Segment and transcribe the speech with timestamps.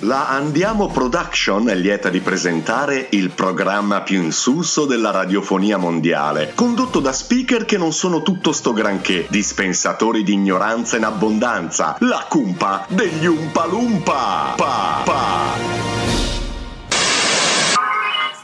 [0.00, 7.00] La Andiamo Production è lieta di presentare il programma più insulso della radiofonia mondiale, condotto
[7.00, 12.84] da speaker che non sono tutto sto granché, dispensatori di ignoranza in abbondanza, la cumpa
[12.90, 14.52] degli Umpalumpa.
[14.54, 15.54] Pa, pa.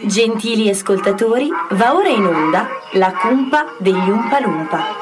[0.06, 5.01] Gentili ascoltatori, va ora in onda la cumpa degli Umpalumpa.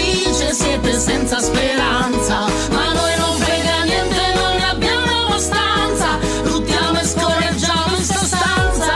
[0.51, 2.45] siete senza speranza.
[2.71, 6.17] Ma noi non frega niente, non ne abbiamo abbastanza.
[6.43, 8.93] Luttiamo e scorreggiamo in sostanza.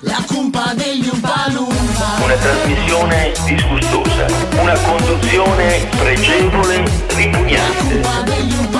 [0.00, 2.06] La cumpa degli Umpalumpa.
[2.22, 4.26] Una trasmissione disgustosa,
[4.60, 6.82] una conduzione pregevole,
[7.14, 8.79] ripugnante.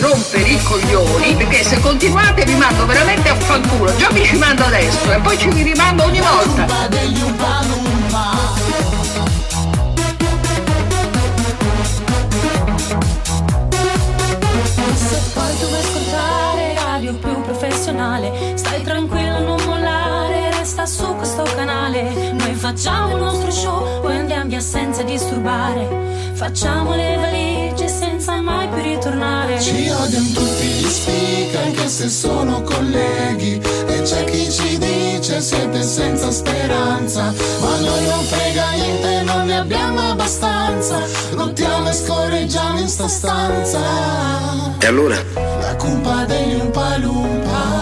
[0.00, 3.94] Rompere i coglioni perché se continuate vi mando veramente a fanculo.
[3.96, 6.66] Già vi ci mando adesso e poi ci vi rimando ogni volta.
[14.94, 22.32] Se poi vuoi ascoltare radio più professionale, stai tranquillo, non mollare, resta su questo canale.
[22.32, 26.32] Noi facciamo il nostro show, poi andiamo via senza disturbare.
[26.32, 27.49] Facciamo le valigie
[29.10, 29.60] ritornare.
[29.60, 33.60] Ci odiano tutti gli speaker anche se sono colleghi.
[33.86, 39.46] E c'è chi ci dice siete senza speranza Ma a noi non frega niente, non
[39.46, 41.00] ne abbiamo abbastanza.
[41.32, 43.80] Lottiamo e scorreggiamo in sta stanza.
[44.78, 45.16] E allora?
[45.34, 47.79] La cumpa degli Umpalumpa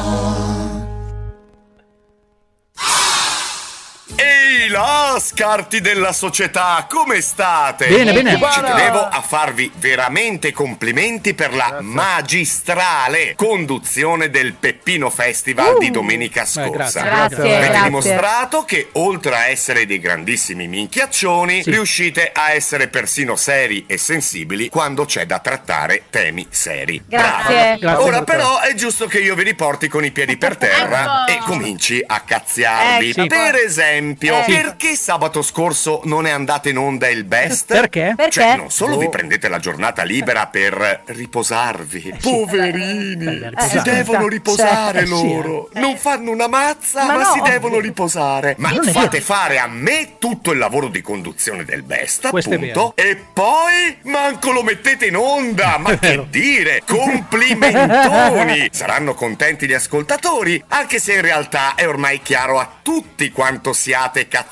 [4.68, 7.86] Là, scarti della società, come state?
[7.88, 8.32] Bene, bene.
[8.52, 16.44] Ci tenevo a farvi veramente complimenti per la magistrale conduzione del Peppino Festival di domenica
[16.44, 17.00] scorsa.
[17.02, 17.82] grazie, Grazie, Avete grazie.
[17.84, 21.70] dimostrato che oltre a essere dei grandissimi minchiaccioni, Sì.
[21.70, 27.02] riuscite a essere persino seri e sensibili quando c'è da trattare temi seri.
[27.06, 27.76] Grazie.
[27.78, 27.78] Bravo.
[27.78, 31.32] Grazie, Ora però è giusto che io vi riporti con i piedi per terra Ecco.
[31.32, 33.10] e cominci a cazziarvi.
[33.10, 33.26] Ecco.
[33.26, 34.44] Per esempio, Eh.
[34.62, 37.66] Perché sabato scorso non è andato in onda il best?
[37.72, 38.14] Perché?
[38.16, 38.30] Perché?
[38.32, 38.98] Cioè, non solo Oh.
[38.98, 42.14] vi prendete la giornata libera per riposarvi.
[42.20, 43.48] Poverini, Beh, si
[43.78, 43.82] riposare.
[43.92, 45.68] devono riposare Eh, sì, loro.
[45.74, 47.32] Non fanno una mazza, Ma ma, no.
[47.32, 48.54] si devono riposare.
[48.58, 52.92] Ma fate fare a me tutto il lavoro di conduzione del best, Questo appunto.
[52.96, 55.76] E poi manco lo mettete in onda.
[55.80, 56.82] Ma che dire?
[56.86, 58.68] Complimentoni!
[58.72, 64.26] Saranno contenti gli ascoltatori, anche se in realtà è ormai chiaro a tutti quanto siate
[64.28, 64.46] cazzoni.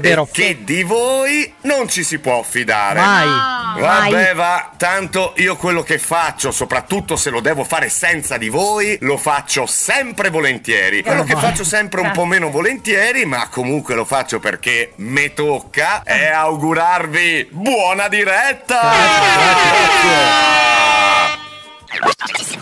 [0.00, 0.28] Vero.
[0.30, 3.00] e che di voi non ci si può fidare.
[3.00, 3.80] Mai.
[3.80, 8.96] Vabbè, va, tanto io quello che faccio, soprattutto se lo devo fare senza di voi,
[9.00, 11.02] lo faccio sempre volentieri.
[11.02, 16.02] Quello che faccio sempre un po' meno volentieri, ma comunque lo faccio perché me tocca,
[16.04, 18.82] è augurarvi buona diretta!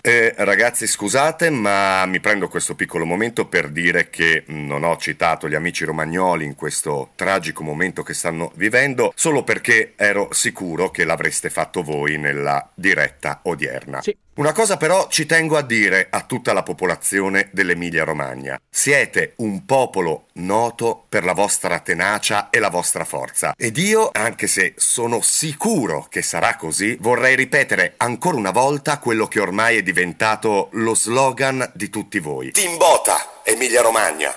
[0.04, 5.48] Eh, ragazzi, scusate, ma mi prendo questo piccolo momento per dire che non ho citato
[5.48, 11.04] gli amici romagnoli in questo tragico momento che stanno vivendo, solo perché ero sicuro che
[11.04, 14.02] l'avreste fatto voi nella diretta odierna.
[14.02, 14.16] Sì.
[14.34, 18.58] Una cosa però ci tengo a dire a tutta la popolazione dell'Emilia Romagna.
[18.70, 23.52] Siete un popolo noto per la vostra tenacia e la vostra forza.
[23.54, 29.26] Ed io, anche se sono sicuro che sarà così, vorrei ripetere ancora una volta quello
[29.26, 32.52] che ormai è diventato lo slogan di tutti voi.
[32.52, 34.34] Timbota, Emilia Romagna.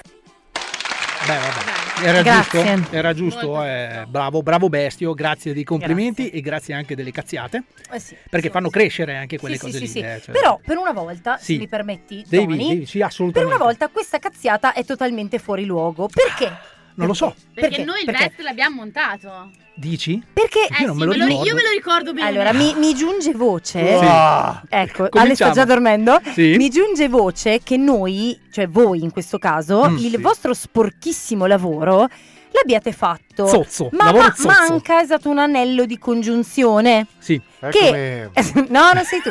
[1.25, 1.83] Beh, vabbè.
[2.07, 2.75] Era Grazie.
[2.75, 7.63] giusto, era giusto, eh, bravo, bravo bestio, grazie dei complimenti e grazie anche delle cazziate,
[7.89, 8.73] Eh sì, perché sì, fanno sì.
[8.73, 9.85] crescere anche quelle cose lì.
[9.85, 13.87] eh, cioè- Però per una volta, se mi permetti, Devi, Tony, devi, per una volta
[13.87, 16.09] questa cazziata è totalmente fuori luogo.
[16.13, 16.53] Perché?
[16.95, 18.27] Non lo so, Perché, noi il Perché?
[18.29, 19.51] vest l'abbiamo montato.
[19.73, 20.21] dici?
[20.31, 21.45] Perché Eh Io non sì, me lo ri- ricordo.
[21.49, 22.27] io me lo ricordo bene.
[22.27, 23.97] Allora, mi, mi giunge voce.
[23.99, 24.05] Sì.
[24.69, 25.33] Ecco, Ale Cominciamo.
[25.33, 26.21] sta già dormendo.
[26.33, 26.55] Sì.
[26.57, 30.17] Mi giunge voce che noi, cioè voi in questo caso, Mm, il sì.
[30.17, 32.07] vostro sporchissimo lavoro
[32.55, 33.47] l'abbiate fatto.
[33.47, 34.47] Zozzo, Ma, ma- zozzo.
[34.47, 37.07] manca esatto un anello di congiunzione.
[37.19, 37.39] Sì.
[37.69, 38.29] Che
[38.69, 39.29] no, non sei tu.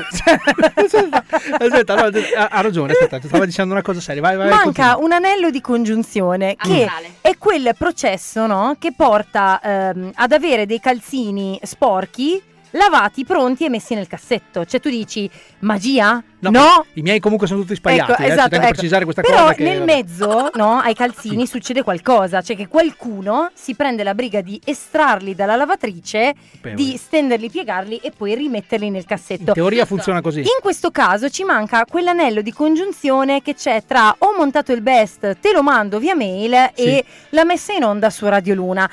[1.59, 4.21] Aspetta, no, ha, ragione, aspetta, ti stava dicendo una cosa seria.
[4.23, 4.97] Vai, vai, Manca continua.
[4.97, 7.15] un anello di congiunzione che Astrale.
[7.21, 12.43] è quel processo no, che porta ehm, ad avere dei calzini sporchi
[12.75, 14.65] lavati, pronti e messi nel cassetto.
[14.65, 15.29] Cioè tu dici
[15.61, 16.23] magia?
[16.51, 16.85] No.
[16.93, 18.13] I miei comunque sono tutti sbagliati.
[18.13, 18.69] Ecco, eh, esatto, ecco.
[18.69, 19.55] precisare questa Però cosa.
[19.55, 19.95] Che, nel vabbè.
[19.95, 25.35] mezzo, no, ai calzini succede qualcosa, cioè che qualcuno si prende la briga di estrarli
[25.35, 29.53] dalla lavatrice, Beh, di stenderli, piegarli e poi rimetterli nel In cassetto.
[29.53, 30.41] teoria funziona così.
[30.41, 35.39] In questo caso ci manca quell'anello di congiunzione che c'è tra ho montato il best,
[35.41, 38.91] te lo mando via mail e la messa in onda su Radio Luna.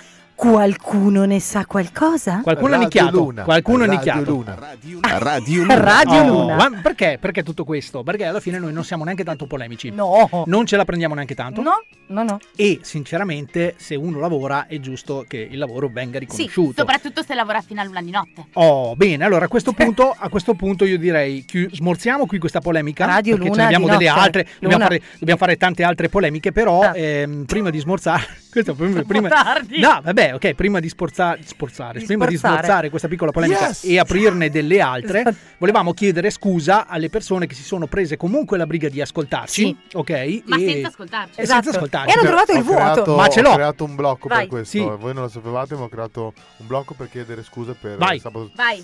[0.52, 2.40] Qualcuno ne sa qualcosa?
[2.42, 3.18] Qualcuno Radio nicchiato.
[3.20, 3.44] Luna.
[3.44, 4.32] Qualcuno Radio nicchiato.
[4.32, 4.58] Luna.
[5.02, 6.56] Ah, Radio Radio Oh, Luna.
[6.56, 7.20] ma perché?
[7.22, 8.02] Perché tutto questo?
[8.02, 9.92] Perché alla fine noi non siamo neanche tanto polemici.
[9.92, 10.28] No.
[10.48, 11.62] Non ce la prendiamo neanche tanto.
[11.62, 12.40] No, no, no.
[12.56, 16.74] E sinceramente, se uno lavora, è giusto che il lavoro venga Sì, riconosciuto.
[16.76, 18.48] soprattutto se lavora fino all'una di notte.
[18.54, 22.62] Oh, bene, allora a questo punto, a questo punto io direi chi- smorziamo qui questa
[22.62, 23.06] polemica.
[23.06, 24.20] Radio perché Luna ce ne abbiamo delle notte.
[24.20, 24.86] altre, dobbiamo Luna.
[24.86, 26.98] fare, dobbiamo fare tante altre polemiche, però Ah.
[26.98, 29.80] ehm, prima di smorzare, questo prima, prima- tardi.
[29.80, 32.64] no, vabbè, ok, prima di sporzare, sporzare, Di prima di sporzare.
[32.64, 33.84] smorzare questa piccola polemica Yes!
[33.86, 35.36] e aprirne delle altre, Esatto.
[35.58, 39.78] volevamo chiedere scusa alle persone che si sono prese comunque la briga di ascoltarci, Sì.
[39.94, 40.42] ok?
[40.46, 41.40] Ma e, senza ascoltarci.
[41.40, 41.64] e Esatto.
[41.64, 42.10] senza ascoltarci.
[42.10, 42.82] E hanno trovato il Ho vuoto.
[42.92, 43.50] creato- Ma ce l'ho.
[43.50, 44.40] Ho creato un blocco Vai.
[44.40, 44.78] per questo.
[44.78, 44.84] Sì.
[44.84, 48.20] Voi non lo sapevate, ma ho creato un blocco per chiedere scusa per Vai.
[48.20, 48.52] sabato.
[48.56, 48.84] Vai.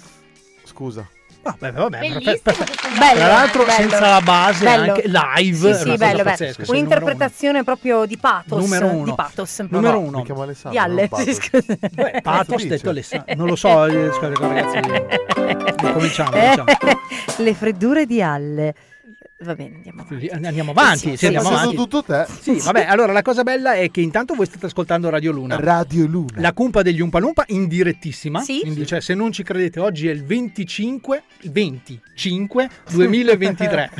[0.63, 1.07] Scusa.
[1.57, 2.77] Vabbè, vabbè, Bellissimo perfetto, perfetto.
[2.81, 3.89] questo Bello, Tra l'altro bello.
[3.89, 4.94] senza la base Bello.
[4.94, 6.23] anche live, Sì, sì, bello, bello.
[6.23, 8.59] pazzesca, Un'interpretazione proprio di pathos.
[8.61, 9.03] Numero uno.
[9.05, 9.59] Di pathos.
[9.69, 10.21] Numero Mi uno.
[10.23, 10.71] chiamo Alessandro.
[10.71, 11.07] Di Alle.
[11.07, 12.67] Beh, Pathos dice?
[12.67, 13.35] detto Alessandro.
[13.35, 14.79] Non lo so, eh, ragazzi.
[15.94, 16.65] Cominciamo, cominciamo.
[17.38, 18.73] Le freddure di Alle.
[19.39, 20.27] Va bene, andiamo avanti.
[20.29, 21.75] Andiamo avanti, Sì, sì, sì, andiamo avanti.
[21.75, 22.25] tutto te.
[22.41, 25.57] Sì, vabbè, allora la cosa bella è che intanto voi state ascoltando Radio Luna.
[25.59, 26.41] Radio Luna.
[26.41, 28.41] La cumpa degli Umpa Lumpa in direttissima.
[28.41, 28.61] Sì.
[28.61, 33.91] Quindi, cioè, se non ci credete, oggi è il 25, il 25 2023.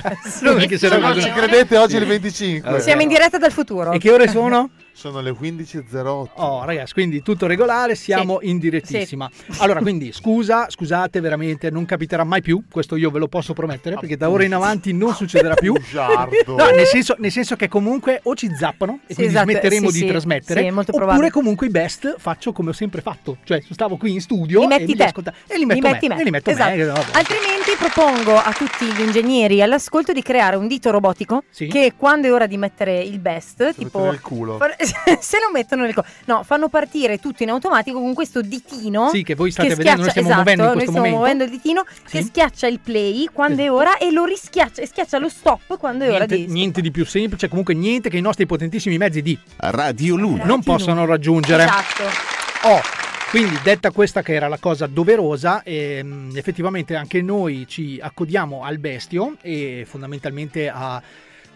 [0.42, 2.80] Perché se Se no non ci credete, oggi è il 25.
[2.80, 3.92] Siamo in diretta dal futuro.
[3.92, 4.72] E che ore sono?
[4.98, 6.28] Sono le 15.08.
[6.38, 9.30] Oh, ragazzi, quindi tutto regolare, siamo in direttissima.
[9.60, 13.96] Allora, quindi scusa, scusate, veramente non capiterà mai più, questo io ve lo posso promettere,
[14.00, 15.74] perché da ora in avanti non succederà più.
[15.74, 16.56] Bugiardo.
[16.56, 19.88] No, nel senso, nel senso che comunque o ci zappano e Sì, quindi esatto, smetteremo
[19.90, 21.32] sì, di sì, trasmettere, sì, è molto oppure probabile.
[21.32, 24.96] comunque i best faccio come ho sempre fatto, cioè stavo qui in studio Li e
[24.96, 25.04] te.
[25.04, 26.22] ascolta- e li metto metti me, me.
[26.22, 26.76] e li metto Esatto.
[26.76, 27.12] me, vabbè.
[27.12, 31.68] Altrimenti propongo a tutti gli ingegneri all'ascolto di creare un dito robotico Sì.
[31.68, 34.58] che quando è ora di mettere il best, tipo mettono nel culo.
[34.58, 34.76] far-
[35.20, 39.10] se lo mettono nel culo, no, fanno partire tutto in automatico con questo ditino.
[39.10, 41.18] Sì, che voi state che vedendo, noi stiamo esatto, muovendo in noi questo stiamo momento.
[41.36, 42.28] muovendo il ditino che Sì.
[42.28, 46.10] schiaccia il play quando è ora e lo rischiaccia e schiaccia lo stop quando è
[46.10, 49.38] ora Niente, di niente di più semplice, comunque niente che i nostri potentissimi mezzi di
[49.58, 50.46] Radio Luna.
[50.46, 51.64] non possono raggiungere.
[51.64, 52.04] Esatto.
[52.64, 52.82] Oh,
[53.30, 58.78] quindi detta questa che era la cosa doverosa, ehm, effettivamente anche noi ci accodiamo al
[58.78, 61.02] bestio e fondamentalmente a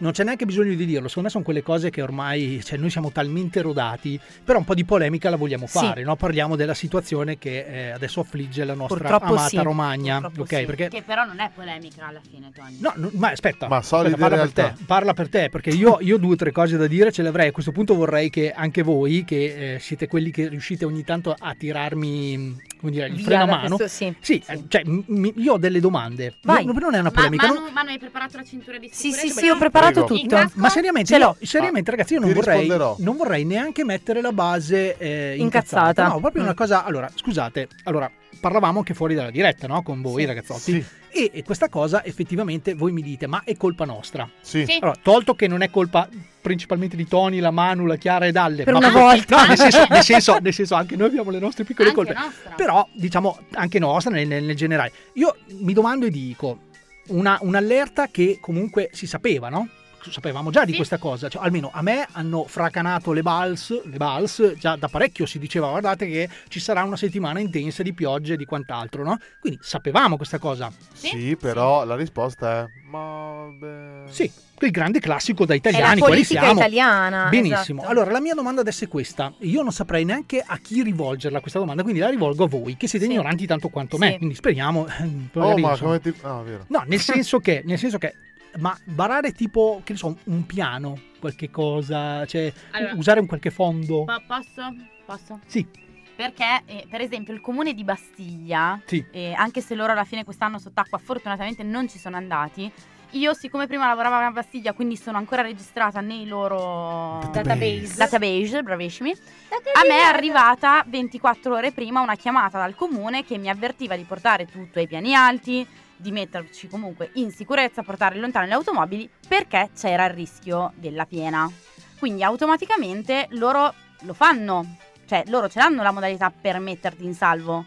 [0.02, 2.90] non c'è neanche bisogno di dirlo, secondo me sono quelle cose che ormai, cioè noi
[2.90, 5.78] siamo talmente rodati, però un po' di polemica la vogliamo Sì.
[5.78, 6.16] fare, no?
[6.16, 10.58] parliamo della situazione che eh, adesso affligge la nostra Purtroppo amata sì, Romagna, purtroppo ok?
[10.58, 10.64] sì.
[10.66, 12.76] Perché Che però non è polemica alla fine, Tony.
[12.80, 14.68] No, no, ma aspetta, Ma aspetta, parla per realtà.
[14.76, 17.28] te, parla per te, perché io, io due o tre cose da dire ce le
[17.28, 17.48] avrei.
[17.48, 21.34] A questo punto vorrei che anche voi, che eh, siete quelli che riuscite ogni tanto
[21.38, 23.76] a tirarmi, come dire, il Via freno a mano.
[23.76, 23.88] questo-
[24.20, 24.42] sì.
[24.46, 26.34] eh, cioè, m- m- io ho delle domande.
[26.42, 26.64] Vai.
[26.64, 27.46] Non, non è una Ma, polemica.
[27.46, 29.26] Manu, non- Manu, hai preparato la cintura di Sì, sicurezza?
[29.26, 30.06] sì, sì, ho preparato Prego.
[30.06, 30.50] tutto.
[30.54, 35.36] Ma seriamente, io- seriamente ragazzi, io non vorrei, non vorrei neanche mettere la base eh,
[35.36, 35.80] Incazzata.
[35.88, 36.08] incazzata.
[36.14, 36.46] No, proprio Mm.
[36.46, 36.84] una cosa.
[36.84, 39.82] Allora, scusate, allora parlavamo anche fuori dalla diretta, no?
[39.82, 40.26] Con voi, Sì.
[40.26, 40.60] ragazzotti.
[40.60, 40.84] Sì.
[41.14, 44.28] E, e questa cosa effettivamente voi mi dite, ma è colpa nostra.
[44.40, 44.64] Sì.
[44.66, 44.78] Sì.
[44.80, 46.08] Allora, tolto che non è colpa
[46.40, 48.64] principalmente di Tony, la Manu, la Chiara e Dalle.
[48.64, 49.42] Per ma- una volta.
[49.42, 52.18] No, nel senso, nel senso- nel senso, anche noi abbiamo le nostre piccole Anche colpe.
[52.18, 52.52] nostra.
[52.56, 54.90] Però, diciamo, anche nostra nel, nel- nel generale.
[55.14, 56.60] Io mi domando e dico,
[57.08, 59.68] una- un'allerta che comunque si sapeva, no?
[60.10, 60.76] Sapevamo già di Sì.
[60.76, 65.26] questa cosa, cioè, almeno a me hanno fracanato le BALS, le BALS, già da parecchio
[65.26, 69.18] si diceva guardate che ci sarà una settimana intensa di piogge e di quant'altro, no?
[69.40, 70.72] Quindi sapevamo questa cosa.
[70.92, 72.66] Sì, però la risposta è...
[72.90, 73.48] Ma...
[73.58, 74.10] beh...
[74.10, 74.30] Sì,
[74.60, 76.58] il grande classico da È la italiani, quali politica siamo.
[76.60, 77.28] italiana.
[77.28, 77.80] Benissimo.
[77.80, 77.92] esatto.
[77.94, 79.32] Allora, la mia domanda adesso è questa.
[79.40, 82.86] Io non saprei neanche a chi rivolgerla questa domanda, quindi la rivolgo a voi, che
[82.88, 83.12] siete Sì.
[83.12, 84.02] ignoranti tanto quanto Sì.
[84.02, 84.16] me.
[84.18, 84.86] Quindi speriamo.
[84.86, 86.12] eh, Oh, ma come ti...
[86.22, 86.64] Ah, vero.
[86.68, 88.14] No, nel senso che, nel senso che,
[88.58, 93.50] ma barare tipo, che ne so, un piano, qualche cosa, cioè Allora- usare un qualche
[93.50, 94.04] fondo.
[94.04, 94.74] Po- posso?
[95.06, 95.40] Posso?
[95.46, 95.66] Sì,
[96.14, 99.04] Perché, eh, per esempio, il comune di Bastiglia, sì.
[99.12, 102.70] eh, anche se loro alla fine quest'anno sott'acqua fortunatamente non ci sono andati,
[103.12, 107.96] io siccome prima lavoravo a Bastiglia, quindi sono ancora registrata nei loro Database.
[107.96, 113.48] database, bravissimi, a me è arrivata 24 ore prima una chiamata dal comune che mi
[113.48, 115.66] avvertiva di portare tutto ai piani alti,
[116.02, 121.50] di metterci comunque in sicurezza, portare lontano le automobili perché c'era il rischio della piena.
[121.98, 127.64] Quindi automaticamente loro lo fanno, cioè loro ce l'hanno la modalità per metterti in salvo.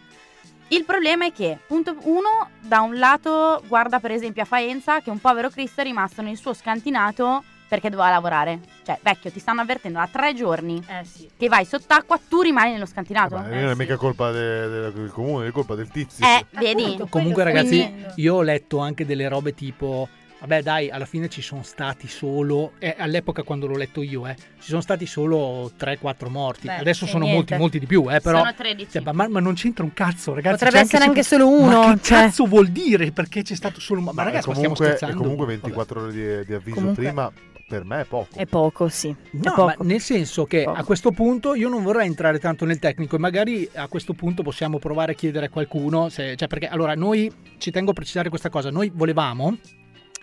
[0.68, 5.10] Il problema è che, punto uno, da un lato guarda per esempio a Faenza che
[5.10, 8.60] un povero Cristo è rimasto nel suo scantinato perché doveva lavorare.
[8.84, 11.28] Cioè, vecchio, ti stanno avvertendo da tre giorni Eh sì.
[11.36, 13.34] che vai sott'acqua, tu rimani nello scantinato.
[13.36, 16.24] Vabbè, non è mica colpa de- de- del comune, è colpa del tizio.
[16.24, 16.82] Eh, vedi?
[16.84, 17.06] Appunto.
[17.06, 18.12] Comunque, ragazzi, dicendo.
[18.16, 20.08] io ho letto anche delle robe tipo.
[20.38, 22.72] Vabbè, dai, alla fine ci sono stati solo.
[22.78, 26.66] eh, all'epoca, quando l'ho letto io, eh, ci sono stati solo 3-4 morti.
[26.66, 27.54] Beh, Adesso sì, sono niente.
[27.56, 28.38] molti, molti di più, eh, però.
[28.40, 28.90] Sono 13.
[29.02, 30.56] Cioè, ma, ma non c'entra un cazzo, ragazzi.
[30.62, 32.18] Potrebbe c'è essere anche solo- uno, Ma che cioè.
[32.20, 33.12] cazzo vuol dire?
[33.12, 34.02] Perché c'è stato solo.
[34.02, 35.22] Ma, Ma ragazzi, è ma stiamo comunque, scherzando?
[35.22, 35.58] comunque Vabbè.
[35.58, 37.32] 24 ore di, di avviso Comunque- prima,
[37.68, 38.36] per me è poco.
[38.36, 39.08] È poco, sì.
[39.08, 39.64] È No, poco.
[39.66, 40.78] ma nel senso che Poco.
[40.78, 44.42] a questo punto io non vorrei entrare tanto nel tecnico e magari a questo punto
[44.42, 48.28] possiamo provare a chiedere a qualcuno, se- cioè perché allora noi ci tengo a precisare
[48.28, 49.56] questa cosa, noi volevamo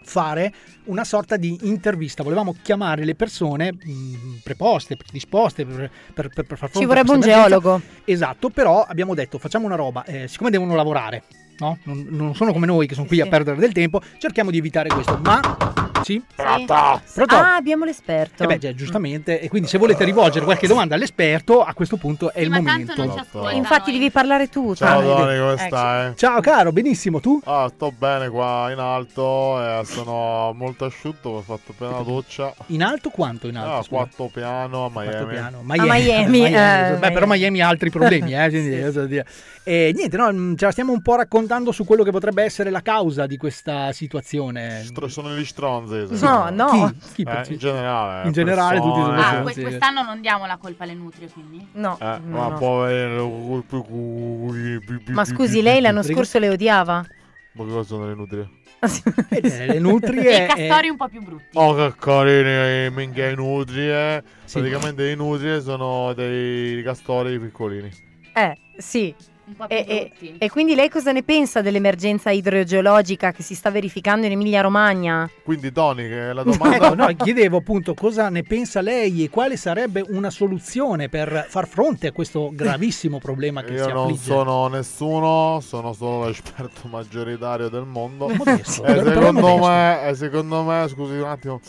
[0.06, 0.54] fare
[0.86, 6.58] una sorta di intervista, volevamo chiamare le persone mh, preposte, predisposte per, per, per, per
[6.58, 7.82] far fronte Ci vorrebbe un geologo.
[8.06, 11.24] Esatto, però abbiamo detto facciamo una roba, eh, siccome devono lavorare,
[11.60, 11.78] no?
[11.84, 13.22] non, non sono come noi che sono qui Sì.
[13.22, 15.40] a perdere del tempo, cerchiamo di evitare questo, ma
[16.04, 16.14] sì?
[16.14, 16.24] Sì.
[16.36, 16.74] Pronto?
[17.36, 18.44] Ah, abbiamo l'esperto.
[18.44, 22.32] Eh beh, già, giustamente, e quindi se volete rivolgere qualche domanda all'esperto, a questo punto
[22.32, 22.94] è Sì, il ma momento.
[22.94, 23.52] tanto non ci ascolta.
[23.52, 24.00] Infatti noi.
[24.00, 24.76] devi parlare tu.
[24.76, 25.02] Ciao.
[25.02, 25.66] Doni, come Ecco.
[25.66, 26.14] stai?
[26.16, 27.40] Ciao caro, benissimo, tu?
[27.46, 32.54] Ah, sto bene qua in alto, eh, sono molto asciutto, ho fatto appena la doccia.
[32.68, 33.72] In alto quanto in alto?
[33.72, 35.34] Ah, quarto piano a Quarto Miami.
[35.34, 35.60] piano.
[35.64, 39.22] Miami, eh, Beh, però Miami ha altri problemi, eh, quindi, Sì.
[39.66, 42.70] E niente, no, mh, ce la stiamo un po' raccontando su quello che potrebbe essere
[42.70, 44.86] la causa di questa situazione.
[45.08, 45.93] Sono gli stronzi.
[46.02, 46.52] No, secondo me.
[46.52, 46.92] no.
[47.00, 47.14] Chi?
[47.14, 48.26] Chi Eh, per- in generale.
[48.28, 49.38] In generale tutti sono persone.
[49.50, 49.62] Ah, sì.
[49.62, 51.68] quest'anno non diamo la colpa alle nutrie, quindi?
[51.74, 52.58] No, Eh, no, ma no.
[52.58, 53.64] povero.
[55.08, 57.06] Ma scusi, lei l'anno scorso le odiava?
[57.56, 58.50] Ma cosa sono le nutrie?
[59.30, 60.44] Eh, le E nutrie...
[60.44, 61.46] i castori un po' più brutti.
[61.54, 64.24] Oh, che carini, minchia i nutrie.
[64.44, 64.60] Sì.
[64.60, 67.90] Praticamente i nutrie sono dei castori piccolini.
[68.34, 69.14] Eh, sì.
[69.46, 70.36] Un po' più E, e- brutti.
[70.38, 75.30] e quindi lei cosa ne pensa dell'emergenza idrogeologica che si sta verificando in Emilia Romagna?
[75.44, 76.76] Quindi, Tony, che la domanda.
[76.86, 81.68] Ecco, no, chiedevo appunto cosa ne pensa lei e quale sarebbe una soluzione per far
[81.68, 84.24] fronte a questo gravissimo problema che Io si non affligge.
[84.24, 88.30] sono nessuno, sono solo l'esperto maggioritario del mondo.
[88.30, 91.60] Modesto, E secondo, me, secondo me, scusi un attimo,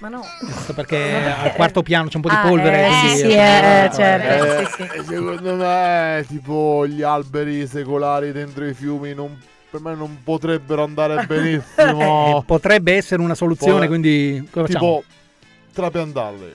[0.00, 0.22] Ma no.
[0.44, 2.86] Questo perché al quarto piano c'è un po' di Ah, polvere.
[2.88, 4.44] eh, sì, eh, eh, certo.
[4.44, 5.04] Eh, sì, sì.
[5.06, 9.38] secondo me, tipo, gli alberi secolari dentro i fiumi non-
[9.70, 12.42] per me non potrebbero andare eh, benissimo.
[12.46, 15.00] potrebbe essere una soluzione, Poi- quindi cosa facciamo?
[15.02, 15.16] tipo,
[15.72, 16.54] trapiantarli.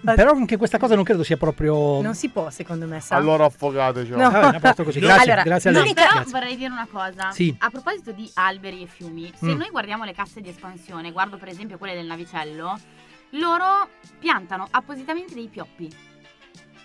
[0.14, 2.00] Però anche questa cosa non credo sia proprio.
[2.00, 3.00] Non si può, secondo me.
[3.00, 3.16] sa.
[3.16, 4.10] Allora affogateci.
[4.10, 4.30] No.
[4.30, 4.58] Vabbè.
[4.60, 5.92] Grazie, Allora, grazie a No, lei.
[5.94, 6.30] però Grazie.
[6.32, 7.30] vorrei dire una cosa.
[7.32, 7.54] Sì.
[7.58, 9.56] A proposito di alberi e fiumi, se Mm.
[9.58, 12.78] noi guardiamo le casse di espansione, guardo per esempio quelle del navicello,
[13.30, 13.88] loro
[14.18, 15.92] piantano appositamente dei pioppi.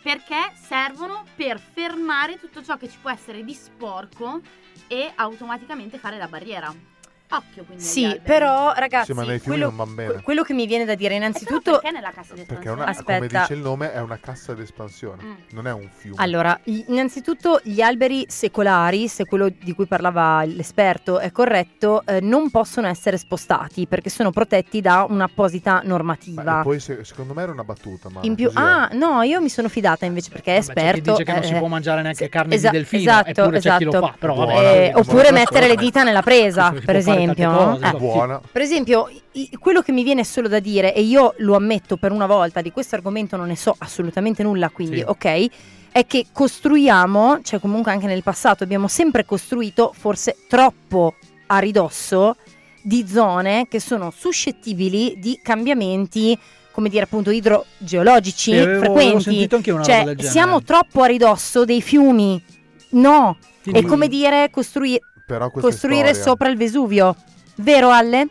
[0.01, 4.41] Perché servono per fermare tutto ciò che ci può essere di sporco
[4.88, 6.88] e automaticamente fare da barriera.
[7.32, 7.84] Occhio quindi.
[7.84, 10.14] Sì, però ragazzi, Sì, ma nei quello, non bene.
[10.14, 11.74] que- quello che mi viene da dire innanzitutto...
[11.74, 13.40] perché nella cassa di Perché una, come Aspetta.
[13.42, 15.24] dice il nome, è una cassa d'espansione.
[15.24, 15.34] Mm.
[15.52, 16.16] Non è un fiume.
[16.18, 22.50] Allora, innanzitutto gli alberi secolari, se quello di cui parlava l'esperto è corretto, eh, non
[22.50, 26.60] possono essere spostati perché sono protetti da un'apposita Ma- normativa.
[26.62, 28.10] e poi se- secondo me era una battuta.
[28.10, 28.62] Ma In più, così è.
[28.62, 31.12] ah, no, io mi sono fidata invece perché è Vabbè, c'è chi esperto.
[31.12, 33.78] dice che non si eh, può mangiare neanche carne esa- di delfino, esatto, eppure c'è
[33.78, 34.08] chi lo esatto.
[34.08, 34.16] fa.
[34.18, 34.54] Però vabbè,
[34.88, 37.52] Eh, oppure mettere le dita nella presa, per tante esempio.
[37.52, 37.98] cose, Eh?
[37.98, 38.42] Buona.
[38.52, 39.10] Per esempio,
[39.60, 42.72] quello che mi viene solo da dire, e io lo ammetto per una volta, di
[42.72, 45.04] questo argomento non ne so assolutamente nulla, quindi Sì.
[45.06, 45.46] ok,
[45.92, 51.16] è che costruiamo, cioè comunque anche nel passato abbiamo sempre costruito, forse troppo
[51.48, 52.36] a ridosso,
[52.82, 56.38] di zone che sono suscettibili di cambiamenti,
[56.72, 59.48] come dire appunto, idrogeologici Sì, avevo- avevo frequenti.
[59.72, 60.24] una cioè, roba del genere.
[60.30, 62.42] siamo troppo a ridosso dei fiumi.
[62.92, 65.09] No, Quindi- è come dire costrui- Però questa è
[65.52, 66.24] costruire storia.
[66.24, 67.16] sopra il Vesuvio.
[67.56, 68.28] Vero Alle?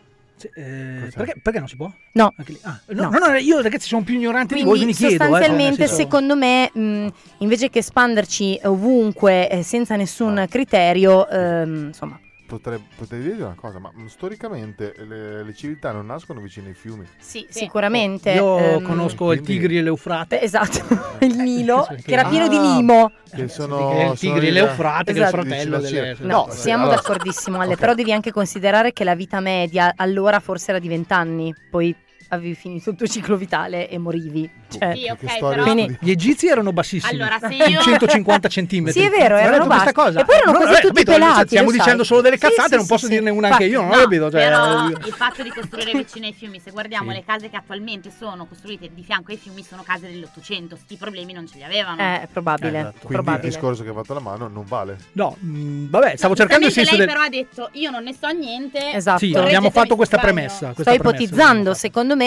[0.55, 1.91] Eh, perché, perché non si può?
[2.13, 2.33] No.
[2.63, 3.19] Ah, no, No.
[3.19, 5.25] no, no, io ragazzi sono più ignorante di voi, Quindi quindi chiedo.
[5.25, 7.07] eh, sostanzialmente, secondo me, mh,
[7.39, 10.47] invece che espanderci ovunque eh, senza nessun Ah.
[10.47, 16.07] criterio, ehm, insomma, Potrei, potrei dirti una cosa, ma mm, storicamente le, le civiltà non
[16.07, 17.05] nascono vicino ai fiumi.
[17.19, 17.59] sì, Sì.
[17.65, 18.31] sicuramente.
[18.31, 20.41] Io ehm, conosco il Tigri e l'Eufrate.
[20.41, 20.79] esatto,
[21.21, 23.13] il Nilo, sì, che era pieno di Ah, Nimo.
[23.31, 25.43] Che Eh, sono, sì, che il sono Tigri e l'Eufrate, che è il Esatto.
[25.43, 26.17] fratello delle...
[26.21, 27.79] No, No, siamo allora- d'accordissimo, Ale, ok.
[27.79, 31.95] però devi anche considerare che la vita media allora forse era di 20 anni, poi
[32.29, 34.49] avevi finito il tuo ciclo vitale e morivi.
[34.69, 37.21] Cioè, Sì, Che- ok, però- Quindi- Gli egizi erano bassissimi.
[37.21, 39.01] Allora, se io- 150 centimetri.
[39.01, 39.93] Sì, è vero, erano detto questa bassi.
[39.95, 40.21] cosa.
[40.21, 42.07] E poi erano No, quasi no, tutti capito, pelati, Stiamo lo dicendo sai.
[42.07, 43.13] solo delle cazzate, sì, non sì, posso sì.
[43.13, 44.31] dirne una anche io, non ho No, capito.
[44.31, 47.17] Cioè, però il fatto di costruire vicino ai fiumi, se guardiamo Sì.
[47.17, 50.77] le case che attualmente sono costruite di fianco ai fiumi, sono case dell'Ottocento.
[50.77, 52.01] Sti problemi non ce li avevano.
[52.03, 52.79] Eh, è probabile.
[52.79, 52.91] Esatto.
[52.99, 53.47] Quindi probabile.
[53.47, 54.99] il discorso che ha fatto la mano non vale.
[55.13, 57.09] No, mh, vabbè, stavo cercando il senso lei del...
[57.09, 58.93] però ha detto io non ne so niente.
[58.93, 59.19] Esatto.
[59.19, 60.75] Sì, abbiamo fatto questa premessa.
[60.79, 62.18] Sto ipotizzando, secondo me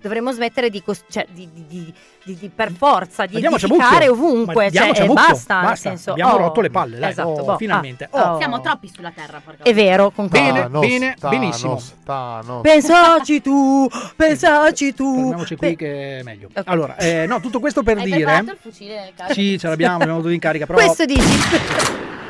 [0.00, 4.70] dovremmo smettere di, cos- cioè, di, di- di- di- di- per forza di edificare ovunque,
[4.70, 5.12] cioè, bucco.
[5.12, 7.10] basta, nel Basta, senso, abbiamo oh, rotto le palle, dai.
[7.10, 8.08] esatto, Oh, boh, finalmente.
[8.10, 8.38] ah, Oh.
[8.38, 10.44] Siamo troppi sulla terra, È vero, concordo.
[10.44, 11.82] Bene, Thanos, bene, Thanos, benissimo.
[12.04, 12.60] Thanos.
[12.62, 15.14] Pensaci tu, pensaci tu.
[15.14, 16.48] Fermiamoci qui Pe- che è meglio.
[16.54, 16.62] Ok.
[16.66, 18.16] Allora, eh, no, tutto questo per Hai dire...
[18.16, 19.32] preparato il fucile nel caso?
[19.32, 21.22] Sì, ce l'abbiamo, abbiamo avuto in carica, però Questo dici?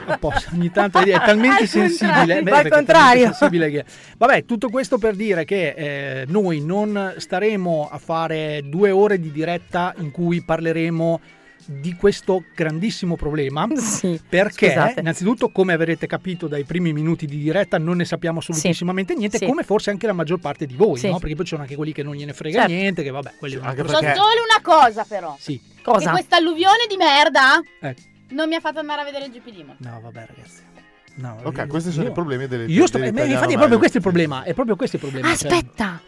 [0.06, 2.14] Un po', ogni tanto è talmente Al sensibile.
[2.14, 3.22] beh, al perché è talmente contrario.
[3.32, 3.84] sensibile che-
[4.18, 9.30] Vabbè, tutto questo per dire che eh, noi non staremo a fare due ore di
[9.32, 11.20] diretta in cui parleremo
[11.66, 14.20] di questo grandissimo problema Sì.
[14.28, 15.00] perché Scusate.
[15.00, 19.46] innanzitutto come avrete capito dai primi minuti di diretta non ne sappiamo assolutissimamente niente Sì.
[19.46, 21.08] come forse anche la maggior parte di voi Sì.
[21.08, 21.18] no?
[21.18, 22.70] perché poi ci sono anche quelli che non gliene frega Certo.
[22.74, 25.36] niente che vabbè quelli altro- So perché- solo una cosa però.
[25.40, 26.10] sì Che Cosa?
[26.10, 27.94] questa alluvione di merda eh,
[28.34, 29.76] non mi ha fatto andare a vedere il GP Demon.
[29.78, 30.62] no vabbè ragazzi
[31.16, 33.56] no, Ok, io- questi sono io- i problemi delle io sto, eh, dell'italiano infatti è
[33.56, 36.00] proprio questo il problema è proprio questo il problema cioè- Aspetta,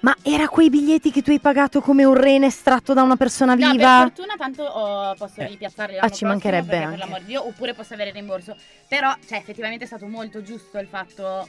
[0.00, 3.54] ma era quei biglietti che tu hai pagato come un rene estratto da una persona
[3.54, 4.00] No, per viva?
[4.02, 5.46] fortuna tanto oh, posso Eh.
[5.46, 6.96] ripiazzarli Ah, ci mancherebbe perché, anche.
[6.98, 8.56] Per l'amor di Dio, oppure posso avere il rimborso.
[8.88, 11.48] Però, cioè, effettivamente è stato molto giusto il fatto...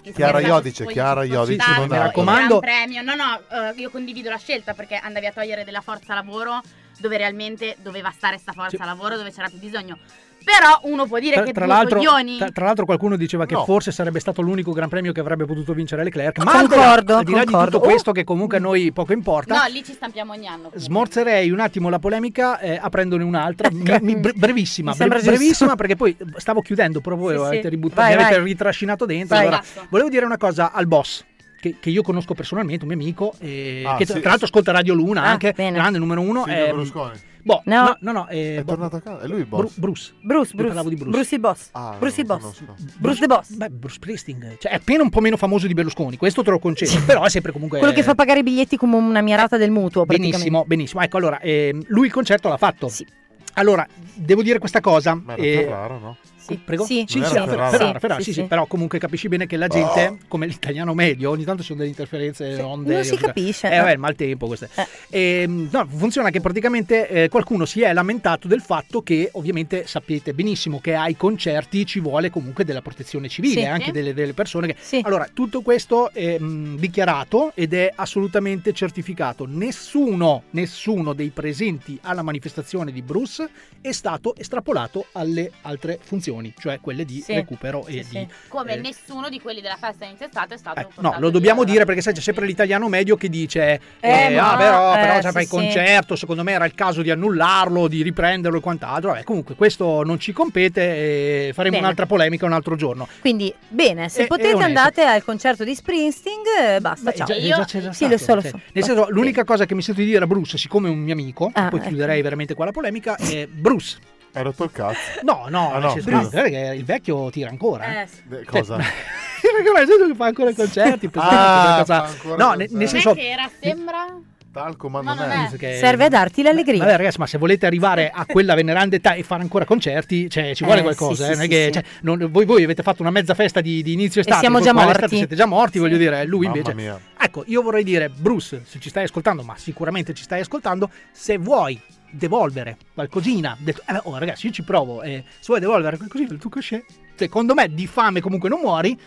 [0.00, 2.60] che Chiara Iodice, Chiara Iodice, non il raccomando.
[2.60, 3.02] Premio.
[3.02, 6.60] No, no, eh, io condivido la scelta perché andavi a togliere della forza lavoro
[6.98, 8.84] dove realmente doveva stare sta forza Sì.
[8.84, 9.98] lavoro, dove c'era più bisogno.
[10.44, 12.36] Però uno può dire Tra, che tra l'altro, coglioni...
[12.36, 13.64] tra, tra l'altro qualcuno diceva che No.
[13.64, 17.32] forse sarebbe stato l'unico gran premio che avrebbe potuto vincere Leclerc ma Concordo, al di
[17.32, 17.78] là- al di concordo.
[17.78, 20.56] tutto questo che comunque a noi poco importa No, lì ci stampiamo ogni anno.
[20.64, 20.80] comunque.
[20.80, 25.28] Smorzerei un attimo la polemica eh, aprendone un'altra, mi- mi- bre- brevissima, Mi sembra bre-
[25.28, 27.46] brevissima perché poi stavo chiudendo, però voi Sì, sì.
[27.46, 28.46] avete ributtato, Vai, mi avete vai.
[28.48, 29.36] ritrascinato dentro.
[29.36, 29.46] Vai.
[29.46, 29.86] allora, Esatto.
[29.88, 31.24] volevo dire una cosa al boss.
[31.64, 34.20] Che, che io conosco personalmente, un mio amico, eh, Ah, che sì.
[34.20, 35.72] tra l'altro ascolta Radio Luna, Ah, anche bene.
[35.78, 36.44] grande numero uno.
[36.44, 37.12] Silvio eh, Berlusconi.
[37.42, 37.84] boh, No.
[37.84, 39.20] no, no, no, eh, È boh, tornato a casa.
[39.22, 39.78] È lui il boss.
[39.78, 40.12] Bruce.
[40.20, 40.66] Bruce, Bruce.
[40.66, 41.10] parlavo di Bruce.
[41.10, 41.68] Bruce il boss.
[41.72, 42.40] Ah, Bruce il boss.
[42.40, 42.64] conosco.
[42.98, 43.50] Bruce the boss.
[43.54, 46.58] Beh, Bruce Springsteen, cioè è appena un po' meno famoso di Berlusconi, questo te lo
[46.58, 47.78] concedo, però è sempre comunque...
[47.78, 50.04] Quello che fa pagare i biglietti come una mirata del mutuo.
[50.04, 51.00] Benissimo, benissimo.
[51.00, 52.88] Ecco, allora, ehm, lui il concerto l'ha fatto.
[52.88, 53.06] Sì.
[53.54, 55.14] Allora, devo dire questa cosa.
[55.14, 56.16] Ma era eh, Ferrara, no?
[56.46, 56.60] Sì.
[56.64, 56.84] Prego?
[56.84, 57.04] Sì.
[57.06, 57.98] sì, sì, Ferrara, Ferrara?
[57.98, 58.46] Ferrara, Sì, sì, sì, sì, sì.
[58.46, 61.90] però comunque capisci bene che la gente, come l'italiano medio, ogni tanto ci sono delle
[61.90, 62.94] interferenze, onde...
[62.94, 63.70] non si capisce.
[63.70, 64.68] Eh, vabbè, il maltempo queste.
[65.10, 70.34] Ehm, no, funziona che praticamente eh, qualcuno si è lamentato del fatto che ovviamente sapete
[70.34, 73.66] benissimo che ai concerti ci vuole comunque della protezione civile, Sì.
[73.66, 74.76] anche delle, delle persone che...
[74.80, 75.00] Sì.
[75.04, 79.46] Allora, tutto questo è mh, dichiarato ed è assolutamente certificato.
[79.48, 83.48] Nessuno, nessuno dei presenti alla manifestazione di Bruce
[83.80, 87.34] è stato estrapolato alle altre funzioni, cioè quelle di Sì.
[87.34, 88.04] recupero e Sì, di...
[88.04, 88.28] sì.
[88.48, 91.64] Come eh, nessuno di quelli della festa inizio estate è stato Ecco, no, lo dobbiamo
[91.64, 94.98] dire perché sai c'è sempre l'italiano medio che dice Eh, eh, ma- ah, però, eh,
[94.98, 95.54] però sì, sai, fai il sì.
[95.54, 99.10] concerto, secondo me era il caso di annullarlo, di riprenderlo e quant'altro.
[99.10, 101.86] Vabbè, comunque questo non ci compete e faremo Bene.
[101.86, 103.06] un'altra polemica un altro giorno.
[103.20, 106.40] Quindi, bene, se è potete andate al concerto di Springsteen,
[106.76, 107.26] eh, basta, Beh, ciao.
[107.26, 108.60] già- c'è già Sì, lo so, lo cioè, so.
[108.72, 111.12] Nel senso, l'unica cosa che mi sento di dire a Bruce, siccome è un mio
[111.14, 111.88] amico, Ah, poi ecco.
[111.88, 113.98] chiuderei veramente qua la polemica, è Bruce.
[114.34, 114.98] Hai rotto il cazzo?
[115.22, 116.10] No, no, Ah, no, scusa.
[116.10, 117.84] no, guarda che il vecchio tira ancora.
[117.86, 118.02] eh.
[118.02, 118.20] Eh, sì.
[118.26, 118.76] De- Cosa?
[118.76, 121.10] Perché nel senso che fa ancora i concerti.
[121.14, 122.86] Ah, ancora No, nel, concerti.
[122.88, 123.12] senso...
[123.14, 124.06] Che era, sembra...
[124.54, 125.50] Talco, ma Ma non non è.
[125.50, 125.78] è.
[125.78, 126.78] Serve a darti l'allegria.
[126.78, 130.54] Vabbè ragazzi, ma se volete arrivare a quella veneranda età e fare ancora concerti, cioè,
[130.54, 131.24] ci vuole Eh, qualcosa.
[131.24, 131.72] sì, eh, sì, non è sì, che, sì.
[131.72, 134.38] cioè, non- voi, voi avete fatto una mezza festa di, di inizio estate.
[134.38, 135.16] siamo poi già morti.
[135.16, 136.24] Siete già morti, voglio dire.
[136.24, 136.74] Lui Mamma invece...
[136.76, 137.00] mia.
[137.18, 141.36] Ecco, io vorrei dire, Bruce, se ci stai ascoltando, ma sicuramente ci stai ascoltando, se
[141.36, 141.80] vuoi
[142.14, 146.38] devolvere qualcosina, del- eh, oh ragazzi, io ci provo, eh, se vuoi devolvere qualcosina del
[146.38, 148.98] tuo cachet, secondo me di fame comunque non muori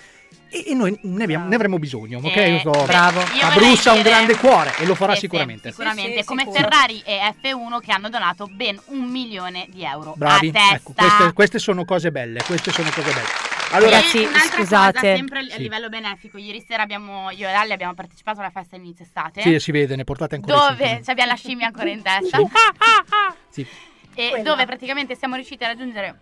[0.50, 2.36] e, e noi ne, abbiamo- ne avremo bisogno, ok?
[2.36, 3.20] Eh, Sto- bravo.
[3.20, 5.70] ha un grande cuore e lo farà Sì, sì, sicuramente.
[5.72, 6.60] sicuramente, Sì, sì, come sicuro.
[6.62, 10.76] Ferrari e F1 che hanno donato ben un milione di euro Bravi, a testa.
[10.76, 13.57] ecco, queste, queste sono cose belle, queste sono cose belle.
[13.72, 14.94] Allora, Ragazzi, un'altra scusate.
[15.00, 15.62] cosa, sempre a Sì.
[15.62, 19.42] livello benefico, ieri sera abbiamo, io e Ale abbiamo partecipato alla festa inizio estate.
[19.42, 22.38] sì, si vede, ne portate ancora dove abbiamo la scimmia ancora in testa.
[22.38, 22.48] Sì.
[23.50, 23.68] Sì.
[24.14, 24.44] E Quella.
[24.44, 26.20] dove praticamente siamo riusciti a raggiungere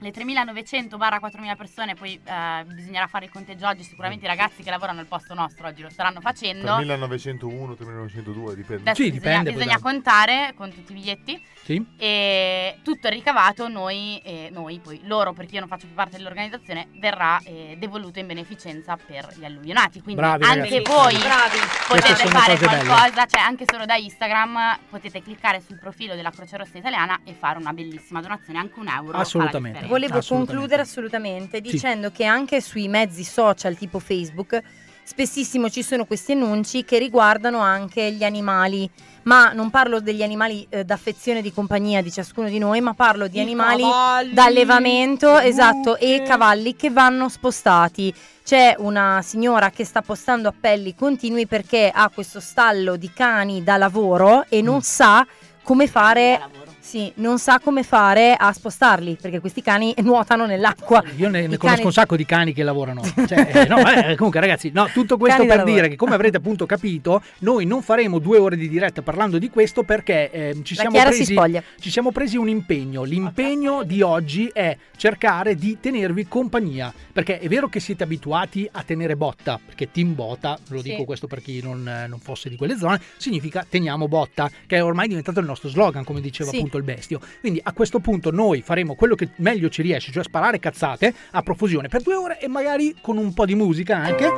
[0.00, 5.00] le 3.900-4.000 persone, poi eh, bisognerà fare il conteggio oggi, sicuramente i ragazzi che lavorano
[5.00, 6.76] al posto nostro oggi lo staranno facendo.
[6.76, 8.90] 3901, 3902, dipende.
[8.90, 11.84] Adesso Sì, bisogna, dipende, bisogna contare con tutti i biglietti Sì?
[11.98, 16.16] e tutto il ricavato noi, eh, noi poi loro perché io non faccio più parte
[16.16, 20.82] dell'organizzazione verrà eh, devoluto in beneficenza per gli alluvionati quindi Bravi, anche ragazzi.
[20.90, 21.58] voi Bravi.
[21.88, 22.84] potete fare cose belle.
[22.86, 27.34] qualcosa cioè anche solo da Instagram potete cliccare sul profilo della Croce Rossa Italiana e
[27.34, 29.80] fare una bellissima donazione anche un euro Assolutamente.
[29.86, 30.52] Volevo Assolutamente.
[30.52, 31.70] concludere assolutamente Sì.
[31.70, 34.62] dicendo che anche sui mezzi social tipo Facebook
[35.08, 38.88] spessissimo ci sono questi annunci che riguardano anche gli animali,
[39.22, 43.26] ma non parlo degli animali eh, d'affezione di compagnia di ciascuno di noi, ma parlo
[43.26, 48.12] di I animali cavalli, d'allevamento, le esatto, e cavalli che vanno spostati.
[48.44, 53.78] C'è una signora che sta postando appelli continui perché ha questo stallo di cani da
[53.78, 54.80] lavoro e non Mm.
[54.80, 55.26] sa
[55.62, 56.40] come fare.
[56.88, 61.04] Sì, non sa come fare a spostarli perché questi cani nuotano nell'acqua.
[61.16, 63.02] Io ne, ne conosco cani- un sacco di cani che lavorano.
[63.28, 65.88] Cioè, eh, no, eh, comunque, ragazzi, no, tutto questo Cani per dire lavoro.
[65.90, 69.82] che, come avrete appunto capito, noi non faremo due ore di diretta parlando di questo
[69.82, 71.62] perché ehm, ci, siamo si presi, spoglia.
[71.78, 73.02] ci siamo presi un impegno.
[73.02, 76.90] L'impegno di oggi è cercare di tenervi compagnia.
[77.12, 80.90] Perché è vero che siete abituati a tenere botta, perché team botta, lo Sì.
[80.90, 84.76] dico questo per chi non, eh, non fosse di quelle zone, significa teniamo botta, che
[84.76, 86.56] è ormai diventato il nostro slogan, come diceva Sì.
[86.56, 87.20] appunto il bestio.
[87.40, 91.42] Quindi a questo punto noi faremo quello che meglio ci riesce, cioè sparare cazzate a
[91.42, 94.32] profusione per due ore e magari con un po' di musica anche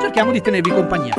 [0.00, 1.14] cerchiamo di tenervi compagnia.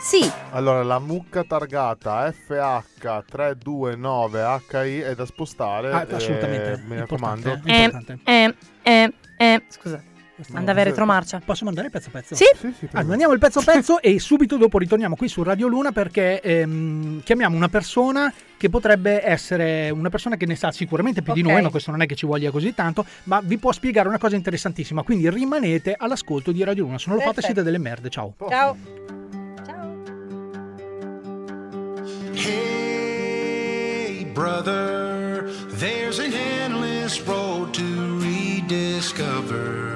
[0.00, 5.90] Sì, Allora, la mucca targata FH329HI è da spostare.
[5.90, 6.72] Ah, assolutamente.
[6.72, 7.48] eh, mi raccomando.
[7.54, 8.18] importante, è eh, importante.
[8.24, 10.14] eh, eh, eh, scusa, Questo-
[10.52, 11.40] andava in retromarcia.
[11.44, 12.34] Posso mandare pezzo a pezzo?
[12.34, 13.08] Sì, Sì, sì, prego.
[13.08, 17.22] mandiamo il pezzo a pezzo e subito dopo ritorniamo qui su Radio Luna perché ehm,
[17.22, 21.46] chiamiamo una persona che potrebbe essere una persona che ne sa sicuramente più di Ok.
[21.50, 24.18] noi, ma questo non è che ci voglia così tanto, ma vi può spiegare una
[24.18, 27.54] cosa interessantissima, quindi rimanete all'ascolto di Radio Luna, se non lo fate Perfetto.
[27.54, 28.34] siete delle merde, ciao.
[28.48, 28.48] ciao.
[29.66, 29.94] Ciao.
[32.88, 37.82] Hey, brother, there's an endless road to
[38.20, 39.95] rediscover.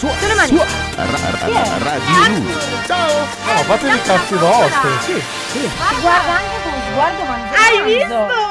[0.00, 0.56] Dai, su, le mani.
[0.96, 2.58] Ra- ra- Radio Luna.
[2.86, 3.08] Ciao!
[3.44, 4.90] No, fatevi i cazzi vostri.
[5.00, 5.60] Sì, sì.
[5.60, 7.60] Ti guarda anche con sguardo mangiato.
[7.60, 8.49] Hai visto?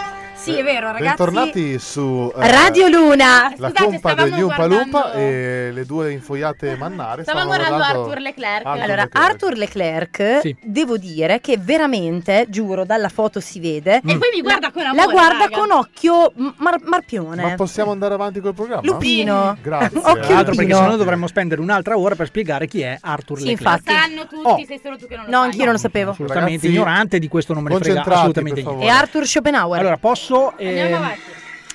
[0.49, 1.03] Sì, è vero, ragazzi.
[1.03, 3.53] Bentornati su eh, Radio Luna.
[3.57, 7.23] La Scusate, compa stavamo degli Umpa Lumpa e le due infoiate mannare.
[7.23, 8.65] Stavamo stavano guardando guardando Arthur Leclerc.
[8.65, 9.15] Arthur Allora, Leclerc.
[9.29, 10.55] Arthur Leclerc, Sì.
[10.62, 15.05] devo dire che veramente, giuro, dalla foto si vede, E poi mi guarda con amore,
[15.05, 15.57] la guarda raga.
[15.57, 17.41] con occhio mar- marpione.
[17.43, 18.81] Ma possiamo andare avanti col programma?
[18.83, 19.57] Lupino.
[19.62, 19.97] Grazie.
[19.99, 23.45] Occhio Tra l'altro perché sennò dovremmo spendere un'altra ora per spiegare chi è Arthur Sì,
[23.47, 23.77] Leclerc.
[23.81, 23.99] infatti.
[23.99, 24.65] Sanno tutti, Oh.
[24.65, 25.45] sei solo tu che non lo No, sai.
[25.45, 26.12] anch'io non lo sapevo.
[26.12, 28.93] Assolutamente ignorante, di questo non me ne frega concentrati, assolutamente per niente.
[28.93, 29.79] E Arthur Schopenhauer.
[29.79, 30.38] Allora, posso...
[30.47, 31.21] Andiamo ehm, avanti.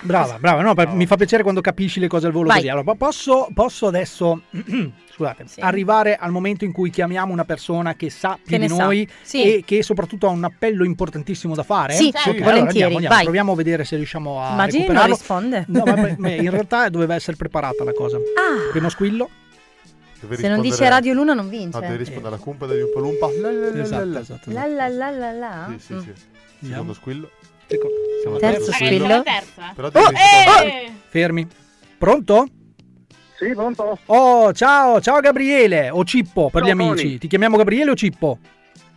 [0.03, 2.57] Brava, brava, no, per- mi fa piacere quando capisci le cose al volo Vai.
[2.57, 2.69] così.
[2.69, 4.43] Allora, po- posso, posso adesso,
[5.15, 5.61] scusate, Sì.
[5.61, 9.43] arrivare al momento in cui chiamiamo una persona che sa più Che di noi Sì.
[9.43, 11.95] e che soprattutto ha un appello importantissimo da fare?
[11.95, 13.25] Sì, sì, allora volentieri, andiamo, andiamo, vai.
[13.25, 15.15] proviamo a vedere se riusciamo a Immagini recuperarlo.
[15.15, 15.65] risponde.
[15.69, 15.85] No,
[16.19, 18.17] ma in realtà doveva essere preparata la cosa.
[18.19, 19.31] Ah, Primo squillo.
[20.21, 21.81] Deve se non dice Radio Luna non No, vince.
[21.81, 23.29] deve rispondere alla compa degli Umpa Lumpa.
[23.41, 24.21] La, la, la, Esatto, la, la.
[24.21, 24.51] esatto.
[24.53, 25.67] La la la la la.
[25.79, 25.99] Sì, sì, Mm.
[26.01, 26.13] sì.
[26.61, 26.93] Andiamo.
[26.93, 27.31] Secondo squillo.
[27.75, 27.89] Ecco,
[28.21, 29.07] siamo Terzo Ragazzi, squillo.
[29.07, 29.73] la terza.
[29.75, 30.93] Però Oh, devi rispondere- Eh!
[31.09, 31.47] Fermi.
[31.99, 32.47] Pronto?
[33.37, 33.99] Sì, pronto?
[34.07, 37.03] Oh, ciao, ciao Gabriele o Cippo per Ciao, gli amici.
[37.05, 37.19] Tony.
[37.19, 38.39] Ti chiamiamo Gabriele o Cippo?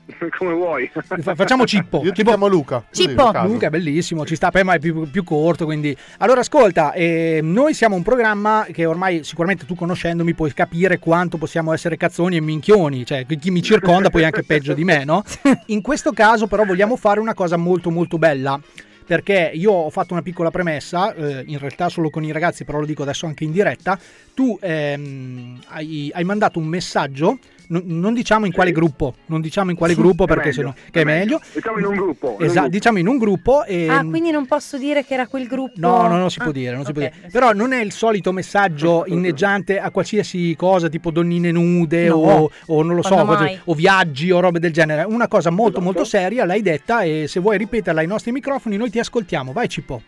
[0.38, 0.90] Come vuoi.
[0.94, 2.02] Fa- Facciamo Cippo.
[2.06, 2.84] Io ti chiamo Luca.
[2.92, 3.32] Cippo.
[3.44, 5.96] Luca è bellissimo, ci sta, ma è più, più corto, quindi...
[6.20, 11.38] Allora, ascolta, eh, noi siamo un programma che ormai sicuramente tu conoscendomi puoi capire quanto
[11.38, 15.04] possiamo essere cazzoni e minchioni, cioè chi mi circonda poi è anche peggio di me,
[15.04, 15.24] no?
[15.68, 18.60] In questo caso però vogliamo fare una cosa molto molto bella.
[19.08, 22.80] Perché io ho fatto una piccola premessa, eh, in realtà solo con i ragazzi, però
[22.80, 23.98] lo dico adesso anche in diretta.
[24.34, 27.38] Tu ehm, hai, hai mandato un messaggio,
[27.70, 31.02] non, non diciamo in quale gruppo, non diciamo in quale gruppo perché meglio, sennò che
[31.02, 31.42] è meglio.
[31.54, 32.38] Diciamo in un gruppo.
[32.40, 35.80] Esatto, diciamo in un gruppo e Ah, quindi non posso dire che era quel gruppo.
[35.80, 37.14] No, no, non si può Ah, dire, non si può dire.
[37.32, 42.52] Però non è il solito messaggio inneggiante a qualsiasi cosa, tipo donnine nude No, o,
[42.68, 45.04] o non lo so, cose- o viaggi o robe del genere.
[45.04, 45.84] Una cosa molto Esatto.
[45.84, 49.52] molto seria, l'hai detta e se vuoi ripeterla ai nostri microfoni noi ti ascoltiamo.
[49.52, 50.02] Vai Cippo.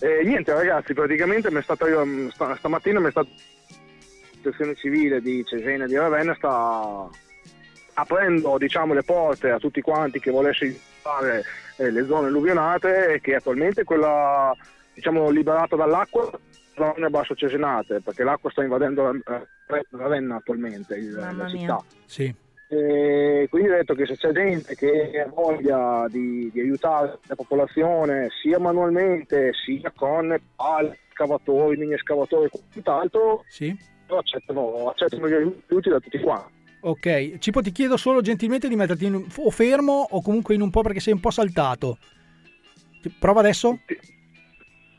[0.00, 3.57] Eh, niente ragazzi, praticamente mi è stata, io, sta- stamattina mi è stata la
[4.40, 7.08] protezione civile di Cesena e di Ravenna sta
[7.94, 11.42] aprendo diciamo, le porte a tutti quanti che volessero fare
[11.76, 14.54] eh, le zone alluvionate e che attualmente quella
[14.94, 16.30] diciamo, liberata dall'acqua
[16.74, 19.46] zone basso cesenate perché l'acqua sta invadendo eh,
[19.90, 21.48] Ravenna attualmente il- la mia.
[21.48, 21.82] città.
[22.06, 22.32] Sì.
[22.70, 27.34] E quindi ho detto che se c'è gente che ha voglia di, di aiutare la
[27.34, 33.74] popolazione sia manualmente sia con pale, scavatori, mini escavatori e quant'altro, Sì.
[34.16, 36.56] Accettano, accettano gli aiuti da tutti quanti.
[36.80, 40.70] Ok, Cippo ti chiedo solo gentilmente di metterti in o fermo o comunque in un
[40.70, 41.98] po' perché sei un po' saltato.
[43.18, 43.78] Prova adesso?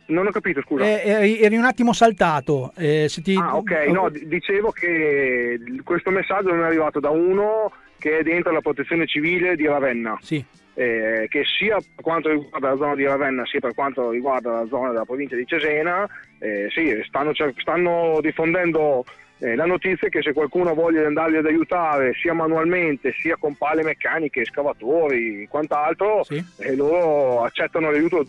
[0.08, 0.84] Non ho capito, scusa.
[0.84, 2.74] Eh, eri, eri un attimo saltato.
[2.76, 7.72] eh, se ti- Ah, ok, no, dicevo che questo messaggio non è arrivato da uno
[7.98, 10.18] che è dentro la protezione civile di Ravenna.
[10.22, 10.44] Sì.
[10.80, 14.66] Eh, che sia per quanto riguarda la zona di Ravenna sia per quanto riguarda la
[14.70, 16.08] zona della provincia di Cesena,
[16.40, 19.04] eh, sì, stanno, stanno diffondendo
[19.40, 23.84] eh, la notizia che se qualcuno voglia andarli ad aiutare sia manualmente sia con pale
[23.84, 26.42] meccaniche, scavatori e quant'altro, Sì.
[26.60, 28.26] eh, loro accettano l'aiuto.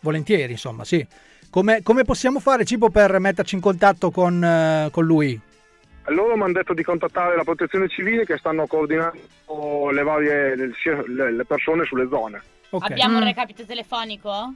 [0.00, 1.04] Volentieri, insomma, sì.
[1.50, 5.40] Come, come possiamo fare, Cibo, per metterci in contatto con, eh, con lui?
[6.06, 11.30] Loro mi hanno detto di contattare la protezione civile che stanno coordinando le varie le,
[11.32, 12.42] le- persone sulle zone.
[12.80, 13.20] Abbiamo Mm.
[13.20, 14.52] un recapito telefonico?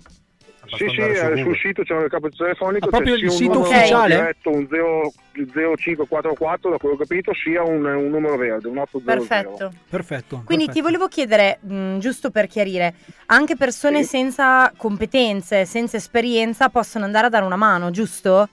[0.68, 4.16] Sì, sì, sul sito c'è un capo telefonico, Ah, proprio c'è il sito ufficiale?
[4.16, 8.78] diretto, un 0, 0544 da quello che ho capito, sia un, un numero verde, un
[8.78, 9.04] 800.
[9.04, 9.72] Perfetto.
[9.88, 10.42] Perfetto.
[10.44, 12.94] Quindi ti volevo chiedere, mh, giusto per chiarire,
[13.26, 18.48] anche persone senza competenze, senza esperienza possono andare a dare una mano, giusto?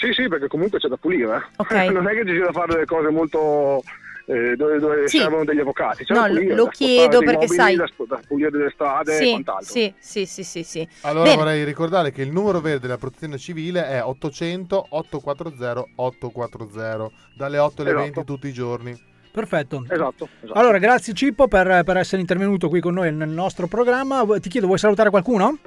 [0.00, 1.36] Sì, sì, perché comunque c'è da pulire.
[1.36, 1.42] eh.
[1.56, 1.72] Ok.
[1.92, 3.82] non è che ci sia da fare delle cose molto...
[4.26, 5.18] eh, dove, dove Sì.
[5.18, 6.04] servono degli avvocati.
[6.04, 9.16] C'è No, da pulire, lo chiedo perché mobili, sai- Da, da pulire delle strade e
[9.24, 9.64] Sì, quant'altro.
[9.72, 10.88] sì, sì, sì, sì, sì.
[11.02, 11.36] Allora Bene.
[11.36, 17.82] vorrei ricordare che il numero verde della protezione civile è 800 840 840 dalle 8
[17.82, 18.04] alle Esatto.
[18.04, 19.08] 20 tutti i giorni.
[19.32, 19.84] Perfetto.
[19.88, 20.58] Esatto, esatto.
[20.58, 24.24] Allora, grazie Cippo per, per essere intervenuto qui con noi nel nostro programma.
[24.40, 25.58] Ti chiedo, vuoi salutare qualcuno?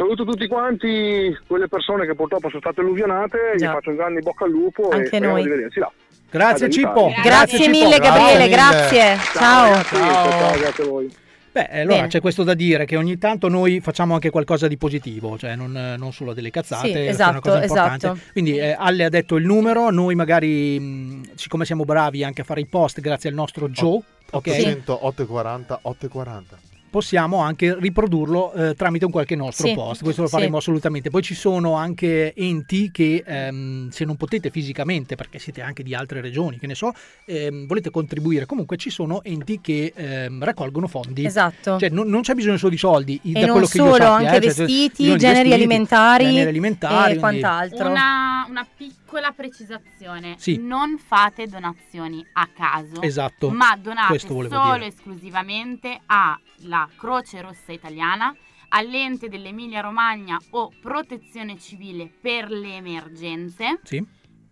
[0.00, 3.72] Saluto tutti quanti quelle persone che purtroppo sono state alluvionate, gli Già.
[3.72, 5.42] faccio un grande in bocca al lupo e Anche speriamo noi.
[5.42, 5.92] di vederci là.
[6.30, 7.04] Grazie Ad Cippo.
[7.04, 7.28] aiutarvi.
[7.28, 9.16] Grazie, mille Gabriele, grazie.
[9.34, 9.72] Ciao.
[9.72, 11.14] ragazzi, ciao, grazie a voi.
[11.52, 12.08] Beh, allora Bene.
[12.08, 15.96] c'è questo da dire che ogni tanto noi facciamo anche qualcosa di positivo, cioè non,
[15.98, 18.06] non solo delle cazzate, Sì, che è una esatto, cosa importante.
[18.06, 18.20] esatto.
[18.32, 22.44] Quindi eh, Alle ha detto il numero, noi magari, mh, siccome siamo bravi anche a
[22.44, 23.96] fare i post grazie al nostro Joe,
[24.30, 24.46] ok?
[24.48, 26.68] 800 840 840.
[26.90, 30.02] Possiamo anche riprodurlo eh, tramite un qualche nostro Sì, post.
[30.02, 30.34] Questo lo sì.
[30.34, 31.10] faremo assolutamente.
[31.10, 35.94] Poi ci sono anche enti che, ehm, se non potete fisicamente, perché siete anche di
[35.94, 36.92] altre regioni, che ne so,
[37.24, 38.46] ehm, volete contribuire.
[38.46, 41.24] Comunque ci sono enti che ehm, raccolgono fondi.
[41.24, 41.78] Esatto.
[41.78, 43.20] Cioè, non, non c'è bisogno solo di soldi.
[43.24, 45.52] E da non quello che io solo, sappia, anche eh, cioè, vestiti, di generi vestiti,
[45.52, 47.88] alimentari generi alimentari, e quindi- quant'altro.
[47.88, 48.99] Una, una piccola
[49.32, 50.36] precisazione.
[50.38, 50.56] Sì.
[50.58, 53.02] Non fate donazioni a caso.
[53.02, 54.84] Esatto, Ma donate solo dire.
[54.84, 58.34] e esclusivamente alla Croce Rossa Italiana,
[58.68, 63.80] all'ente dell'Emilia Romagna o Protezione Civile per le emergenze.
[63.82, 64.04] Sì.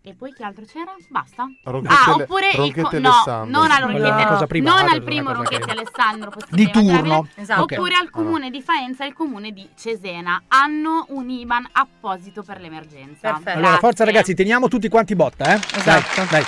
[0.09, 0.95] E poi che altro c'era?
[1.11, 1.51] Basta.
[1.65, 3.61] Ronchetti ah, oppure il co- no, Alessandro.
[3.61, 7.29] non al Ronchetti cosa privata, non al una primo che- Ronchetti Alessandro Di turno.
[7.35, 7.63] Esatto.
[7.65, 8.01] oppure Ok.
[8.01, 13.39] al comune di Faenza e al comune di Cesena hanno un IBAN apposito per l'emergenza.
[13.45, 15.61] Allora, forza ragazzi, teniamo tutti quanti botta, eh?
[15.77, 16.15] Esatto.
[16.17, 16.45] Dai, dai.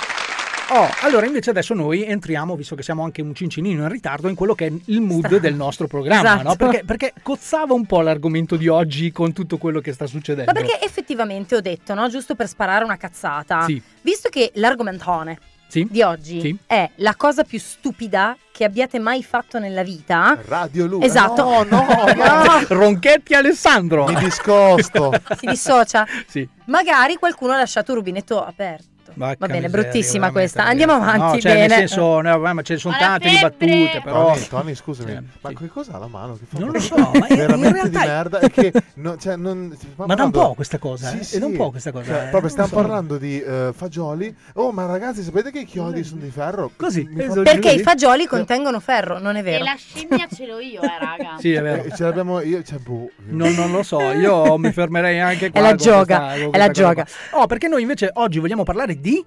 [0.73, 4.35] Oh, allora invece adesso noi entriamo, visto che siamo anche un cincinino in ritardo, in
[4.35, 5.39] quello che è il mood Strano.
[5.39, 6.43] del nostro programma, Esatto.
[6.47, 6.55] no?
[6.55, 10.49] Perché, perché cozzava un po' l'argomento di oggi con tutto quello che sta succedendo.
[10.53, 12.07] Ma perché effettivamente ho detto, no?
[12.07, 13.65] Giusto per sparare una cazzata.
[13.65, 13.81] Sì.
[14.01, 15.85] Visto che l'argomentone Sì.
[15.89, 16.57] di oggi Sì.
[16.65, 20.37] è la cosa più stupida che abbiate mai fatto nella vita.
[20.45, 21.01] Radio Lu.
[21.01, 21.43] Esatto.
[21.43, 22.65] No, no, No.
[22.67, 24.05] Ronchetti Alessandro.
[24.05, 25.11] Mi discosto.
[25.37, 26.07] si dissocia.
[26.27, 26.47] Sì.
[26.65, 28.89] Magari qualcuno ha lasciato il rubinetto aperto.
[29.13, 30.65] Vacca Va bene, miseria, bruttissima questa.
[30.65, 31.19] Andiamo avanti.
[31.35, 31.67] No, cioè, bene.
[31.67, 34.33] nel senso, no, ma ce ne sono tante di battute, però...
[34.33, 36.33] Tony, Tony, scusami, ma che cosa ha la mano?
[36.37, 38.39] Che fa Non lo so, ma in- in veramente di realtà- merda.
[38.41, 41.23] E che, no, cioè, non, stiamo Ma da un po' questa cosa, Sì, eh?
[41.23, 41.35] sì.
[41.35, 42.29] È da un po' questa cosa, Cioè, eh?
[42.29, 42.75] proprio stiamo so.
[42.75, 44.35] parlando di eh, fagioli.
[44.53, 46.71] Oh, ma ragazzi, sapete che i chiodi sono di ferro?
[46.75, 49.63] Così, fa- Perché i fagioli contengono ferro, non è E vero?
[49.63, 51.35] la scimmia ce l'ho io, eh, raga.
[51.39, 51.83] Sì, è vero.
[51.83, 53.09] Eh, ce l'abbiamo io, cioè, boh.
[53.29, 55.59] Non, non lo so, io mi fermerei anche qua.
[55.59, 57.05] È la con gioga, è la gioga.
[57.31, 59.25] Oh, perché noi invece oggi vogliamo parlare di...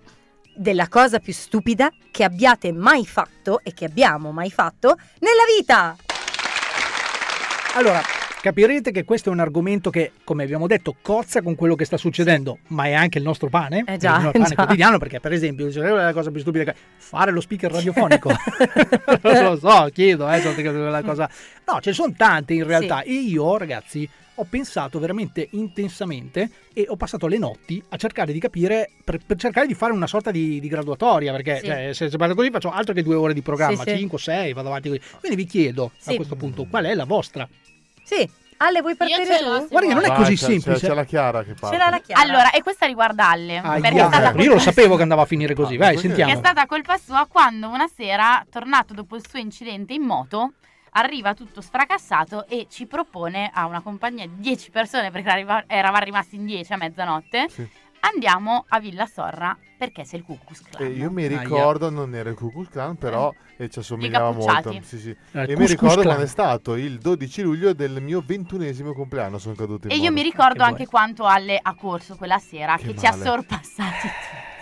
[0.56, 5.96] Della cosa più stupida che abbiate mai fatto e che abbiamo mai fatto nella vita.
[7.74, 8.00] Allora,
[8.40, 11.96] capirete che questo è un argomento che, come abbiamo detto, cozza con quello che sta
[11.96, 14.54] succedendo, ma è anche il nostro pane, Eh già, il nostro pane già.
[14.54, 18.30] quotidiano, perché per esempio, dice, "Eh, la cosa più stupida che fare lo speaker radiofonico.
[19.22, 21.28] lo so, chiedo, eh, è la cosa...
[21.66, 23.02] No, ce ne sono tante in realtà.
[23.02, 28.38] E io, ragazzi, ho pensato veramente intensamente e ho passato le notti a cercare di
[28.40, 31.66] capire, per, per cercare di fare una sorta di, di graduatoria, perché Sì.
[31.66, 33.96] cioè, se, se vado così faccio altro che due ore di programma, Sì, sì.
[33.98, 35.00] 5, 6, vado avanti così.
[35.20, 37.48] Quindi vi chiedo a questo punto qual è la vostra.
[38.02, 38.28] Sì.
[38.56, 39.66] Ale, vuoi partire tu?
[39.68, 40.78] Guarda che non è Vai, così c'è- semplice.
[40.78, 41.76] C'è, c'è la Chiara che parla.
[41.76, 42.22] Ce l'ha la chiara.
[42.22, 43.60] Allora, e questa riguarda Alle.
[43.80, 46.36] Perché è stata io lo sapevo che andava a finire così, vai, È sentiamo.
[46.36, 50.52] stata colpa sua quando una sera, tornato dopo il suo incidente in moto,
[50.96, 56.36] arriva tutto sfracassato e ci propone a una compagnia di 10 persone, perché eravamo rimasti
[56.36, 57.46] in 10 a mezzanotte,
[58.00, 60.86] andiamo a Villa Sorra perché sei il Cucus Clan.
[60.86, 64.72] E io mi ricordo, non era il Ku Klux Klan, però eh, ci assomigliava molto.
[64.82, 65.08] Sì, sì.
[65.32, 69.38] Il E mi ricordo quando è stato il 12 luglio del mio ventunesimo compleanno.
[69.38, 70.14] Sono caduto in E io moto.
[70.14, 74.52] mi ricordo anche quanto Alle ha corso quella sera, Che che, ci ha sorpassati tutti.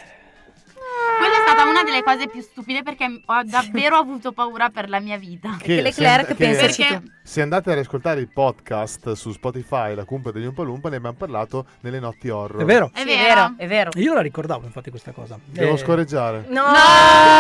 [1.83, 5.57] Una delle cose più stupide perché ho davvero avuto paura per la mia vita.
[5.61, 10.31] Che se and- che- perché Se andate a riascoltare il podcast su Spotify, La Cumpa
[10.31, 12.63] degli Umpalumpa, ne abbiamo parlato nelle notti horror.
[12.63, 12.91] È vero?
[12.93, 13.55] È Sì, vero.
[13.57, 13.91] è vero.
[13.95, 15.39] Io la ricordavo infatti questa cosa.
[15.45, 16.45] Devo Eh, scorreggiare.
[16.49, 16.63] No!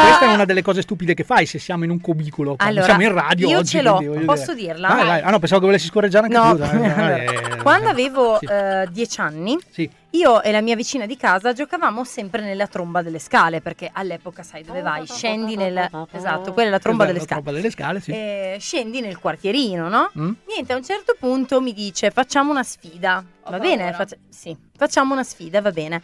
[0.06, 2.56] Questa è una delle cose stupide che fai se siamo in un cubicolo.
[2.56, 3.68] quando Allora, siamo in radio io oggi.
[3.68, 4.72] ce l'ho, posso dire.
[4.72, 4.88] dirla?
[4.88, 5.20] Vai, vai.
[5.20, 6.56] Ah no, pensavo che volessi scorreggiare anche No, tu.
[6.58, 8.46] dai, dai, eh, quando avevo sì.
[8.46, 9.88] eh, dieci anni, Sì.
[10.14, 14.42] Io e la mia vicina di casa giocavamo sempre nella tromba delle scale, perché all'epoca,
[14.42, 15.06] sai dove vai?
[15.06, 15.76] Scendi nel...
[16.10, 17.42] Esatto, quella è la tromba Esatto, delle la scale.
[17.42, 18.10] tromba delle scale, sì.
[18.12, 20.10] Eh, scendi nel quartierino, no?
[20.18, 20.32] Mm?
[20.46, 23.24] Niente, a un certo punto mi dice facciamo una sfida.
[23.48, 23.92] Va bene?
[23.92, 26.02] Faccia- sì, facciamo una sfida, va bene.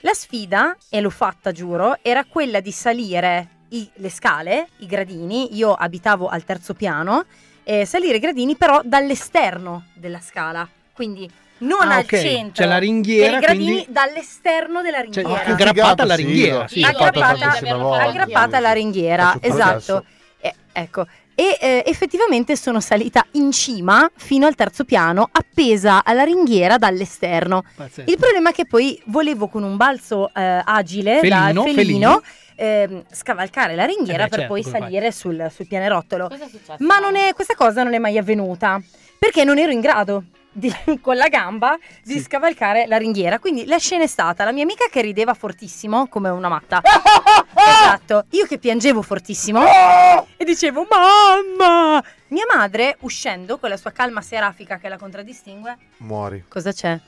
[0.00, 5.56] La sfida, e l'ho fatta giuro, era quella di salire i- le scale, i gradini.
[5.56, 7.24] Io abitavo al terzo piano,
[7.62, 10.68] eh, salire i gradini però dall'esterno della scala.
[10.92, 11.28] Quindi
[11.58, 12.18] non Ah, al ok.
[12.18, 12.62] centro.
[12.62, 15.44] C'è la ringhiera, per i gradini quindi- dall'esterno della Cioè, ringhiera.
[15.44, 16.68] aggrappata alla ringhiera.
[16.68, 20.04] Sì, fatto aggrappata, aggrappata alla ringhiera, esatto.
[20.40, 21.06] Eh, ecco.
[21.38, 27.62] E eh, effettivamente sono salita in cima fino al terzo piano, appesa alla ringhiera dall'esterno.
[27.74, 28.10] Pazzesco.
[28.10, 31.72] Il problema è che poi volevo con un balzo eh, agile Felino, da felino.
[31.74, 32.22] felino,
[32.54, 36.28] ehm, scavalcare la ringhiera Eh beh, per certo, poi salire sul, sul pianerottolo.
[36.28, 36.76] Cosa è successo?
[36.78, 38.80] Ma non è, questa cosa non è mai avvenuta
[39.18, 40.22] perché non ero in grado
[40.56, 43.38] di- con la gamba di scavalcare la ringhiera.
[43.38, 46.80] Quindi la scena è stata la mia amica che rideva fortissimo come una matta.
[47.54, 48.24] esatto.
[48.30, 49.62] Io che piangevo fortissimo
[50.36, 52.02] e dicevo mamma.
[52.28, 55.76] Mia madre uscendo con la sua calma serafica che la contraddistingue.
[55.98, 56.44] Muori.
[56.48, 56.98] Cosa c'è?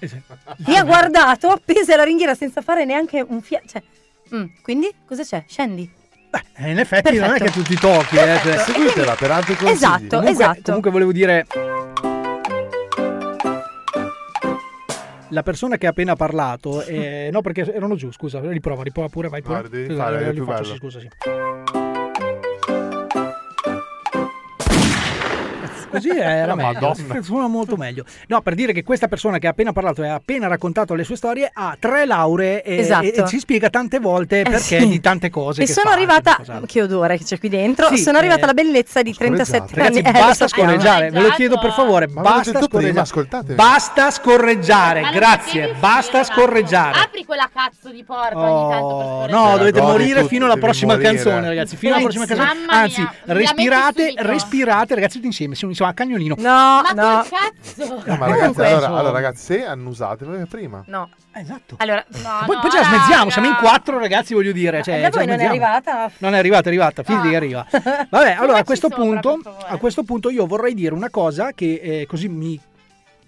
[0.00, 0.20] Sì.
[0.66, 3.66] Mi ha guardato appesa alla ringhiera senza fare neanche un fiato.
[3.68, 3.82] Cioè,
[4.34, 5.44] mm, quindi cosa c'è?
[5.46, 5.88] Scendi.
[6.56, 8.58] Eh, in effetti non è che tu ti tocchi, eh, cioè.
[8.58, 9.76] Seguitela per altri consigli.
[9.76, 10.62] Esatto, Comunque, esatto.
[10.64, 11.46] comunque volevo dire.
[15.30, 19.28] La persona che ha appena parlato, eh, no perché erano giù, scusa, riprova, riprova pure,
[19.28, 19.68] vai pure.
[19.68, 21.08] Devi Scusa, fare, faccio, sì, scusa, sì.
[25.96, 28.04] Così era Oh, meglio, suona molto meglio.
[28.28, 31.04] No, per dire che questa persona che ha appena parlato e ha appena raccontato le
[31.04, 33.04] sue storie ha tre lauree e, Esatto.
[33.04, 34.88] e- e ci spiega tante volte Eh, perché sì.
[34.88, 35.62] di tante cose.
[35.62, 38.44] E che sono fa, arrivata, che odore che c'è qui dentro, Sì, sono arrivata eh,
[38.44, 40.08] alla bellezza di 37 Ragazzi, anni.
[40.08, 40.70] Eh, lo basta sappiamo.
[40.70, 43.00] scorreggiare, ve lo chiedo per favore, Ma basta scorreggiare.
[43.00, 43.54] ascoltate.
[43.54, 46.98] Basta scorreggiare, Ma non grazie, basta scorreggiare.
[46.98, 50.96] Apri quella cazzo di porta ogni tanto per Oh, no, dovete morire fino alla prossima
[50.98, 51.76] canzone, ragazzi.
[51.76, 52.66] Fino alla prossima canzone.
[52.68, 55.54] Anzi, respirate, respirate, ragazzi, tutti insieme.
[55.88, 56.34] A cagnolino.
[56.38, 56.42] No,
[56.82, 57.22] Ma no.
[57.22, 58.02] che cazzo?
[58.04, 60.82] No, ma ragazzi, allora, allora, ragazzi, se annusate prima.
[60.86, 61.08] No.
[61.32, 61.74] Esatto.
[61.78, 64.82] Allora, No, Poi, no, poi ce la smezziamo, siamo in quattro, ragazzi, voglio dire.
[64.82, 66.10] Cioè, da voi non è arrivata?
[66.18, 67.30] Non è arrivata, è arrivata, fidati Ah.
[67.30, 67.66] che arriva.
[68.10, 72.06] Vabbè, allora a questo, punto, a questo punto io vorrei dire una cosa che eh,
[72.06, 72.58] così mi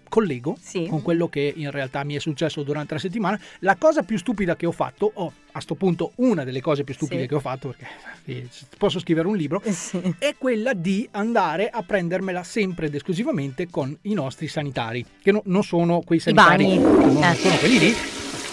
[0.08, 0.86] collego Sì.
[0.86, 3.38] con quello che in realtà mi è successo durante la settimana.
[3.60, 6.94] La cosa più stupida che ho fatto, o a sto punto una delle cose più
[6.94, 7.28] stupide Sì.
[7.28, 7.86] che ho fatto, perché
[8.26, 10.14] eh, posso scrivere un libro, Sì.
[10.18, 15.42] è quella di andare a prendermela sempre ed esclusivamente con i nostri sanitari, che no-
[15.46, 17.34] non sono quei sanitari, che non Eh.
[17.34, 17.94] sono quelli lì.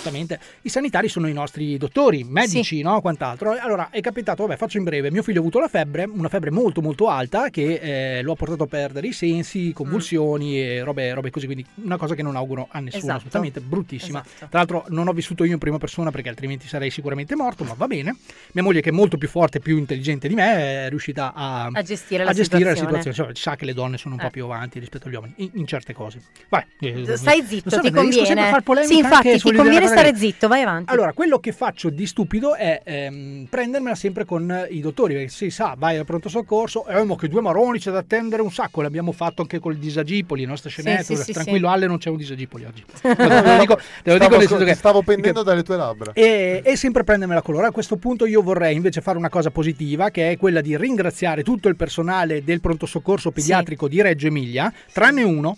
[0.06, 0.40] Assolutamente.
[0.62, 3.02] I sanitari sono i nostri dottori, medici, no?
[3.02, 3.58] Quant'altro.
[3.60, 5.10] Allora è capitato, vabbè, faccio in breve.
[5.12, 8.36] Mio figlio ha avuto la febbre, una febbre molto molto alta che eh, lo ha
[8.36, 11.46] portato a perdere i sensi, convulsioni e robe, robe così.
[11.46, 13.18] Quindi una cosa che non auguro a nessuno, Esatto.
[13.18, 14.20] assolutamente bruttissima.
[14.24, 14.48] Esatto.
[14.50, 17.74] Tra l'altro non ho vissuto io in prima persona perché altrimenti sarei sicuramente morto, ma
[17.74, 18.16] va bene.
[18.52, 21.66] Mia moglie che è molto più forte e più intelligente di me è riuscita a,
[21.72, 23.00] A gestire la a gestire la situazione.
[23.02, 23.34] situazione.
[23.34, 24.32] Cioè, sa che le donne sono un po' Eh.
[24.32, 26.20] più avanti rispetto agli uomini in, in certe cose.
[26.50, 26.64] Vai.
[26.80, 28.64] eh, Stai zitto, so, ti conviene.
[28.86, 30.92] Sì, infatti, ti conviene stare zitto, vai avanti.
[30.92, 35.50] Allora, quello che faccio di stupido è ehm, prendermela sempre con i dottori, perché si
[35.50, 38.82] sa, vai al pronto soccorso, eh, ma che due maroni c'è da attendere un sacco,
[38.82, 41.74] l'abbiamo fatto anche col disagipoli, le nostre scenette, sì, sì, tranquillo sì.
[41.74, 42.84] Ale non c'è un disagipoli oggi.
[43.02, 44.76] te lo dico, te lo dico Stavo, ti che...
[44.76, 46.12] stavo pendendo dalle tue labbra.
[46.14, 47.68] E, e sempre prendermela con loro.
[47.68, 51.44] A questo punto io vorrei invece fare una cosa positiva, che è quella di ringraziare
[51.44, 55.58] tutto il personale del pronto soccorso pediatrico di Reggio Emilia, tranne uno.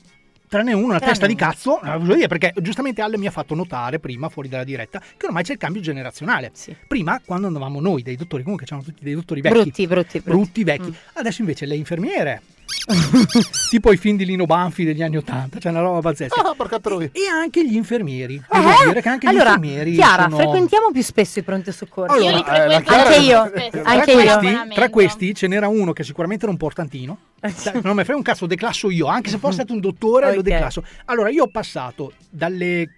[0.50, 3.54] Tranne uno, una Tranne testa di cazzo, voglio dire, perché giustamente Alle mi ha fatto
[3.54, 6.52] notare prima, fuori dalla diretta, che ormai c'è il cambio generazionale.
[6.54, 6.76] Sì.
[6.88, 10.30] Prima, quando andavamo noi, dei dottori, comunque c'erano tutti dei dottori vecchi, Brutti, brutti, brutti.
[10.30, 10.96] brutti vecchi.
[11.14, 12.42] Adesso invece le infermiere,
[13.70, 16.42] tipo i film di Lino Banfi degli anni Ottanta, c'è una roba pazzesca.
[16.42, 17.10] Ah, porca troia.
[17.12, 18.42] E anche gli infermieri.
[18.52, 18.86] Devo Eh?
[18.88, 20.38] dire che anche allora, gli infermieri Chiara, sono...
[20.38, 22.16] frequentiamo più spesso i pronti soccorsi.
[22.24, 23.70] Io li Allora, eh, frequento Chiara- Anche io, spesso.
[23.70, 24.68] Tra anche questi, io.
[24.74, 27.18] tra questi ce n'era uno che sicuramente era un portantino.
[27.42, 27.54] Eh,
[27.84, 30.44] Non mi frega un cazzo, declasso io, anche se fosse stato un dottore, lo Ok.
[30.44, 30.84] declasso.
[31.06, 32.90] Allora, io ho passato dalle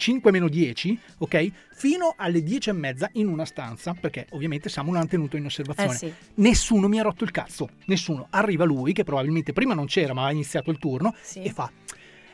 [0.00, 4.92] 5 meno 10, ok, fino alle 10 e mezza in una stanza, perché ovviamente Samu
[4.94, 5.92] l'ha tenuto in osservazione.
[5.92, 6.12] Eh sì.
[6.36, 8.26] Nessuno mi ha rotto il cazzo, nessuno.
[8.30, 11.42] Arriva lui, che probabilmente prima non c'era, ma ha iniziato il turno, Sì.
[11.42, 11.70] e fa...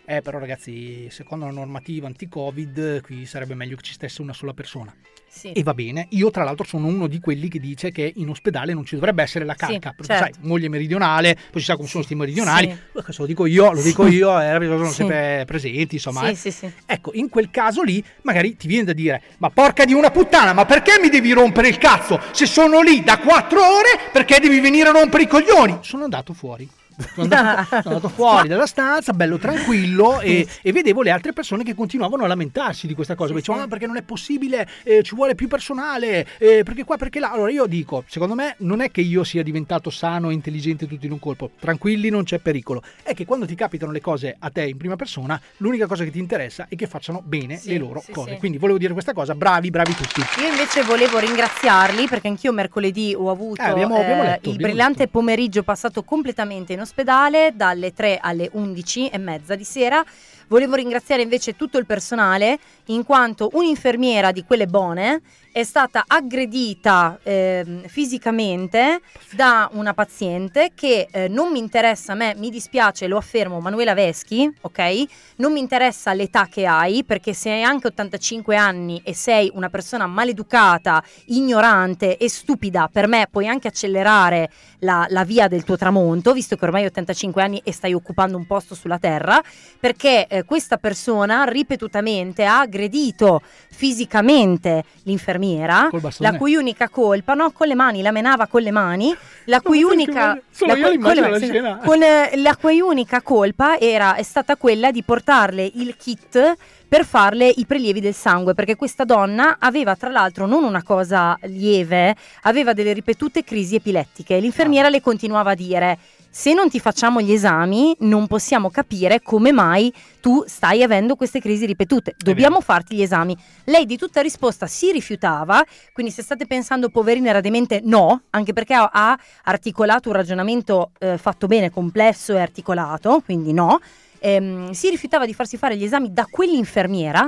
[0.09, 4.55] Eh, però ragazzi, secondo la normativa anti-Covid, qui sarebbe meglio che ci stesse una sola
[4.55, 4.95] persona.
[5.29, 5.51] Sì.
[5.53, 8.73] E va bene, io tra l'altro sono uno di quelli che dice che in ospedale
[8.73, 10.35] non ci dovrebbe essere la Sì, calca, perché certo.
[10.41, 13.03] sai, moglie meridionale, poi si sa come sono sti meridionali, Sì.
[13.03, 14.95] questo lo dico io, lo dico io, eh, sono Sì.
[14.95, 16.21] sempre presenti, insomma.
[16.27, 16.35] Sì, eh.
[16.37, 16.73] sì, sì.
[16.87, 20.53] Ecco, in quel caso lì magari ti viene da dire, ma porca di una puttana,
[20.53, 22.19] ma perché mi devi rompere il cazzo?
[22.31, 25.79] Se sono lì da quattro ore, perché devi venire a rompere i coglioni?
[25.83, 26.67] Sono andato fuori.
[26.97, 31.63] Sono andato, sono andato fuori dalla stanza, bello tranquillo, e, e vedevo le altre persone
[31.63, 33.31] che continuavano a lamentarsi di questa cosa.
[33.33, 33.67] Sì, Dicevano, sì.
[33.67, 37.31] "Ah, perché non è possibile, eh, ci vuole più personale, eh, perché qua, perché là.
[37.33, 41.05] Allora io dico, secondo me non è che io sia diventato sano e intelligente tutto
[41.07, 42.83] in un colpo, tranquilli, non c'è pericolo.
[43.03, 46.11] È che quando ti capitano le cose a te in prima persona, l'unica cosa che
[46.11, 48.37] ti interessa è che facciano bene Sì, le loro cose.
[48.37, 50.21] Quindi volevo dire questa cosa, bravi, bravi tutti.
[50.41, 54.57] Io invece volevo ringraziarli perché anch'io mercoledì ho avuto Eh, abbiamo- abbiamo eh, letto, il
[54.57, 60.03] brillante pomeriggio passato completamente in ospedale dalle 3 alle 11 e mezza di sera.
[60.49, 65.21] Volevo ringraziare invece tutto il personale in quanto un'infermiera di quelle buone
[65.57, 69.01] è stata aggredita ehm, fisicamente
[69.33, 73.95] da una paziente che eh, non mi interessa a me, mi dispiace, lo affermo, Manuela
[73.95, 75.05] Veschi, ok?
[75.37, 79.71] Non mi interessa l'età che hai perché se hai anche 85 anni e sei una
[79.71, 84.51] persona maleducata, ignorante e stupida, per me puoi anche accelerare
[84.81, 88.37] la, la via del tuo tramonto, visto che ormai hai 85 anni e stai occupando
[88.37, 89.43] un posto sulla terra,
[89.81, 93.41] perché eh, questa persona ripetutamente ha aggredito
[93.71, 96.31] fisicamente l'infermiera, Bastone?
[96.31, 99.83] la cui unica colpa, no, con le mani, la menava con le mani, la cui
[99.83, 101.81] unica, la cui- con la scena.
[101.85, 106.57] con, eh, la cui unica colpa era, è stata quella di portarle il kit
[106.89, 111.37] per farle i prelievi del sangue, perché questa donna aveva tra l'altro non una cosa
[111.43, 114.39] lieve, aveva delle ripetute crisi epilettiche.
[114.39, 115.99] L'infermiera le continuava a dire
[116.37, 121.41] se non ti facciamo gli esami non possiamo capire come mai tu stai avendo queste
[121.41, 123.35] crisi ripetute, dobbiamo farti gli esami.
[123.65, 125.65] Lei di tutta risposta si rifiutava,
[125.95, 131.17] quindi se state pensando poverina era demente, no, anche perché ha, articolato un ragionamento eh,
[131.17, 133.81] fatto bene, complesso e articolato, quindi no.
[134.19, 137.27] Ehm, si rifiutava di farsi fare gli esami da quell'infermiera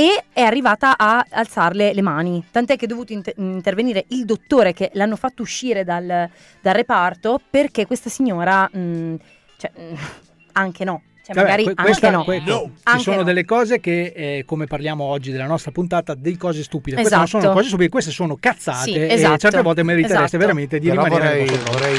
[0.00, 4.72] e è arrivata a alzarle le mani, tant'è che è dovuto inter- intervenire il dottore
[4.72, 9.16] che l'hanno fatto uscire dal, dal reparto perché questa signora, mh,
[9.58, 9.94] cioè, mh,
[10.52, 12.24] anche no, cioè Vabbè, magari que- anche questa- no.
[12.24, 13.22] que- Ci Anche sono no.
[13.24, 16.96] delle cose che, eh, come parliamo oggi della nostra puntata, dei cose stupide.
[16.96, 17.30] Queste Esatto.
[17.32, 18.90] non sono cose stupide, queste sono cazzate.
[18.90, 19.36] Sì, e esatto.
[19.36, 20.38] certe volte meritereste Esatto.
[20.38, 21.98] veramente di Però rimanere vorrei, vorrei,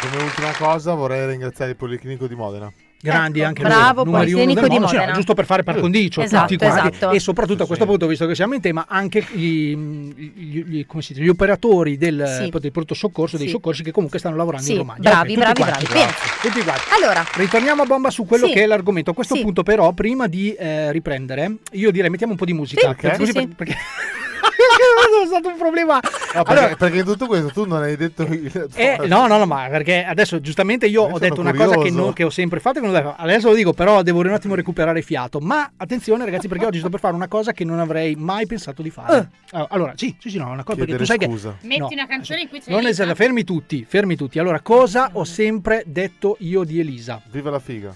[0.00, 2.72] come ultima cosa, vorrei ringraziare il Policlinico di Modena.
[3.04, 5.12] Grandi Ecco, anche bravo, loro, numeri uno del di mondo, sì, Modena.
[5.12, 7.10] giusto per fare par condicio Esatto, tutti quanti esatto.
[7.14, 11.14] e soprattutto a questo punto visto che siamo in tema anche gli, gli- gli- dice,
[11.14, 12.58] gli operatori del, Sì.
[12.58, 13.52] del pronto soccorso dei Sì.
[13.52, 15.86] soccorsi che comunque stanno lavorando Sì, in Romagna bravi, Ok, tutti bravi, bravi.
[15.92, 16.12] Bene.
[16.40, 16.82] tutti quanti.
[16.98, 18.52] Allora, Ritorniamo a bomba su quello Sì.
[18.54, 19.10] che è l'argomento.
[19.10, 19.42] A questo Sì.
[19.42, 22.94] punto, però, prima di eh, riprendere, io direi mettiamo un po' di musica.
[22.98, 23.32] Sì, sì, così sì.
[23.32, 23.76] per- perché
[25.22, 25.94] è stato un problema.
[25.94, 28.68] No, perché, Allora- perché tutto questo tu non hai detto il...
[28.74, 31.90] Eh, no, no, no, ma perché adesso giustamente io ho sono detto una cosa che,
[31.90, 34.54] non- che ho sempre fatto, che non devo- adesso lo dico, però devo un attimo
[34.54, 35.38] recuperare fiato.
[35.40, 38.82] Ma attenzione, ragazzi, perché oggi sto per fare una cosa che non avrei mai pensato
[38.82, 39.30] di fare.
[39.52, 41.26] Ah, Allora, sì, sì, sì, no, una cosa perché tu sai che.
[41.26, 41.56] scusa.
[41.62, 43.02] Metti No, una canzone in cui c'è Non Elisa.
[43.02, 44.38] esatto, fermi tutti, fermi tutti.
[44.38, 47.20] Allora, cosa ho sempre detto io di Elisa?
[47.30, 47.94] Viva la figa.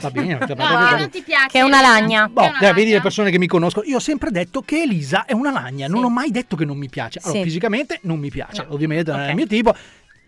[0.00, 1.46] Va bene, cioè, No, perché- non ti piace.
[1.48, 2.28] che è una lagna.
[2.28, 3.86] Boh, una dai, vedi le persone che mi conoscono.
[3.86, 5.88] Io ho sempre detto che Elisa è una lagna.
[5.88, 7.18] Non ho mai detto che non mi piace.
[7.22, 7.44] Allora, Sì.
[7.46, 8.62] fisicamente non mi piace.
[8.68, 8.74] No.
[8.74, 9.74] Ovviamente non è il mio tipo.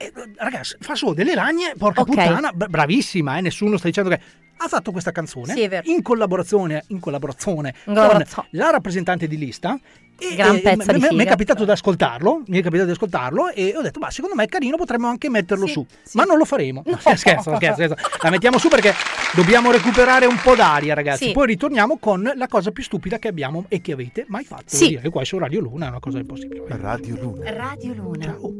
[0.02, 1.74] E, ragazzi, fa solo delle lagne.
[1.78, 2.08] Porca Ok.
[2.08, 3.36] puttana, bra- bravissima.
[3.36, 4.20] Eh, nessuno sta dicendo che
[4.56, 9.78] ha fatto questa canzone Sì, in collaborazione, in collaborazione con la rappresentante di lista.
[10.18, 12.42] E, Gran e pezzo m- di m- mi è capitato di ascoltarlo.
[12.46, 15.28] Mi è capitato di ascoltarlo e ho detto, ma secondo me è carino, potremmo anche
[15.28, 15.86] metterlo Sì, su.
[16.04, 16.16] sì.
[16.16, 16.82] Ma non lo faremo.
[16.86, 17.96] No, scherzo, scherzo, scherzo.
[18.22, 18.92] La mettiamo su perché
[19.34, 21.26] dobbiamo recuperare un po' d'aria, ragazzi.
[21.26, 21.32] Sì.
[21.32, 24.64] Poi ritorniamo con la cosa più stupida che abbiamo e che avete mai fatto.
[24.76, 24.96] Sì.
[25.00, 26.62] Che qua su Radio Luna è una cosa impossibile.
[26.68, 27.50] Radio Luna.
[27.52, 28.24] Radio Luna.
[28.24, 28.52] Ciao.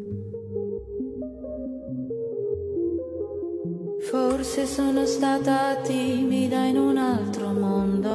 [4.10, 8.10] Forse sono stata timida in un altro mondo,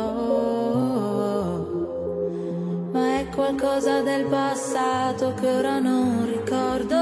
[2.91, 6.95] ma è qualcosa del passato che ora non ricordo.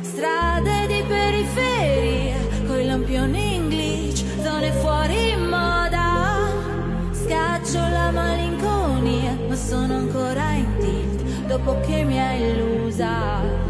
[0.00, 2.36] Strade di periferia,
[2.68, 6.48] coi lampioni in glitch, zone fuori moda.
[7.10, 13.65] Scaccio la malinconia, ma sono ancora in tilt dopo che mi ha illusa.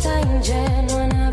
[0.00, 1.29] Sono stata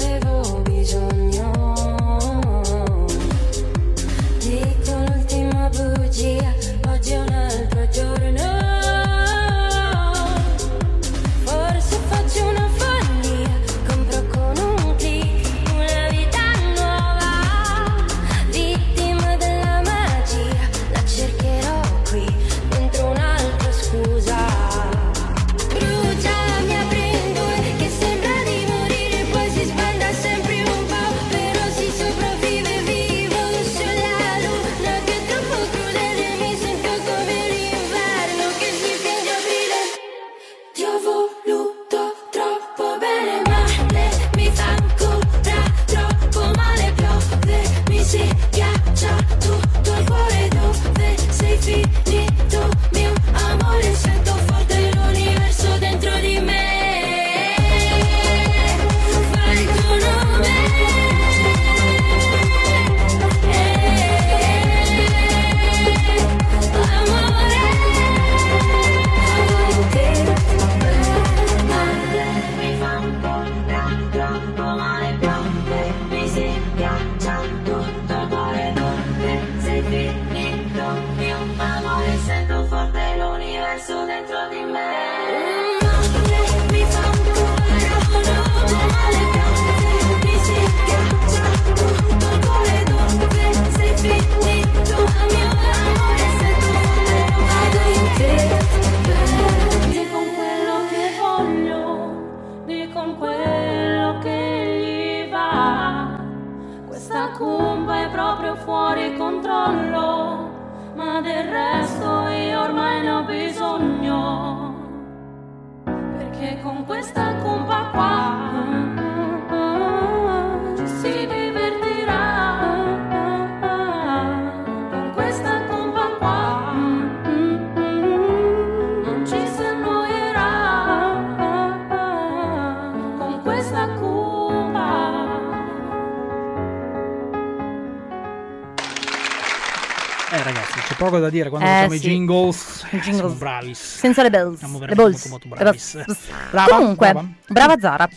[141.28, 142.07] da dire quando Eh, facciamo i sì.
[142.07, 142.84] jingles.
[142.84, 143.15] I jingles.
[143.15, 143.97] Siamo bravis.
[143.97, 144.57] Senza le bells.
[144.59, 145.25] Siamo le balls.
[145.28, 146.03] molto, molto balls.
[146.51, 147.28] Brava, Comunque, brava.
[147.47, 148.09] brava Zara.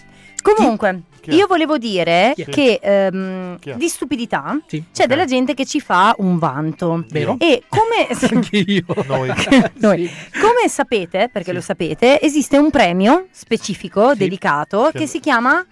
[0.43, 1.35] Comunque, è?
[1.35, 2.45] io volevo dire è?
[2.49, 3.11] che è?
[3.11, 4.83] di stupidità Sì.
[4.91, 7.05] c'è della gente che ci fa un vanto.
[7.11, 7.37] Vero?
[7.39, 8.85] E come Anch'io.
[9.07, 9.31] Noi.
[9.81, 10.11] Noi.
[10.41, 15.63] Come sapete, perché lo sapete, esiste un premio specifico dedicato che si chiama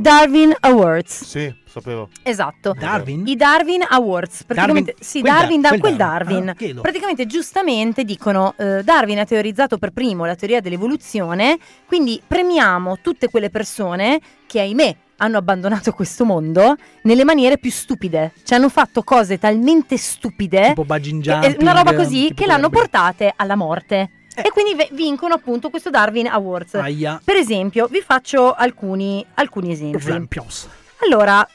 [0.00, 1.24] Darwin Awards.
[1.24, 2.08] Sì, sapevo.
[2.22, 2.74] Esatto.
[2.78, 3.26] Darwin?
[3.26, 4.44] I Darwin Awards.
[4.44, 6.44] Praticamente, Darwin- sì, quel Darwin, Dar- da- quel quel Darwin.
[6.46, 6.76] Darwin.
[6.78, 6.80] Ah.
[6.80, 11.58] Praticamente, giustamente dicono: eh, Darwin ha teorizzato per primo la teoria dell'evoluzione.
[11.86, 18.32] Quindi premiamo tutte quelle persone che, ahimè, hanno abbandonato questo mondo nelle maniere più stupide.
[18.42, 20.68] Cioè, hanno fatto cose talmente stupide.
[20.68, 24.10] Tipo che- eh, jumping, una roba così tipo che l'hanno portate alla morte.
[24.34, 26.74] E quindi ve- vincono appunto questo Darwin Awards.
[26.74, 27.20] Aia.
[27.24, 29.96] Per esempio, vi faccio alcuni, alcuni esempi.
[29.96, 30.68] Esempios.
[31.04, 31.46] Allora,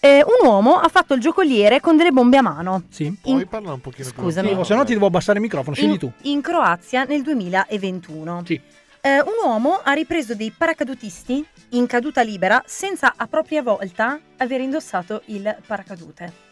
[0.00, 2.84] eh, un uomo ha fatto il giocoliere con delle bombe a mano.
[2.90, 3.16] Sì.
[3.20, 4.48] Puoi parlare un pochino più Scusami.
[4.48, 6.12] Sì, o se no ti devo abbassare il microfono, scegli In, tu.
[6.22, 8.42] in Croazia nel 2021.
[8.44, 8.60] Sì.
[9.00, 14.60] Eh, un uomo ha ripreso dei paracadutisti in caduta libera senza a propria volta aver
[14.60, 16.44] indossato il paracadute.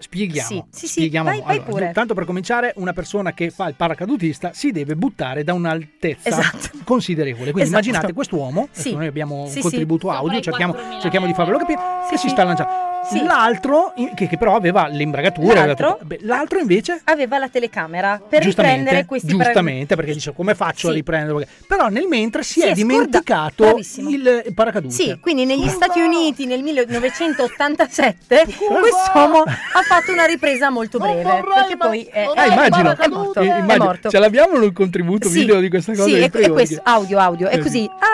[0.00, 0.48] Spieghiamo.
[0.48, 1.28] Sì, sì, sì, spieghiamo.
[1.28, 1.90] vai- vai Allora.
[1.92, 6.70] Tanto per cominciare, una persona che fa il paracadutista si deve buttare da un'altezza Esatto.
[6.84, 7.50] considerevole.
[7.52, 7.82] Quindi Esatto.
[7.84, 8.94] immaginate quest'uomo, Sì.
[8.94, 9.60] noi abbiamo un Sì, sì.
[9.60, 11.80] contributo audio, cerchiamo, 4.000 cerchiamo di farvelo capire,
[12.10, 12.93] che si sta lanciando.
[13.10, 13.22] Sì.
[13.22, 15.98] L'altro, che, che però aveva l'imbragatura, L'altro?
[16.20, 20.96] l'altro invece Aveva la telecamera per riprendere questi giustamente perché dice come faccio a Sì.
[20.96, 24.08] riprendere però nel mentre si, Si è, è dimenticato Bravissimo.
[24.10, 28.44] il paracadute Sì, quindi negli Stati Uniti nel 1987
[28.80, 31.42] quest'uomo ha fatto una ripresa molto breve.
[31.54, 33.40] Perché poi è, Ah, è- immagino, è morto.
[33.40, 33.84] eh, è immagino.
[33.84, 34.08] morto.
[34.10, 37.48] ce l'abbiamo un contributo Sì, video di questa cosa Sì, è, è questo, audio, audio,
[37.48, 37.88] è Eh, così.
[38.00, 38.12] Ah,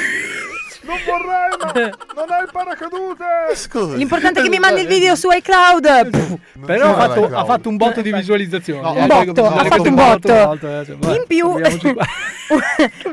[0.91, 1.73] Non vorrei, ma
[2.17, 3.25] non hai il paracadute.
[3.55, 3.95] Scusa.
[3.95, 6.11] L'importante è che mi mandi il video su iCloud.
[6.11, 6.37] Pff,
[6.67, 9.95] però ha fatto, ha fatto un botto di visualizzazioni No, un botto, ha fatto un
[9.95, 10.59] botto.
[11.15, 11.47] In più,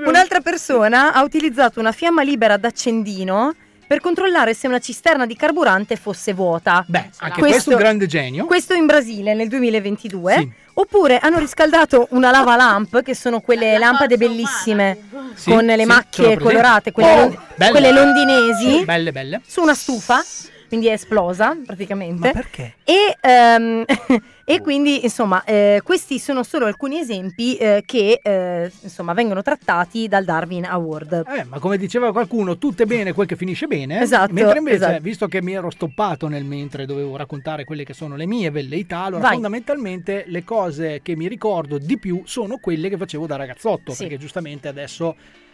[0.05, 3.53] un'altra persona ha utilizzato una fiamma libera d'accendino
[3.87, 6.83] per controllare se una cisterna di carburante fosse vuota.
[6.87, 10.35] Beh, anche questo, è un grande genio Questo in Brasile nel 2022.
[10.37, 10.51] Sì.
[10.73, 14.97] Oppure hanno riscaldato una lava lamp, che sono quelle lampade bellissime
[15.33, 17.71] Sì, con le sì, macchie colorate, quelle, Oh, belle.
[17.71, 20.21] quelle londinesi, belle belle su una stufa.
[20.67, 22.27] Quindi è esplosa praticamente.
[22.27, 22.73] ma perché?
[22.83, 23.85] E, ehm,
[24.49, 30.07] e quindi insomma eh, questi sono solo alcuni esempi eh, che eh, insomma vengono trattati
[30.07, 31.25] dal Darwin Award.
[31.27, 33.99] Eh, ma come diceva qualcuno, tutto è bene quel che finisce bene.
[33.99, 35.01] Esatto, Mentre invece, esatto.
[35.01, 38.99] visto che mi ero stoppato nel mentre dovevo raccontare quelle che sono le mie velleità,
[38.99, 39.33] allora Vai.
[39.33, 44.03] fondamentalmente le cose che mi ricordo di più sono quelle che facevo da ragazzotto, Sì.
[44.03, 45.13] perché giustamente adesso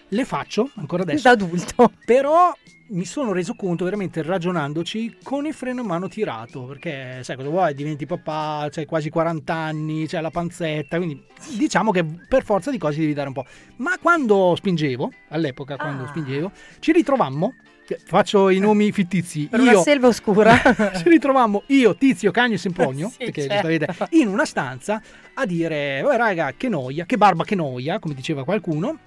[0.10, 1.24] le faccio ancora adesso.
[1.24, 1.92] Da adulto.
[2.06, 2.52] Però
[2.90, 7.50] mi sono reso conto veramente ragionandoci con il freno a mano tirato, perché sai cosa
[7.50, 11.24] vuoi, diventi papà, c'hai quasi 40 anni, c'hai la panzetta, quindi
[11.58, 13.46] diciamo che per forza di cose devi dare un po'.
[13.78, 16.08] Ma quando spingevo, all'epoca quando Ah.
[16.08, 17.56] spingevo, ci ritrovammo,
[18.06, 20.56] faccio i nomi fittizi, Per io, una selva oscura.
[20.96, 23.68] ci ritrovammo io, Tizio, Cagno e Sempronio, Sì, perché certo.
[23.70, 25.02] giustamente, in una stanza
[25.34, 29.00] a dire, oh raga, che noia, che barba, che noia, come diceva qualcuno,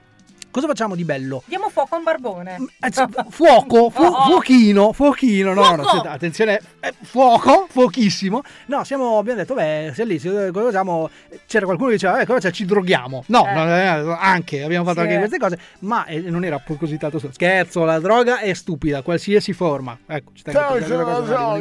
[0.50, 1.42] cosa facciamo di bello?
[1.46, 2.56] Diamo fuoco a un barbone.
[2.80, 4.24] Eh, c- fuoco, fu- Oh.
[4.26, 5.88] fuochino, fuochino, no, no, Fuoco!
[5.88, 8.42] aspetta, attenzione, eh, fuoco, fuochissimo.
[8.66, 11.10] No, siamo, abbiamo detto, beh, se lì, se- cosa facciamo?
[11.46, 13.24] C'era qualcuno che diceva, eh, cosa c'è, ci droghiamo.
[13.28, 13.52] No, Eh.
[13.54, 15.04] no, eh, anche, abbiamo fatto Sì.
[15.06, 19.52] anche queste cose, ma eh, non era così tanto scherzo, la droga è stupida, qualsiasi
[19.52, 19.98] forma.
[20.06, 21.54] Ecco, ci tengo a cosa.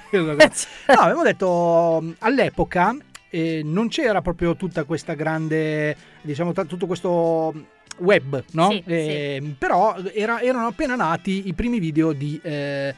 [0.10, 2.94] No, abbiamo detto, mh, all'epoca
[3.30, 7.52] eh, non c'era proprio tutta questa grande, diciamo, t- tutto questo
[8.00, 8.70] web, no?
[8.70, 12.38] Sì, Eh, Però era- erano appena nati i primi video di...
[12.42, 12.94] eh,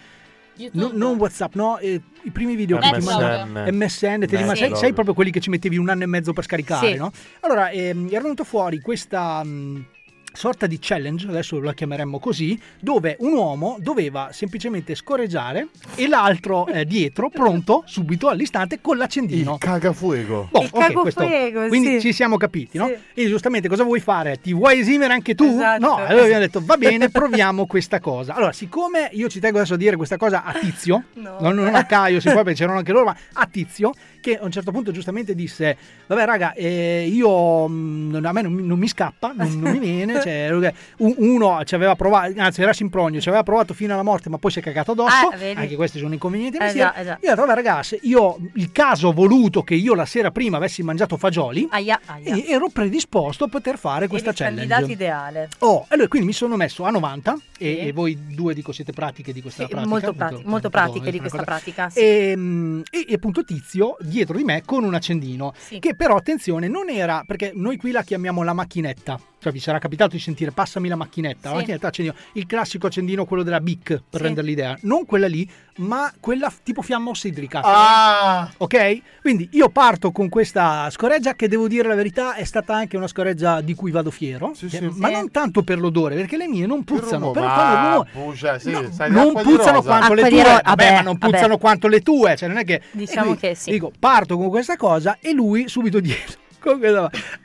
[0.73, 3.05] no- non WhatsApp, no, eh, i primi video che ti MSN.
[3.05, 4.45] mandavano MSN, Sì.
[4.45, 6.97] ma- sai, sai proprio quelli che ci mettevi un anno e mezzo per scaricare, Sì.
[6.97, 7.11] no?
[7.41, 9.85] Allora, ehm, era venuto fuori questa, mh,
[10.33, 16.67] sorta di challenge, adesso la chiameremmo così, dove un uomo doveva semplicemente scorreggiare e l'altro
[16.67, 19.53] eh, dietro, pronto, subito, all'istante, con l'accendino.
[19.55, 20.49] Il cagafuego.
[20.53, 22.01] Oh, Il ok, cagofuego, Quindi sì.
[22.01, 22.87] ci siamo capiti, no?
[22.89, 23.21] Sì.
[23.23, 24.41] E giustamente cosa vuoi fare?
[24.41, 25.45] Ti vuoi esimere anche tu?
[25.45, 25.85] Esatto.
[25.85, 28.35] No, allora abbiamo detto va bene, proviamo questa cosa.
[28.35, 31.37] Allora, siccome io ci tengo adesso a dire questa cosa a Tizio, No.
[31.41, 33.93] non, non a Caio, se può, perché c'erano anche loro, ma a Tizio,
[34.23, 38.53] che a un certo punto giustamente disse, vabbè raga, eh, io mm, a me non,
[38.53, 40.49] mi- non mi scappa, non, non mi viene, cioè,
[40.99, 44.39] un- uno ci aveva provato, anzi era Simpronio, ci aveva provato fino alla morte, ma
[44.39, 47.19] poi si è cagato addosso, Ah, anche questi sono inconvenienti Eh eh già.
[47.21, 51.17] Io vabbè ragazzi, io il caso ho voluto che io la sera prima avessi mangiato
[51.17, 52.35] fagioli, Aia, aia.
[52.37, 54.69] e ero predisposto a poter fare questa Eri il challenge.
[54.69, 55.49] candidato ideale.
[55.59, 57.79] Oh, allora quindi mi sono messo a 90 e, Sì.
[57.89, 59.89] e voi due dico siete pratiche di questa Sì, pratica.
[59.91, 61.91] molto, prati- molto pratiche di questa pratica.
[61.91, 61.99] Sì.
[62.01, 65.79] E, mm, e- e appunto Tizio dietro di me con un accendino Sì.
[65.79, 69.79] che però attenzione non era perché noi qui la chiamiamo la macchinetta cioè vi sarà
[69.81, 71.61] capitato di sentire passami la macchinetta la Sì.
[71.63, 74.23] macchinetta accendino il classico accendino quello della Bic per Sì.
[74.23, 78.53] rendere l'idea non quella lì ma quella tipo fiamma ossidrica Ah!
[78.57, 82.97] ok quindi io parto con questa scoreggia che devo dire la verità è stata anche
[82.97, 84.91] una scoreggia di cui vado fiero Sì, che- sì.
[84.97, 85.15] ma Sì.
[85.15, 88.71] non tanto per l'odore perché le mie non puzzano rumore, però fanno rumore pucia, sì,
[88.71, 89.89] No, non puzzano rosa.
[89.89, 91.59] quanto le tue, vabbè, vabbè, ma non puzzano vabbè.
[91.61, 93.71] quanto le tue, cioè non è che Diciamo quindi, che sì.
[93.73, 96.39] Dico, parto con questa cosa e lui subito dietro.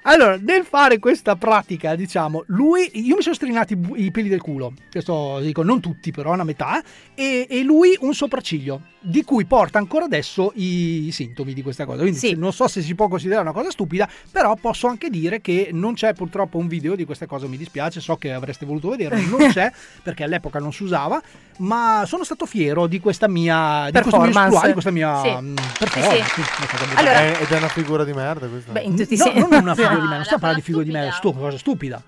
[0.03, 4.73] Allora, nel fare questa pratica, diciamo, lui, io mi sono strinati i peli del culo,
[4.91, 6.81] questo dico, non tutti, però una metà,
[7.15, 11.85] e, e lui un sopracciglio, di cui porta ancora adesso i, i sintomi di questa
[11.85, 12.01] cosa.
[12.01, 12.35] Quindi Sì.
[12.35, 15.93] non so se si può considerare una cosa stupida, però posso anche dire che non
[15.93, 19.49] c'è purtroppo un video di questa cosa, mi dispiace, so che avreste voluto vedere, non
[19.49, 19.71] c'è,
[20.03, 21.21] perché all'epoca non si usava,
[21.59, 24.67] ma sono stato fiero di questa mia, di questo mio Performance.
[24.67, 25.29] di questa mia Sì.
[25.41, 26.23] mm, performance.
[26.33, 26.95] sì.
[26.95, 28.71] Allora- Eh, ed è una figura di merda questa.
[28.73, 29.39] Beh, in tutti i No, sensi.
[29.39, 30.99] non è una figura di No, me, non la sto parlando di figura di me,
[31.11, 31.17] stupida.
[31.17, 32.03] stu- cosa stupida.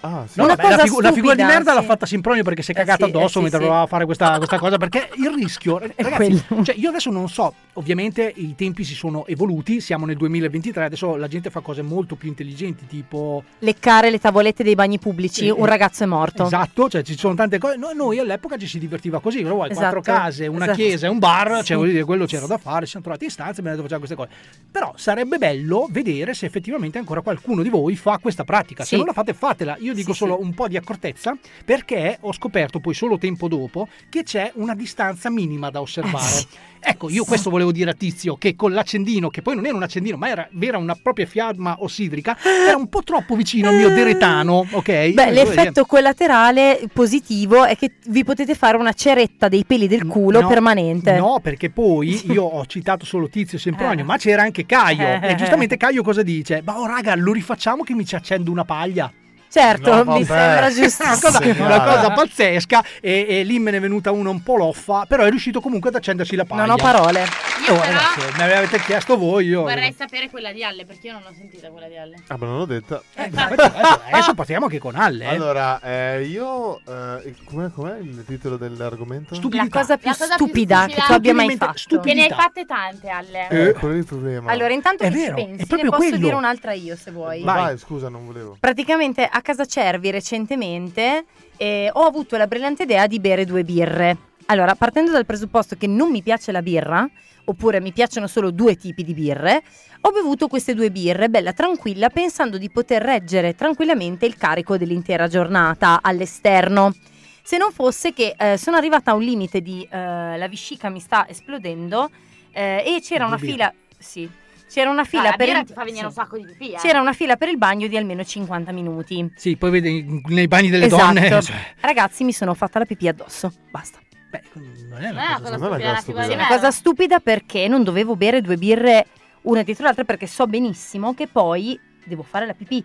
[0.00, 0.38] Ah, sì.
[0.38, 1.86] No, Una vabbè, la, figu- la figura di merda l'ha sì.
[1.86, 3.64] fatta Simpronio perché si è Eh cagato sì, eh addosso sì, mentre sì.
[3.66, 4.76] doveva fare questa, questa cosa.
[4.78, 6.64] Perché il rischio, ragazzi, quello.
[6.64, 11.16] cioè io adesso non so, ovviamente i tempi si sono evoluti, siamo nel 2023, adesso
[11.16, 15.50] la gente fa cose molto più intelligenti, tipo Leccare le tavolette dei bagni pubblici, Sì,
[15.50, 16.44] un eh, ragazzo è morto.
[16.44, 17.76] Esatto, cioè ci sono tante cose.
[17.76, 20.78] Noi, noi all'epoca ci si divertiva così, però vuoi Esatto, quattro case, una esatto.
[20.78, 21.64] chiesa e un bar, Sì.
[21.64, 23.88] cioè vuol dire quello c'era da fare, ci siamo trovati in stanza e abbiamo detto
[23.88, 24.64] facciamo queste cose.
[24.70, 28.82] Però sarebbe bello vedere se effettivamente ancora qualcuno di voi fa questa pratica.
[28.82, 28.96] Se Sì.
[28.96, 29.76] non la fate, fatela.
[29.80, 30.44] Io dico Sì, solo sì.
[30.44, 35.30] un po' di accortezza perché ho scoperto poi solo tempo dopo che c'è una distanza
[35.30, 36.38] minima da osservare.
[36.38, 36.68] Eh.
[36.82, 39.82] Ecco, io questo volevo dire a Tizio che con l'accendino, che poi non era un
[39.82, 43.90] accendino, ma era, era una propria fiamma ossidrica, era un po' troppo vicino al mio
[43.90, 44.86] deretano, ok?
[44.86, 50.06] Beh, dire- l'effetto collaterale positivo è che vi potete fare una ceretta dei peli del
[50.06, 51.16] culo No, permanente.
[51.18, 54.06] No, perché poi io ho citato solo Tizio e Sempronio, Eh.
[54.06, 55.06] ma c'era anche Caio.
[55.06, 55.18] Eh.
[55.30, 56.62] E giustamente Caio cosa dice?
[56.64, 59.12] Ma oh raga, lo rifacciamo che mi ci accendo una paglia.
[59.50, 61.02] Certo, No, mi sembra giusto.
[61.02, 64.56] Una cosa, una cosa pazzesca e, e lì me ne è venuta una un po'
[64.56, 66.66] loffa, però è riuscito comunque ad accendersi la paglia.
[66.66, 67.20] Non ho parole.
[67.22, 69.60] Io Oh, però ragazzi, me l'avete chiesto voi, io...
[69.62, 72.16] vorrei sapere quella di Alle perché io non l'ho sentita quella di Alle.
[72.28, 73.02] Ah, ma non l'ho detta.
[73.14, 75.24] Eh, adesso, adesso partiamo anche con Alle.
[75.24, 75.28] eh.
[75.28, 76.78] Allora, eh, io.
[76.86, 79.34] eh, com'è, com'è il titolo dell'argomento?
[79.34, 79.64] Stupidità.
[79.78, 81.78] La cosa più La cosa più stupida che stupida- tu abbia mai fatto.
[81.78, 82.02] stupida.
[82.02, 82.42] Che ne hai Stupidità.
[82.42, 83.68] fatte tante, Alle.
[83.68, 84.50] Eh, quello è il problema.
[84.50, 86.16] Allora, intanto È che ci vero, è pensi, ne posso quello.
[86.16, 87.42] dire un'altra io se vuoi.
[87.42, 87.62] Vai.
[87.62, 88.56] Vai, scusa, non volevo.
[88.58, 91.24] Praticamente a casa Cervi recentemente
[91.56, 94.16] eh, ho avuto la brillante idea di bere due birre.
[94.46, 97.08] Allora, partendo dal presupposto che non mi piace la birra,
[97.44, 99.62] oppure mi piacciono solo due tipi di birre,
[100.02, 105.28] ho bevuto queste due birre, bella tranquilla, pensando di poter reggere tranquillamente il carico dell'intera
[105.28, 106.94] giornata all'esterno.
[107.42, 111.00] Se non fosse che eh, sono arrivata a un limite di eh, la vescica mi
[111.00, 112.10] sta esplodendo
[112.52, 114.28] eh, e c'era una fila, sì,
[114.70, 116.04] c'era una fila la per il, ti fa venire sì.
[116.06, 116.76] un sacco di pipì, eh.
[116.78, 119.32] c'era una fila per il bagno di almeno 50 minuti.
[119.34, 121.12] Sì, poi vedi nei bagni delle Esatto.
[121.12, 121.28] donne...
[121.42, 123.52] cioè, Ragazzi, mi sono fatta la pipì addosso.
[123.70, 123.98] Basta.
[124.30, 124.42] beh,
[124.88, 126.26] non è una cosa cosa non è una stupida, cosa è una figura stupida.
[126.26, 129.06] di È una cosa stupida perché non dovevo bere due birre
[129.42, 132.84] una dietro l'altra perché so benissimo che poi devo fare la pipì.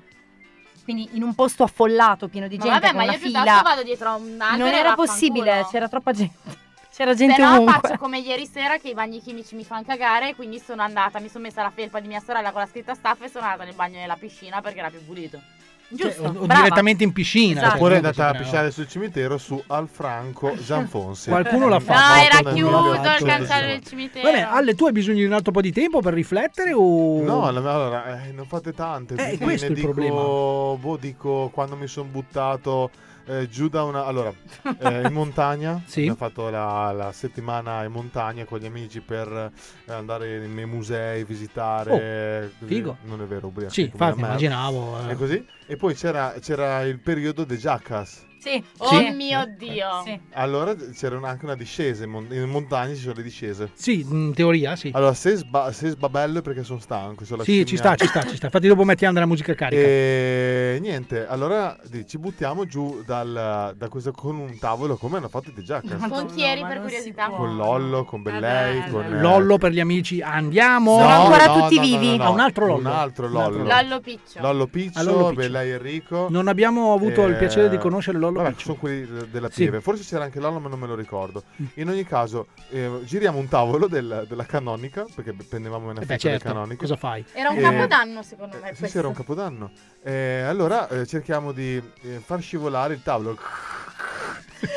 [0.83, 3.49] Quindi in un posto affollato, pieno di Ma gente, vabbè, con ma una io piuttosto
[3.49, 3.61] fila.
[3.63, 6.63] vado dietro a un albero Non era possibile, c'era troppa gente.
[6.95, 7.73] C'era gente Se no ovunque.
[7.81, 11.27] faccio come ieri sera che i bagni chimici mi fanno cagare, quindi sono andata, mi
[11.27, 13.73] sono messa la felpa di mia sorella con la scritta staff e sono andata nel
[13.75, 15.39] bagno della piscina perché era più pulito.
[15.87, 16.63] Cioè, Giusto, o, o brava.
[16.63, 17.59] direttamente in piscina.
[17.59, 17.65] Esatto.
[17.67, 21.29] cioè, Oppure è non andata a pisciare sul cimitero su Alfranco Gianfonsi.
[21.29, 22.19] Qualcuno l'ha No, fatto.
[22.23, 23.25] era nel chiuso il 1800.
[23.25, 24.31] cancello del cimitero.
[24.31, 27.21] Vabbè, Ale, tu hai bisogno di un altro po' di tempo per riflettere o...
[27.21, 29.13] No, allora, eh, ne ho fatte tante.
[29.15, 30.21] Eh, questo ne è il dico, problema.
[30.21, 32.89] Boh, dico quando mi sono buttato
[33.25, 34.05] eh, giù da una.
[34.05, 34.33] Allora,
[34.79, 35.81] eh, in montagna.
[35.87, 35.99] Sì.
[36.01, 39.51] Abbiamo fatto la, la settimana in montagna con gli amici per
[39.85, 42.49] eh, andare nei musei, visitare.
[42.61, 42.97] Oh, figo.
[43.03, 43.73] Non è vero, ubriaco.
[43.73, 45.07] Sì, infatti, immaginavo.
[45.07, 45.11] eh.
[45.11, 45.45] È così.
[45.67, 48.23] E poi c'era, c'era il periodo dei Jackass.
[48.45, 48.63] Sì.
[48.77, 49.09] Oh Sì.
[49.09, 49.87] mio Dio.
[50.33, 53.71] Allora c'era un- anche una discesa, in, mon- in montagna ci sono le discese.
[53.73, 54.91] Sì, in teoria sì.
[54.93, 57.25] Allora, se, sba- se sbabello è perché sono stanco.
[57.25, 58.45] sono la Sì, ci sta, ci sta, ci sta.
[58.45, 59.81] Infatti dopo mettiamo della musica carica.
[59.81, 65.27] E niente, allora di- ci buttiamo giù dal, da questo con un tavolo come hanno
[65.29, 66.07] fatto i The Jackass.
[66.07, 67.29] Con chi eri per curiosità?
[67.29, 70.99] Con Lollo, con Bellei, con eh, Lollo per gli amici, andiamo.
[70.99, 72.17] No, ancora no, tutti no, no, vivi?
[72.17, 72.79] no, Ah, un altro Lollo.
[72.89, 73.63] Un altro Lollo.
[73.63, 74.39] Lollo Piccio.
[74.41, 75.33] Lollo Piccio, Ah, Lollo Piccio.
[75.41, 76.27] Bellei Enrico.
[76.29, 78.65] Non abbiamo avuto il Eh, piacere di conoscere Lollo Vabbè, Piccio.
[78.65, 79.61] sono quelli de- della Sì.
[79.63, 79.81] Pieve.
[79.81, 81.43] Forse c'era anche Lollo, ma non me lo ricordo.
[81.75, 86.13] In ogni caso, eh, giriamo un tavolo del- della canonica, perché prendevamo una Eh fetta
[86.13, 86.43] beh, certo.
[86.43, 86.81] del canonica.
[86.81, 87.25] Cosa fai?
[87.33, 88.97] Era un Eh, capodanno secondo me Sì, sì, questo.
[88.99, 89.71] era un capodanno.
[90.03, 93.37] Eh, allora eh, cerchiamo di eh, far scivolare il tavolo.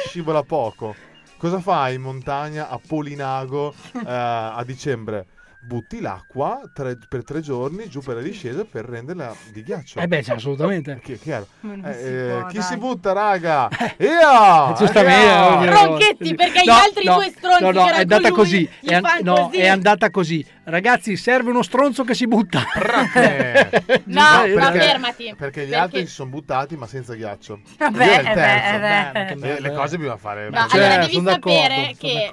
[0.07, 0.95] Scivola poco.
[1.37, 5.27] Cosa fai in montagna a Polinago eh, a dicembre?
[5.61, 9.99] Butti l'acqua tre- per tre giorni giù per la discesa per renderla di ghiaccio.
[9.99, 11.01] Eh beh, sì, assolutamente.
[11.03, 11.45] Chi, chi era?
[11.61, 12.63] Ma non Eh, si eh, può, chi dai.
[12.63, 13.69] si butta, raga?
[13.99, 14.75] Io!
[14.77, 15.59] Giustamente, Io!
[15.59, 18.71] dire- Ronchetti, perché gli altri due stronzi no, no, che erano è andata così.
[18.81, 19.57] gli È, an- no, così.
[19.59, 20.47] è andata così.
[20.65, 22.63] Ragazzi, serve uno stronzo che si butta.
[23.15, 25.35] Eh, No, Eh, ma perché- fermati.
[25.37, 27.61] Perché gli altri si sono buttati ma senza ghiaccio.
[27.79, 28.75] Vabbè, Io il eh beh, terzo.
[28.75, 29.31] eh beh.
[29.31, 29.75] Eh, bello, le eh.
[29.77, 30.51] cose bisogna fare.
[30.51, 32.31] No, Cioè, allora devi sapere che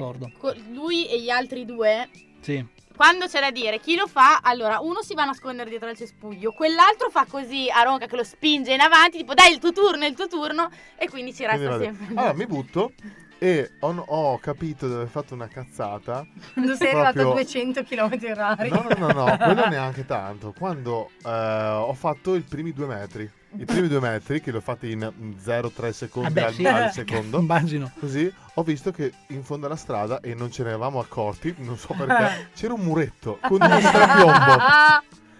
[0.73, 2.07] lui e gli altri due
[2.41, 2.65] Sì.
[2.96, 5.98] Quando c'è da dire chi lo fa, allora uno si va a nascondere dietro al
[5.98, 9.72] cespuglio, quell'altro fa così a Ronca che lo spinge in avanti, tipo dai il tuo
[9.74, 11.84] turno, è il tuo turno, e quindi ci Quindi resta vado.
[11.84, 12.16] sempre.
[12.16, 12.93] Allora mi butto
[13.38, 16.26] e ho, ho capito di aver fatto una cazzata.
[16.54, 18.70] Quando sei arrivato a Proprio- 200 km orari.
[18.70, 20.54] No, no, no, no, quello neanche tanto.
[20.58, 23.30] Quando eh, ho fatto i primi due metri.
[23.58, 24.99] I primi due metri, che li ho fatti in
[25.43, 26.66] 0,3 secondi Ah beh, al, sì.
[26.66, 27.39] al secondo.
[27.39, 27.91] Immagino.
[27.99, 31.78] Così ho visto che in fondo alla strada, e non ce ne eravamo accorti, non
[31.78, 34.58] so perché, c'era un muretto con uno strapiombo.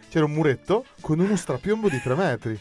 [0.10, 2.60] C'era un muretto con uno strapiombo di 3 metri.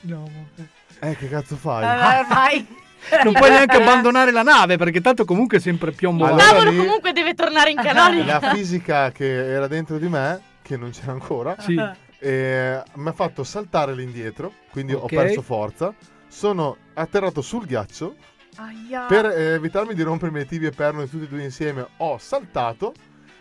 [1.00, 1.82] Eh, che cazzo fai?
[1.84, 2.66] Vabbè, ormai.
[3.22, 6.24] Non puoi neanche abbandonare la nave perché tanto comunque è sempre piombo.
[6.24, 8.38] Allora Il tavolo lì- comunque deve tornare in canonica.
[8.40, 11.78] La fisica che era dentro di me, che non c'era ancora, Sì.
[12.18, 15.02] eh, mi ha fatto saltare all'indietro, quindi Ok.
[15.02, 15.94] ho perso forza.
[16.26, 18.16] Sono atterrato sul ghiaccio.
[18.56, 19.02] Aia.
[19.06, 22.92] Per eh, evitarmi di rompermi le tibie e perno tutti e due insieme, ho saltato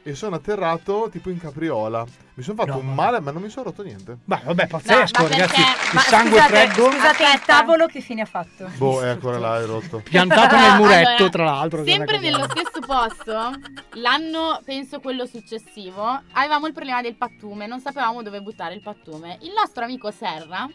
[0.03, 2.05] e sono atterrato tipo in capriola.
[2.35, 4.17] Mi sono fatto No, un male, ma non mi sono rotto niente.
[4.23, 5.55] Beh, vabbè, pazzesco, No, ragazzi.
[5.55, 8.69] perché- Il Ma sangue scusate, freddo Scusate, il tavolo che fine ha fatto?
[8.77, 10.01] Boh, è ancora là, è rotto.
[10.05, 11.83] piantato nel muretto, allora, tra l'altro.
[11.83, 13.51] Sempre nello stesso posto,
[13.93, 19.37] l'anno penso quello successivo, avevamo il problema del pattume, non sapevamo dove buttare il pattume.
[19.41, 20.67] Il nostro amico Serra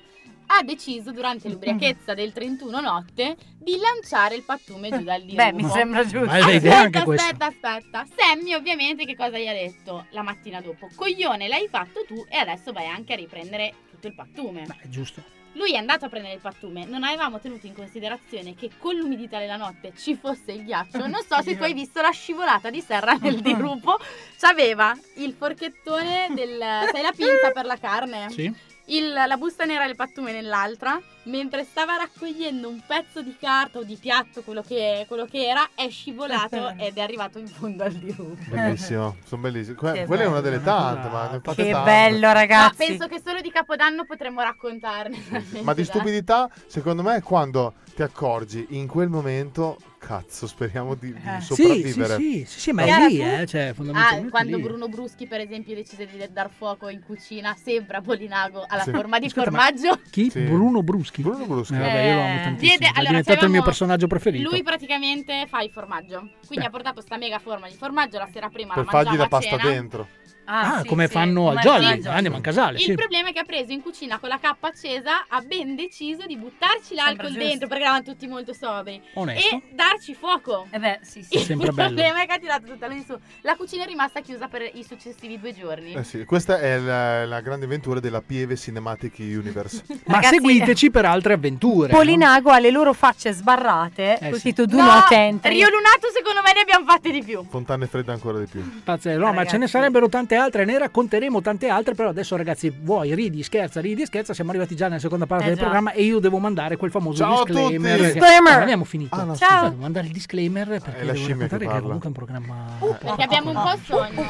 [0.51, 5.43] ha deciso durante l'ubriachezza del 31 notte di lanciare il pattume giù dal dirupo.
[5.43, 6.31] Beh, mi sembra giusto.
[6.31, 7.27] Aspetta, questa.
[7.29, 8.07] aspetta, aspetta.
[8.17, 10.89] Sammy ovviamente che cosa gli ha detto la mattina dopo?
[10.95, 14.65] Coglione, l'hai fatto tu e adesso vai anche a riprendere tutto il pattume.
[14.65, 15.23] Beh, è giusto.
[15.53, 19.39] Lui è andato a prendere il pattume, non avevamo tenuto in considerazione che con l'umidità
[19.39, 21.07] della notte ci fosse il ghiaccio.
[21.07, 23.99] Non so se tu hai visto la scivolata di serra nel dirupo.
[24.39, 26.59] C'aveva il forchettone del.
[26.59, 28.31] sai la pinza per la carne?
[28.31, 28.55] Sì.
[28.91, 33.83] Il- la busta nera del pattume nell'altra, mentre stava raccogliendo un pezzo di carta o
[33.85, 37.93] di piatto, quello che, quello che era, è scivolato ed è arrivato in fondo al
[37.93, 38.37] dirupo.
[38.49, 39.77] Bellissimo, sono bellissimi.
[39.77, 41.91] Que- quella è una delle tante, ma ne fate Che tante.
[41.91, 42.87] bello, ragazzi.
[42.87, 45.17] penso che solo di Capodanno potremmo raccontarne.
[45.63, 51.13] Ma di stupidità, secondo me, è quando ti accorgi in quel momento, cazzo, speriamo di,
[51.13, 51.41] di Eh.
[51.41, 52.17] Sì, sì, sopravvivere.
[52.17, 54.63] sì, sì, sì, ma è lì, eh, cioè, Ah, fondamentalmente quando lì.
[54.63, 58.91] Bruno Bruschi, per esempio, decise di dar fuoco in cucina, sempre a Polinago, alla Sì.
[58.93, 59.99] forma di ma- formaggio.
[60.11, 60.31] Chi?
[60.31, 60.41] Sì.
[60.43, 61.18] Bruno Bruschi.
[61.23, 61.75] Bruno Bruschi.
[61.75, 62.59] Eh, vabbè, io lo amo Eh, tantissimo.
[62.79, 64.49] diede- è allora, diventato il mio personaggio preferito.
[64.51, 66.19] Lui praticamente fa il formaggio.
[66.47, 66.65] Quindi Beh.
[66.67, 69.57] ha portato sta mega forma di formaggio la sera prima, Per la fargli la pasta
[69.59, 69.69] cena.
[69.71, 70.09] dentro.
[70.51, 72.15] Ah, sì, come sì, fanno al come Jolly, al Jolly.
[72.17, 72.95] andiamo a casale, Il sì.
[72.95, 76.37] problema è che ha preso in cucina con la cappa accesa, ha ben deciso di
[76.39, 79.57] buttarci l'alcol dentro perché eravamo tutti molto sobri Onesto.
[79.57, 80.67] e darci fuoco.
[80.71, 81.39] Eh beh, sì, sì.
[81.39, 81.89] sempre il bello.
[81.95, 83.19] problema è che ha tirato tutta su.
[83.43, 85.93] La cucina è rimasta chiusa per i successivi due giorni.
[85.93, 89.83] Eh sì, questa è la, la grande avventura della Pieve Cinematic Universe.
[90.07, 91.93] Ma Ragazzi- seguiteci per altre avventure.
[91.93, 91.99] no?
[91.99, 94.53] Polinago ha le loro facce sbarrate, Eh, così sì.
[94.55, 95.49] tu No, no, attenti.
[95.49, 97.45] Rio Lunato secondo me ne abbiamo fatte di più.
[97.49, 98.83] Fontane fredde ancora di più.
[98.83, 99.51] Pazzesco, no, ma Ragazzi.
[99.51, 103.81] ce ne sarebbero tante altre, ne racconteremo tante altre, però adesso ragazzi, vuoi ridi, scherza,
[103.81, 105.63] ridi e scherza, siamo arrivati già nella seconda parte Eh del già.
[105.63, 107.91] programma e io devo mandare quel famoso Ciao disclaimer.
[107.93, 108.03] tutti!
[108.07, 108.53] che- Disclaimer!
[108.53, 109.15] Non abbiamo finito.
[109.15, 109.69] Ah, no, Ciao.
[109.69, 111.81] Devo mandare il disclaimer perché È la devo che raccontare che, parla.
[111.83, 114.25] comunque è un programma Uh, Perché abbiamo un po' sogno.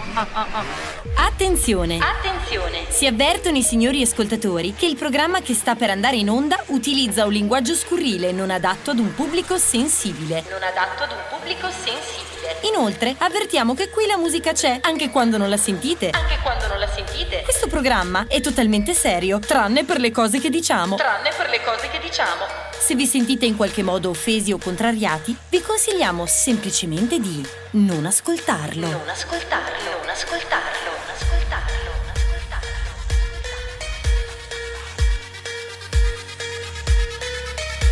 [1.17, 1.99] Attenzione!
[1.99, 2.85] Attenzione!
[2.89, 7.25] Si avvertono i signori ascoltatori che il programma che sta per andare in onda utilizza
[7.27, 10.45] un linguaggio scurrile non adatto ad un pubblico sensibile.
[10.51, 12.38] Non adatto ad un pubblico sensibile.
[12.63, 16.11] Inoltre, avvertiamo che qui la musica c'è, anche quando non la sentite.
[16.11, 17.43] Anche quando non la sentite.
[17.43, 20.97] Questo programma è totalmente serio, tranne per le cose che diciamo.
[20.97, 22.45] Tranne per le cose che diciamo.
[22.77, 28.89] Se vi sentite in qualche modo offesi o contrariati, vi consigliamo semplicemente di non ascoltarlo.
[28.89, 31.87] Non ascoltarlo, non ascoltarlo, non ascoltarlo.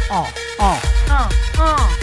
[0.09, 0.81] Oh, oh.
[1.09, 1.95] Oh, oh.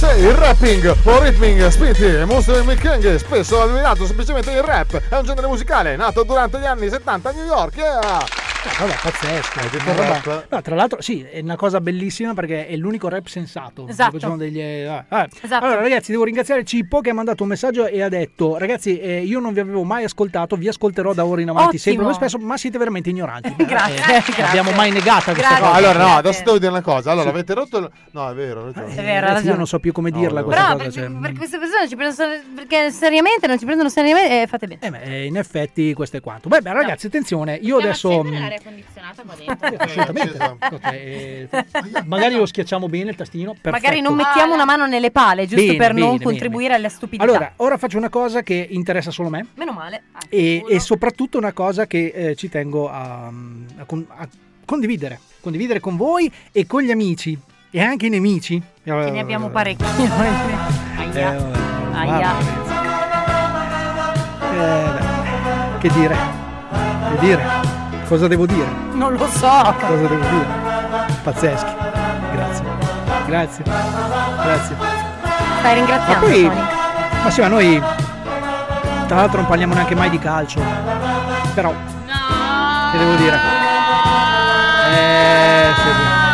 [0.00, 5.18] Sì, il rapping o rhythming spinti e mostri King spesso denominato semplicemente il rap è
[5.18, 8.39] un genere musicale nato durante gli anni 70 a New York yeah!
[8.62, 9.60] Eh, vabbè, pazzesco.
[9.70, 10.46] detto Una roba- rap?
[10.50, 13.86] No, tra l'altro, sì, è una cosa bellissima perché è l'unico rap sensato.
[13.88, 14.12] Esatto.
[14.18, 15.28] Ci sono degli, eh, eh.
[15.42, 15.64] Esatto.
[15.64, 19.20] Allora, ragazzi, devo ringraziare Cippo che ha mandato un messaggio e ha detto: Ragazzi, eh,
[19.22, 21.82] io non vi avevo mai ascoltato, vi ascolterò da ora in avanti Ottimo.
[21.82, 23.54] sempre come spesso, ma siete veramente ignoranti.
[23.64, 24.42] Grazie, eh, grazie.
[24.42, 25.60] L'abbiamo mai negata questa Grazie.
[25.60, 25.76] No, cosa.
[25.78, 27.10] allora no, adesso devo dire una cosa.
[27.12, 27.90] Allora, avete rotto il...
[28.10, 28.92] No, è vero, avete rotto.
[28.92, 30.84] È vero, Eh, Ragazzi, io non so più come dirla No, questa Però cosa.
[30.84, 34.66] perché, cioè, perché queste persone ci prendono perché seriamente, non ci prendono seriamente e fate
[34.66, 34.80] bene.
[34.82, 36.48] eh, beh, in effetti questo è quanto.
[36.48, 38.22] Beh, beh, ragazzi, attenzione, io adesso.
[38.50, 39.76] L'aria condizionata qua dentro.
[39.76, 40.58] Assolutamente.
[40.92, 41.48] Eh,
[42.06, 43.54] magari lo schiacciamo bene il tastino.
[43.62, 44.28] Magari non perfetto.
[44.28, 47.22] mettiamo una mano nelle pale, giusto Bene, per non bene, contribuire alla stupidità.
[47.30, 50.02] Allora, ora faccio una cosa che interessa solo me Meno male.
[50.12, 54.28] Ah, e, e soprattutto una cosa che eh, ci tengo a, a a
[54.64, 55.18] condividere.
[55.40, 57.38] Condividere con voi e con gli amici
[57.70, 58.60] e anche i nemici.
[58.82, 59.84] Che ne abbiamo parecchi.
[61.12, 61.32] Eh, Aia.
[61.32, 62.38] vabbè, Aia.
[64.52, 64.92] eh,
[65.72, 66.16] beh, che dire?
[67.14, 67.59] Che dire?
[68.10, 68.66] Cosa devo dire?
[68.94, 69.46] Non lo so.
[69.78, 70.46] Cosa devo dire?
[71.22, 71.72] Pazzeschi.
[72.32, 72.64] Grazie.
[73.24, 73.62] Grazie.
[73.62, 74.76] Grazie.
[75.60, 76.60] Stai Ma ringraziando, poi, Tony.
[77.22, 77.80] ma sì, ma noi
[79.06, 80.60] tra l'altro non parliamo neanche mai di calcio.
[81.54, 81.72] Però,
[82.90, 83.59] che devo dire?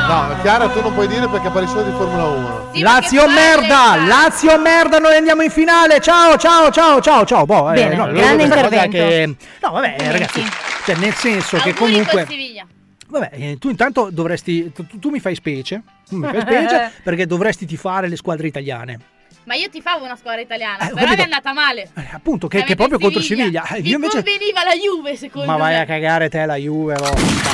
[0.07, 0.37] Eh, sì, sì.
[0.37, 2.71] No, Chiara, tu non puoi dire perché parli solo di Formula 1.
[2.75, 3.97] Lazio merda!
[4.07, 6.01] Lazio merda, noi andiamo in finale!
[6.01, 7.45] Ciao, ciao, ciao, ciao, ciao!
[7.45, 8.97] Boh, eh, Bene, no, grande intervento.
[8.97, 9.37] Che...
[9.61, 10.43] No, vabbè, ragazzi,
[10.85, 12.27] cioè nel senso che comunque...
[13.09, 14.73] Vabbè, eh, tu intanto dovresti...
[14.73, 18.99] Tu, tu mi fai specie, tu mi fai specie perché dovresti tifare le squadre italiane.
[19.47, 21.21] Ma io ti favo una squadra italiana, Eh, però capito.
[21.21, 21.89] è andata male.
[21.95, 23.65] Eh, appunto, che, che proprio contro Siviglia.
[23.69, 24.23] Eh, Vi Io invece...
[24.23, 25.81] conveniva la Juve, secondo Ma vai me.
[25.83, 27.05] a cagare te la Juve, no.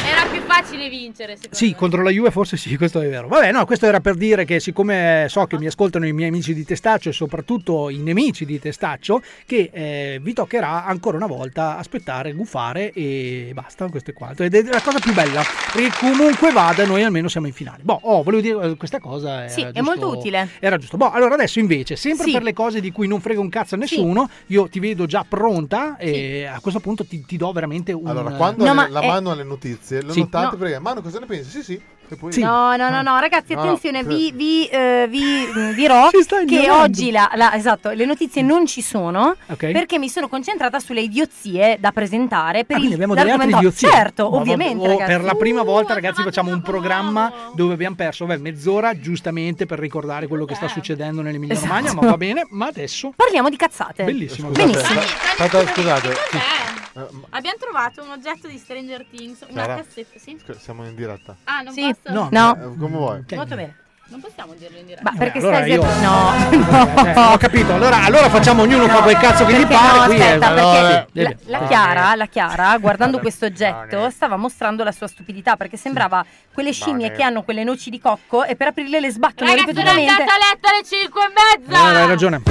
[0.09, 3.29] Era più facile vincere, secondo Sì, contro la Juve forse sì, questo è vero.
[3.29, 6.55] Vabbè, no, questo era per dire che siccome so che mi ascoltano i miei amici
[6.55, 11.77] di Testaccio e soprattutto i nemici di Testaccio, che eh, vi toccherà ancora una volta
[11.77, 14.43] aspettare, gufare e basta, questo è quanto.
[14.45, 15.43] Ed è la cosa più bella,
[15.75, 17.83] perché comunque vada noi almeno siamo in finale.
[17.83, 19.47] Boh, oh, volevo dire eh, questa cosa.
[19.49, 20.49] Sì, è giusto- molto utile.
[20.59, 20.97] Era giusto.
[20.97, 22.33] Boh, allora adesso invece, sempre Sì.
[22.33, 25.25] per le cose di cui non frega un cazzo a nessuno, io ti vedo già
[25.29, 28.07] pronta e a questo punto ti, ti do veramente un...
[28.07, 30.21] Allora, quando No, le- ma la è- mano alle notizie, le Sì.
[30.21, 30.63] notate No.
[30.63, 31.51] perché Mano cosa ne pensi?
[31.51, 31.81] Sì, sì.
[32.19, 32.31] Poi...
[32.41, 34.09] No, no, no, no, ragazzi, No, attenzione, no.
[34.09, 36.11] vi, vi, eh, vi, dirò
[36.47, 39.71] che oggi la, la- esatto, le notizie non ci sono Ok.
[39.71, 43.49] perché mi sono concentrata sulle idiozie da presentare per Ah, quindi il abbiamo delle altre
[43.57, 43.89] idiozie.
[43.91, 45.11] Certo, Ma vabbè, ovviamente, oh, ragazzi.
[45.13, 48.99] per la prima volta, Uh, ragazzi, abbiamo facciamo un programma dove abbiamo perso beh, mezz'ora
[48.99, 51.69] giustamente per ricordare quello che sta succedendo nell'Emilia Esatto.
[51.73, 52.47] Romagna, ma va bene.
[52.51, 54.05] Ma adesso, Parliamo di cazzate.
[54.05, 54.49] bellissimo.
[54.53, 55.01] Scusate, Benissimo.
[55.01, 56.82] sta- scusate.
[56.95, 59.83] Eh, ma- Abbiamo trovato un oggetto di Stranger Things, una Chiara?
[59.83, 60.39] cassetta, sì?
[60.59, 61.35] siamo in diretta.
[61.45, 61.83] Ah, non Sì.
[62.03, 62.15] posso?
[62.15, 62.55] No, No.
[62.55, 63.19] Eh, come vuoi?
[63.21, 63.33] Ok.
[63.33, 63.77] Molto bene.
[64.09, 65.11] Non possiamo dirlo in diretta.
[65.11, 67.23] Ma perché allora stai io- No, Eh, no.
[67.33, 67.73] ho capito.
[67.73, 69.99] Allora, allora facciamo ognuno fa No, quel cazzo che gli pare.
[70.01, 73.47] no, qui è- aspetta, Allora, perché eh, la, la no, Chiara, la Chiara, guardando questo
[73.47, 76.23] No, oggetto, stava mostrando la sua stupidità perché sembrava
[76.53, 79.81] quelle scimmie che hanno quelle noci di cocco e per aprirle le sbattono Ragazzi, sono
[79.93, 80.21] ripetutamente.
[80.21, 81.33] andata a letto alle 5 e
[81.65, 81.93] mezza!
[81.93, 82.43] Eh, hai ragione.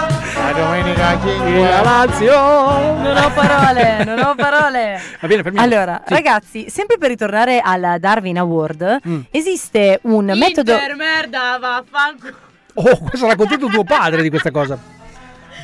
[0.52, 1.60] La domenica E 5.
[1.60, 2.32] la Lazio.
[2.34, 5.00] Non ho parole, non ho parole.
[5.20, 5.64] Va bene, fermiamo.
[5.64, 6.12] Allora, Sì.
[6.12, 9.20] ragazzi, sempre per ritornare al Darwin Award, Mm.
[9.30, 10.72] esiste un metodo.
[10.72, 12.34] Inter, merda, vaffanculo.
[12.74, 14.76] Oh, questo l'ha raccontato tuo padre di questa cosa.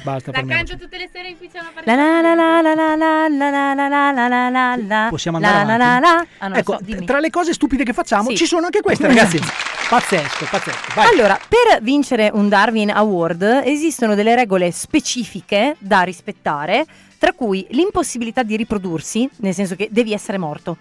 [0.07, 1.97] Basta, La canto tutte le sere in cui c'è una partita.
[1.97, 5.77] la la la la la la la la la la la la Possiamo andare la
[5.77, 6.27] la la.
[6.39, 8.37] Ah, ecco, so, tra le cose stupide che facciamo Sì.
[8.37, 9.41] ci sono anche queste, ragazzi.
[9.89, 10.93] pazzesco, pazzesco.
[10.95, 11.09] Vai.
[11.13, 16.87] Allora, per vincere un Darwin Award esistono delle regole specifiche da rispettare,
[17.19, 20.77] tra cui l'impossibilità di riprodursi, nel senso che devi essere morto.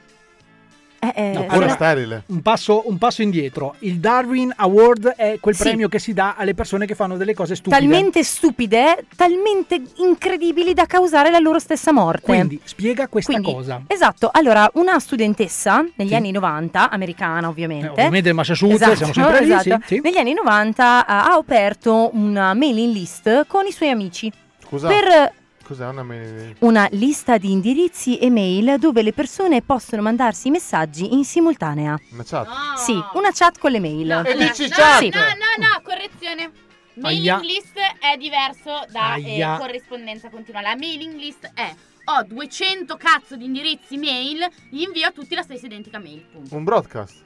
[1.14, 2.24] Eh, eh, No, Ora sterile.
[2.28, 3.76] Un passo, un passo indietro.
[3.80, 5.64] Il Darwin Award è quel Sì.
[5.64, 7.80] premio che si dà alle persone che fanno delle cose stupide.
[7.82, 12.22] talmente stupide, talmente incredibili da causare la loro stessa morte.
[12.24, 13.82] Quindi spiega questa Quindi, cosa.
[13.88, 16.16] Esatto, allora una studentessa negli Sì.
[16.16, 17.88] anni 90, americana ovviamente.
[17.88, 19.82] Eh, ovviamente il Massachusetts, Esatto, siamo sempre lì, esatto.
[19.88, 20.02] sì, sì.
[20.04, 24.32] Negli anni 90 eh, ha aperto una mailing list con i suoi amici
[24.64, 24.88] Scusa.
[24.88, 25.34] per
[25.66, 26.56] Cos'è una mail?
[26.60, 32.00] Una lista di indirizzi e mail dove le persone possono mandarsi i messaggi in simultanea.
[32.12, 32.76] Una chat?
[32.78, 34.06] Sì, una chat con le mail.
[34.06, 35.02] No, E dici no, chat!
[35.02, 36.52] No, no, no, correzione.
[36.98, 37.40] Mailing Aia.
[37.40, 40.62] list è diverso da eh, corrispondenza continua.
[40.62, 41.74] La mailing list è
[42.06, 46.22] ho 200 cazzo di indirizzi mail, gli invio a tutti la stessa identica mail.
[46.32, 46.56] Punto.
[46.56, 47.24] Un broadcast?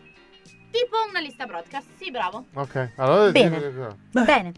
[0.72, 1.88] Tipo una lista broadcast.
[1.98, 2.46] Sì, bravo.
[2.54, 3.32] Ok, allora...
[3.32, 3.98] Bene.
[4.12, 4.54] Bene.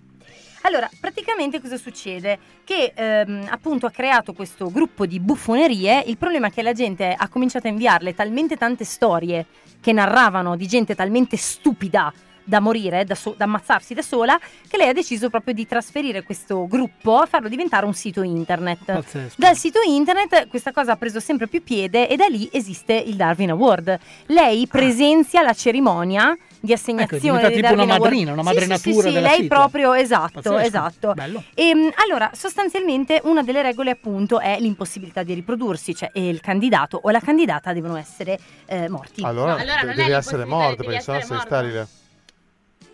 [0.61, 2.37] Allora, praticamente cosa succede?
[2.63, 6.03] Che ehm, appunto ha creato questo gruppo di buffonerie.
[6.05, 9.45] Il problema è che la gente ha cominciato a inviarle talmente tante storie
[9.81, 14.77] che narravano di gente talmente stupida da morire, da, so- da ammazzarsi da sola, che
[14.77, 18.85] lei ha deciso proprio di trasferire questo gruppo a farlo diventare un sito internet.
[18.85, 19.35] Pazzesco.
[19.37, 23.15] Dal sito internet questa cosa ha preso sempre più piede e da lì esiste il
[23.15, 23.99] Darwin Award.
[24.27, 29.07] Lei presenzia la cerimonia di assegnazione diventa dei tipo una madrina, una Sì, sì, madrinatura
[29.09, 29.55] sì, sì, lei sigla.
[29.57, 30.57] proprio esatto, Pazzesco.
[30.59, 31.13] esatto.
[31.13, 31.43] Bello.
[31.55, 37.09] Ehm, allora, sostanzialmente una delle regole appunto è l'impossibilità di riprodursi, cioè il candidato o
[37.09, 39.23] la candidata devono essere eh, morti.
[39.23, 41.55] Allora, No, allora è devi essere morto perché sennò essere sei morto.
[41.55, 41.87] sterile.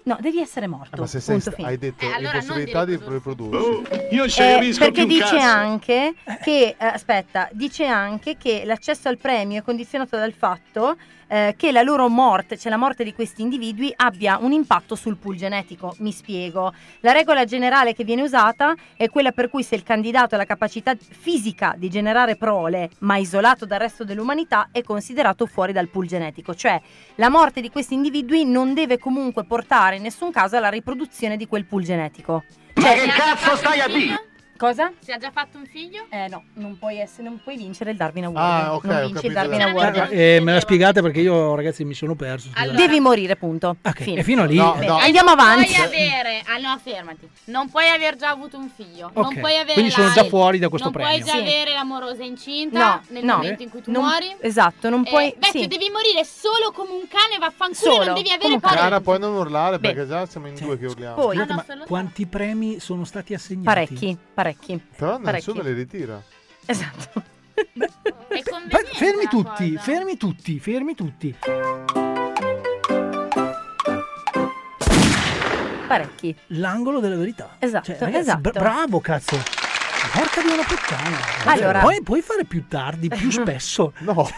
[0.08, 0.95] No, devi essere morto.
[0.95, 1.68] Eh, ma se sei punto sta- fine.
[1.68, 3.82] hai detto Eh, allora non di di riprodursi.
[4.12, 9.64] Io Eh, perché dice anche che, eh, aspetta, dice anche che l'accesso al premio è
[9.64, 10.95] condizionato dal fatto
[11.28, 15.17] eh, che la loro morte, cioè la morte di questi individui, abbia un impatto sul
[15.17, 15.95] pool genetico.
[15.99, 16.73] Mi spiego.
[17.01, 20.45] La regola generale che viene usata è quella per cui se il candidato ha la
[20.45, 26.08] capacità fisica di generare prole, ma isolato dal resto dell'umanità, è considerato fuori dal pool
[26.08, 26.55] genetico.
[26.55, 26.79] Cioè,
[27.16, 31.47] la morte di questi individui non deve comunque portare in nessun caso alla riproduzione di
[31.47, 32.43] quel pool genetico.
[32.75, 34.26] Ma che cazzo stai a dire?
[34.58, 34.92] Cosa?
[35.00, 36.05] Si è già fatto un figlio?
[36.09, 38.66] Eh no, non puoi, essere, non puoi vincere il Darwin Award.
[38.66, 39.62] Ah, ok, non ho vinci il Darwin.
[39.62, 40.08] Award.
[40.12, 42.50] Eh, me la spiegate perché io ragazzi mi sono perso.
[42.50, 42.71] scusate.
[42.74, 43.78] Devi morire, punto.
[43.96, 44.20] Fine.
[44.20, 44.97] E fino a lì No, no.
[44.97, 45.74] Andiamo non avanti.
[45.74, 47.29] Puoi avere, ah no, fermati.
[47.46, 49.12] Non puoi aver già avuto un figlio.
[49.13, 51.13] Ok, Non puoi avere quindi sono già fuori da questo non premio.
[51.24, 51.42] puoi già Sì.
[51.43, 53.36] avere l'amorosa incinta No, nel no.
[53.36, 54.36] momento in cui tu Non- muori.
[54.39, 55.36] Esatto, non Eh, puoi...
[55.38, 55.67] vecchio, sì.
[55.67, 58.74] devi morire solo come un cane, vaffanculo, Solo, non devi come avere un cane.
[58.75, 58.89] parenti.
[58.89, 59.93] Cara, puoi non urlare Beh.
[59.93, 61.16] perché già siamo in due che urliamo.
[61.16, 63.66] Poi- Ah, quanti premi sono stati assegnati?
[63.66, 64.17] Parecchi,
[64.47, 64.79] parecchi.
[64.95, 65.47] Però parecchi.
[65.47, 66.21] nessuno le ritira.
[66.65, 67.24] Esatto.
[67.53, 67.63] È
[68.69, 69.79] Pa- fermi tutti, cosa.
[69.82, 71.36] fermi tutti, fermi tutti.
[75.87, 76.36] Parecchi.
[76.47, 77.55] L'angolo della verità.
[77.59, 78.39] Esatto, Cioè, ragazzi, esatto.
[78.51, 79.37] bra- bravo, cazzo.
[80.13, 81.17] Porca di una puttana.
[81.45, 83.93] Allora- Poi puoi fare più tardi, più spesso.
[83.99, 84.13] No.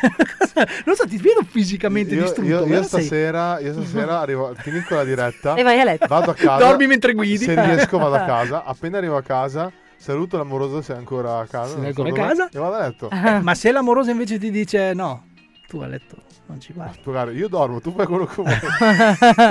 [0.85, 2.49] non so, ti vedo fisicamente Io, distrutto.
[2.49, 6.07] io- io guarda, sei- stasera, io stasera arrivo, finisco la diretta, E vai a letto.
[6.07, 6.63] vado a casa.
[6.65, 7.43] Dormi mentre guidi.
[7.45, 8.63] Se riesco vado a casa.
[8.63, 11.75] Appena arrivo a casa, saluto l'amoroso se è ancora a casa.
[11.77, 12.49] Se è ancora a casa?
[12.51, 13.09] E vado a letto.
[13.09, 15.25] Eh, ma se l'amorosa invece ti dice no,
[15.67, 16.15] tu a letto
[16.47, 16.89] non ci vai.
[17.03, 18.51] Tu, cara, io dormo, tu fai quello che vuoi.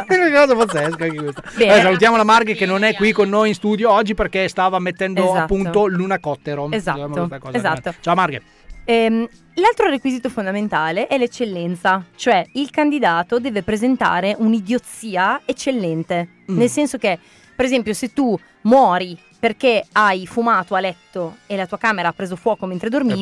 [0.09, 1.43] È una cosa pazzesca anche questa.
[1.57, 4.79] Eh, salutiamo la Marghe che non è qui con noi in studio oggi perché stava
[4.81, 5.39] mettendo Esatto.
[5.39, 6.69] appunto Luna Cottero.
[6.73, 7.95] Esatto, Diciamo esatto.
[8.01, 8.43] Ciao Marghe.
[8.85, 16.57] Ehm, l'altro requisito fondamentale è l'eccellenza, cioè il candidato deve presentare un'idiozia eccellente, Mm.
[16.57, 17.19] nel senso che,
[17.55, 22.13] per esempio, se tu muori perché hai fumato a letto e la tua camera ha
[22.13, 23.21] preso fuoco mentre dormivi,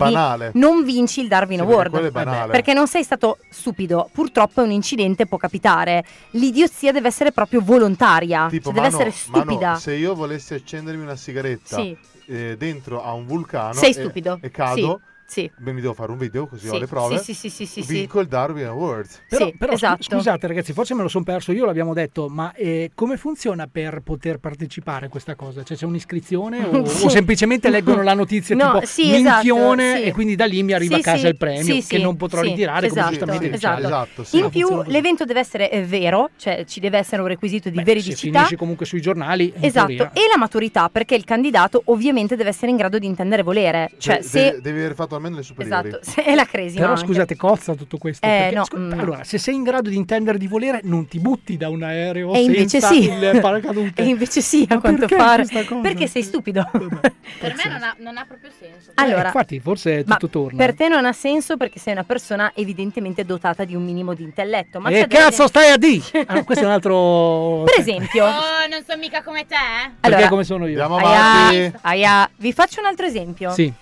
[0.55, 2.11] non vinci il Darwin Sì, perché Award.
[2.11, 2.51] banale.
[2.53, 6.05] Perché non sei stato stupido, purtroppo è un incidente, può capitare.
[6.31, 9.67] L'idiozia deve essere proprio volontaria, Tipo, cioè deve Mano, essere stupida.
[9.67, 11.97] Mano, se io volessi accendermi una sigaretta Sì.
[12.27, 14.39] eh, dentro a un vulcano Sei e- stupido.
[14.41, 15.15] e, cado, Sì.
[15.57, 17.19] Beh, mi devo fare un video così ho Sì, le prove.
[17.19, 19.09] sì, sì, sì, sì, sì, vinco il Darwin Award.
[19.29, 20.03] Però, Sì, però esatto.
[20.03, 24.01] scusate ragazzi, forse me lo sono perso io, l'abbiamo detto, ma eh, come funziona per
[24.01, 25.63] poter partecipare a questa cosa?
[25.63, 27.07] Cioè c'è un'iscrizione o, Sì.
[27.07, 30.09] o semplicemente leggono la notizia No, tipo sì, minchione esatto, sì.
[30.09, 32.03] e quindi da lì mi arriva Sì, a casa sì, il premio sì, che sì,
[32.03, 33.83] non potrò sì, ritirare come esatto, giustamente esatto.
[33.87, 34.39] Esatto, sì.
[34.39, 37.83] In più l'evento deve essere eh, vero, cioè ci deve essere un requisito di Beh,
[37.83, 38.33] Se veridicità.
[38.39, 42.77] finisci comunque sui giornali, Esatto, e la maturità, perché il candidato ovviamente deve essere in
[42.77, 43.91] grado di intendere volere.
[43.99, 44.41] Cioè, De- se...
[44.51, 45.89] devi, devi aver fatto almeno le superiori.
[45.89, 46.77] Esatto, se è la crisi.
[46.79, 47.05] Però anche.
[47.05, 48.25] scusate, cozza tutto questo.
[48.25, 48.99] Eh, perché, no, scu- mm.
[49.01, 52.33] Allora, se sei in grado di intendere di volere, non ti butti da un aereo
[52.33, 53.11] E invece senza sì.
[53.11, 54.03] il paracadute.
[54.03, 55.45] E invece sì, a Ma quanto perché pare.
[55.83, 56.69] Perché sei stupido.
[56.73, 58.91] Per me non ha, non ha proprio senso.
[58.95, 60.57] Allora, Eh, infatti, forse ma tutto torna.
[60.65, 64.23] per te non ha senso perché sei una persona evidentemente dotata di un minimo di
[64.23, 64.81] intelletto.
[64.81, 66.25] Ma E cazzo gente- stai a dire?
[66.27, 67.63] Ah, no, questo è un altro.
[67.65, 69.91] Per esempio, Oh, non sono mica come te, eh?
[70.01, 70.81] Perché allora, come sono io?
[70.83, 71.79] Andiamo aia, avanti.
[71.83, 73.51] aia, vi faccio un altro esempio.
[73.53, 73.73] Sì.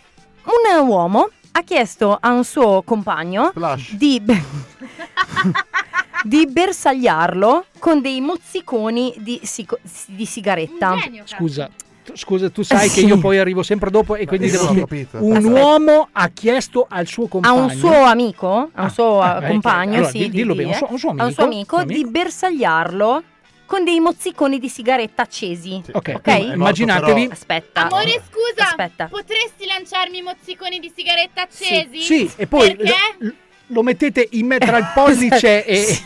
[0.45, 3.93] Un uomo ha chiesto a un suo compagno Splash.
[3.95, 4.21] di,
[6.25, 10.97] di bersagliarlo con dei mozziconi di, sico- di sigaretta.
[11.01, 11.23] Genio.
[11.27, 11.69] Scusa.
[12.05, 13.07] tu- Scusa, tu sai Eh, che sì.
[13.07, 15.19] io poi arrivo sempre dopo e quindi devo capito.
[15.25, 15.61] Un Aspetta.
[15.61, 19.45] uomo ha chiesto al suo A compagno un suo amico, a un Ah, suo eh,
[19.45, 21.45] eh, compagno, allora, sì, di- di dillo bene, un suo- un suo a un suo
[21.45, 22.11] amico, amico, un di amico.
[22.11, 23.23] bersagliarlo
[23.67, 25.83] con dei mozziconi di sigaretta accesi.
[25.93, 26.21] Ok, ok?
[26.23, 27.29] quindi immaginatevi.
[27.31, 27.87] Aspetta.
[27.87, 29.07] Amore, scusa, Aspetta.
[29.07, 32.01] potresti lanciarmi i mozziconi di sigaretta accesi?
[32.01, 32.95] Sì, e poi Perché?
[33.19, 33.33] lo,
[33.69, 35.99] lo mettete in me tra il pollice e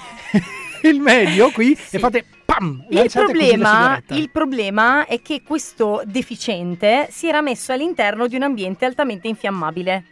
[0.89, 2.85] il medio qui e fate pam!
[2.89, 8.26] Il lanciate così la problema, il problema è che questo deficiente si era messo all'interno
[8.26, 10.05] di un ambiente altamente infiammabile.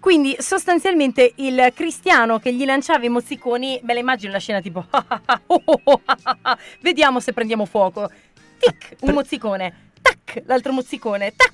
[0.00, 4.84] Quindi sostanzialmente il cristiano che gli lanciava i mozziconi, me la immagino la scena tipo
[6.80, 8.10] vediamo se prendiamo fuoco.
[8.58, 9.90] Tic, un mozzicone.
[10.00, 11.34] Tac, l'altro mozzicone.
[11.34, 11.50] Tac.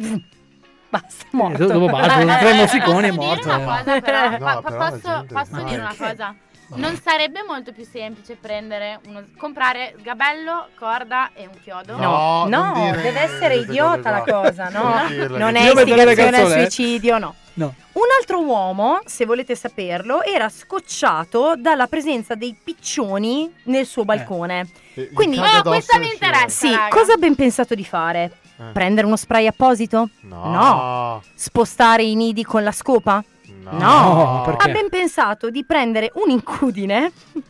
[0.89, 1.65] Basta, morto.
[1.65, 3.43] Eh, dopo basta, tre mozziconi è Posso morto.
[3.45, 4.31] dire una cosa però?
[4.31, 6.35] No, Pa- però posso dire una cosa?
[6.75, 11.97] Non sarebbe molto più semplice prendere uno, comprare sgabello, corda e un chiodo?
[11.97, 14.83] No, no, dire deve essere idiota la cosa, no?
[14.83, 15.39] Non dirle.
[15.39, 17.35] Non è istigazione al suicidio, no.
[17.55, 17.75] No.
[17.93, 24.69] Un altro uomo, se volete saperlo, era scocciato dalla presenza dei piccioni nel suo balcone.
[24.95, 26.89] Eh, Quindi, Oh, addosso questa e mi interessa, sì, raga.
[26.89, 28.33] cosa ha ben pensato di fare?
[28.59, 28.65] Eh.
[28.73, 30.09] Prendere uno spray apposito?
[30.21, 31.23] No.
[31.35, 33.23] Spostare i nidi con la scopa?
[33.65, 33.71] No.
[33.79, 34.69] No, perché?
[34.69, 37.13] Ha ben pensato di prendere un'incudine.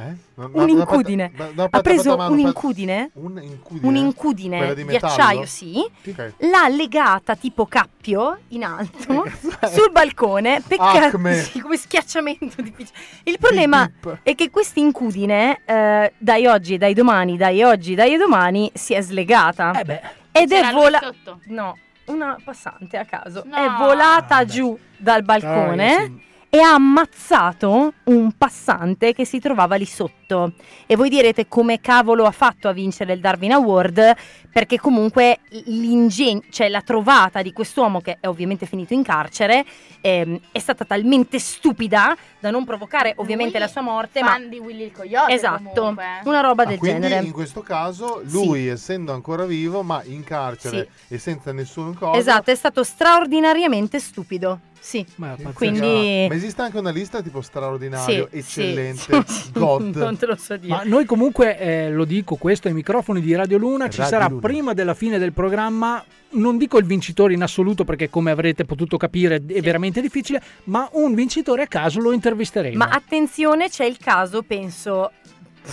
[0.00, 0.14] Eh?
[0.34, 1.30] No, no, Un'incudine.
[1.34, 3.10] no, no, no, Ha preso un'incudine.
[3.14, 3.86] Un'incudine?
[3.86, 5.86] Un'incudine di, acciaio, sì.
[6.06, 6.32] Ok.
[6.38, 9.24] L'ha legata tipo cappio in alto
[9.70, 10.62] sul balcone.
[10.66, 12.92] Peccato, sì, come schiacciamento di picci-
[13.24, 13.90] Il problema
[14.22, 19.02] è che questa incudine, eh, dai oggi, dai domani, dai oggi, dai domani, si è
[19.02, 19.72] slegata.
[19.78, 20.00] Eh beh.
[20.32, 21.12] Ed C'era è volata.
[21.48, 23.42] No, una passante a caso.
[23.44, 23.54] No.
[23.56, 25.94] È volata giù dal balcone.
[25.94, 26.28] Ah, sì.
[26.52, 30.19] E ha ammazzato un passante che si trovava lì sotto.
[30.34, 34.14] E voi direte come cavolo ha fatto a vincere il Darwin Award?
[34.52, 39.64] Perché comunque l'ingegno, cioè la trovata di quest'uomo che è ovviamente finito in carcere,
[40.00, 44.20] ehm, è stata talmente stupida da non provocare ovviamente Lui, la sua morte.
[44.22, 46.04] Ma fan di Willy il Coyote esatto, comunque.
[46.24, 47.24] una roba Ah, del quindi genere.
[47.26, 52.50] in questo caso lui essendo ancora vivo ma in carcere e senza nessun cosa Esatto,
[52.50, 54.60] è stato straordinariamente stupido.
[54.82, 55.04] Sì.
[55.16, 55.36] Ma.
[55.52, 59.50] Quindi Ma esiste anche una lista tipo straordinario, Sì, eccellente, sì.
[59.52, 59.94] God.
[59.96, 60.72] non te lo so dire.
[60.74, 64.28] Ma noi comunque, eh, lo dico questo ai microfoni di Radio Luna, ci Radio sarà
[64.28, 64.40] Luna.
[64.40, 68.96] prima della fine del programma, non dico il vincitore in assoluto perché come avrete potuto
[68.98, 72.76] capire è veramente difficile, ma un vincitore a caso lo intervisteremo.
[72.76, 75.10] Ma attenzione, c'è il caso, penso,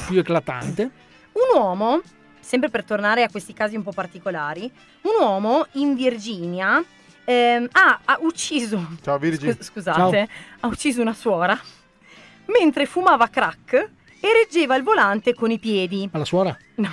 [0.07, 0.89] più eclatante.
[1.33, 2.01] un uomo,
[2.39, 4.71] sempre per tornare a questi casi un po' particolari,
[5.01, 6.83] un uomo in Virginia
[7.25, 9.51] ehm, ha, ha ucciso, Ciao Virgi.
[9.51, 10.27] scus- scusate,
[10.61, 11.59] ha ucciso una suora
[12.45, 16.09] mentre fumava crack e reggeva il volante con i piedi.
[16.11, 16.57] Alla suora?
[16.75, 16.89] No.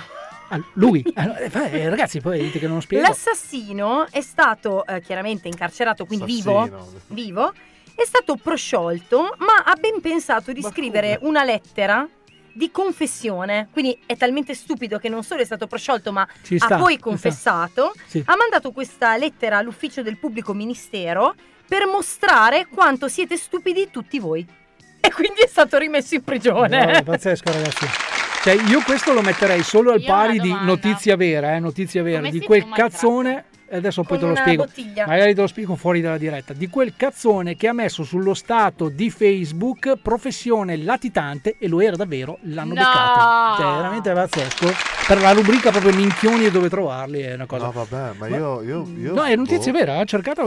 [0.49, 1.01] Ah, lui?
[1.01, 3.07] Eh, eh, ragazzi, poi dite che non spiego.
[3.07, 7.51] L'assassino è stato eh, chiaramente incarcerato, quindi vivo, vivo,
[7.95, 11.29] è stato prosciolto, ma ha ben pensato di Ma scrivere come?
[11.29, 12.07] una lettera
[12.53, 13.69] di confessione.
[13.71, 16.99] Quindi è talmente stupido che non solo è stato prosciolto, ma Ci ha sta, poi
[16.99, 17.93] confessato.
[18.05, 18.23] Sì.
[18.25, 21.33] Ha mandato questa lettera all'ufficio del pubblico ministero
[21.67, 24.45] per mostrare quanto siete stupidi tutti voi.
[25.05, 26.91] E quindi è stato rimesso in No, prigione.
[26.91, 27.85] è pazzesco, ragazzi.
[28.43, 32.17] Cioè, io questo lo metterei solo al Io pari di notizia vera, eh, notizia vera,
[32.19, 33.45] Come di quel cazzone.
[33.71, 34.63] Adesso poi te lo spiego.
[34.65, 35.05] bottiglia.
[35.07, 36.53] Magari te lo spiego fuori dalla diretta.
[36.53, 41.95] Di quel cazzone che ha messo sullo stato di Facebook professione latitante e lo era
[41.95, 42.79] davvero, l'hanno No!
[42.81, 43.61] beccato.
[43.61, 44.93] Cioè, veramente pazzesco.
[45.07, 47.65] Per la rubrica proprio minchioni e dove trovarli è una cosa.
[47.65, 48.63] No vabbè, ma io...
[48.63, 49.77] io, io No, è notizia boh.
[49.77, 50.41] vera, ha cercato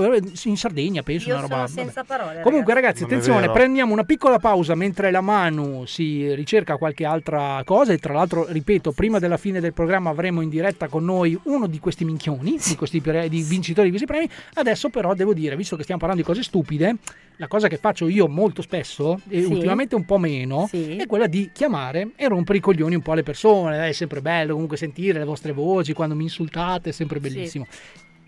[0.44, 1.54] in Sardegna, penso, Io una roba.
[1.54, 1.80] sono vabbè.
[1.84, 2.40] senza parole.
[2.40, 7.62] Comunque ragazzi, Non attenzione, prendiamo una piccola pausa mentre la Manu si ricerca qualche altra
[7.64, 11.38] cosa e tra l'altro, ripeto, prima della fine del programma avremo in diretta con noi
[11.44, 14.28] uno di questi minchioni, di questi pre- di vincitori di questi premi.
[14.54, 16.96] Adesso però devo dire, visto che stiamo parlando di cose stupide,
[17.36, 19.52] la cosa che faccio io molto spesso e Sì.
[19.52, 20.96] ultimamente un po' meno Sì.
[20.96, 23.88] è quella di chiamare e rompere i coglioni un po' alle persone.
[23.88, 27.66] È sempre bello comunque sentire le vostre voci quando mi insultate, è sempre bellissimo.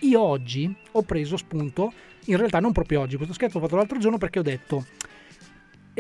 [0.00, 1.92] Io oggi ho preso spunto,
[2.26, 4.84] in realtà non proprio oggi, questo scherzo l'ho fatto l'altro giorno perché ho detto...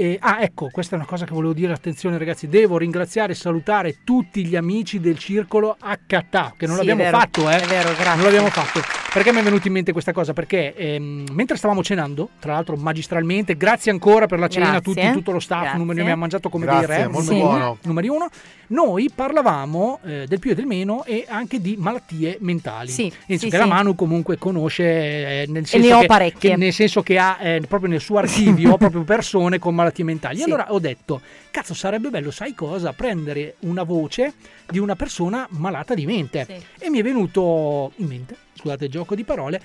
[0.00, 3.34] eh, ah, ecco, questa è una cosa che volevo dire, attenzione ragazzi, devo ringraziare e
[3.34, 7.60] salutare tutti gli amici del circolo HTA, che non Sì, l'abbiamo fatto, eh.
[7.60, 8.14] è vero, grazie.
[8.14, 8.80] Non l'abbiamo fatto.
[9.12, 10.32] Perché mi è venuto in mente questa cosa?
[10.32, 15.10] Perché ehm, mentre stavamo cenando, tra l'altro magistralmente, grazie ancora per la cena a tutti,
[15.10, 17.64] tutto lo staff, mi ha mangiato come Grazie, dei re, molto numeri buono.
[17.64, 18.28] uno, numeri uno,
[18.68, 22.88] noi parlavamo eh, del più e del meno e anche di malattie mentali.
[22.88, 23.62] Sì, senso sì, che sì.
[23.62, 26.50] la Manu comunque conosce, eh, nel E senso ne ho che, parecchie.
[26.50, 30.38] che nel senso che ha eh, proprio nel suo archivio proprio persone con malattie mentali.
[30.38, 30.42] Sì.
[30.44, 32.92] Allora ho detto, cazzo sarebbe bello, sai cosa?
[32.92, 34.32] Prendere una voce
[34.68, 36.44] di una persona malata di mente.
[36.46, 36.84] Sì.
[36.84, 39.60] E mi è venuto in mente, scusate il gioco di parole,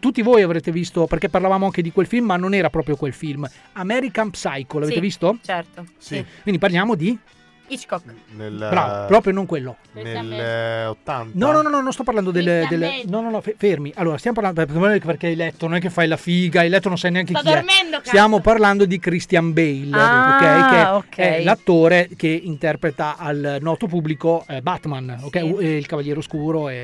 [0.00, 3.12] tutti voi avrete visto, perché parlavamo anche di quel film, ma non era proprio quel
[3.12, 5.38] film, American Psycho, l'avete Sì, visto?
[5.42, 5.86] Certo.
[5.98, 6.24] Sì.
[6.42, 7.18] Quindi parliamo di
[7.66, 8.04] Hitchcock.
[8.36, 9.76] Nel, Bravo, proprio non quello.
[9.92, 11.30] Nel eh, 80.
[11.38, 13.02] No, no, no, no, non sto parlando delle- Bale.
[13.06, 13.92] no, no, no, fe- fermi.
[13.96, 14.64] Allora, stiamo parlando.
[14.66, 17.10] per- per- Perché hai letto, non è che fai la figa, hai letto, non sai
[17.12, 17.54] neanche Sto chi è.
[17.54, 18.08] dormendo, cazzo.
[18.08, 21.08] Stiamo parlando di Christian Bale, Ah, ok?
[21.14, 21.28] Che ok.
[21.28, 25.38] è l'attore che interpreta al noto pubblico eh, Batman, ok?
[25.38, 25.54] Sì.
[25.56, 26.82] Eh, il Cavaliere Oscuro e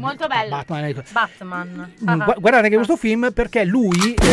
[0.00, 0.50] Molto bello.
[0.50, 0.84] Batman.
[0.84, 1.02] ecco.
[1.10, 1.92] Batman.
[2.02, 4.26] Mm, Ah, gu- Guardate anche questo film perché lui eh,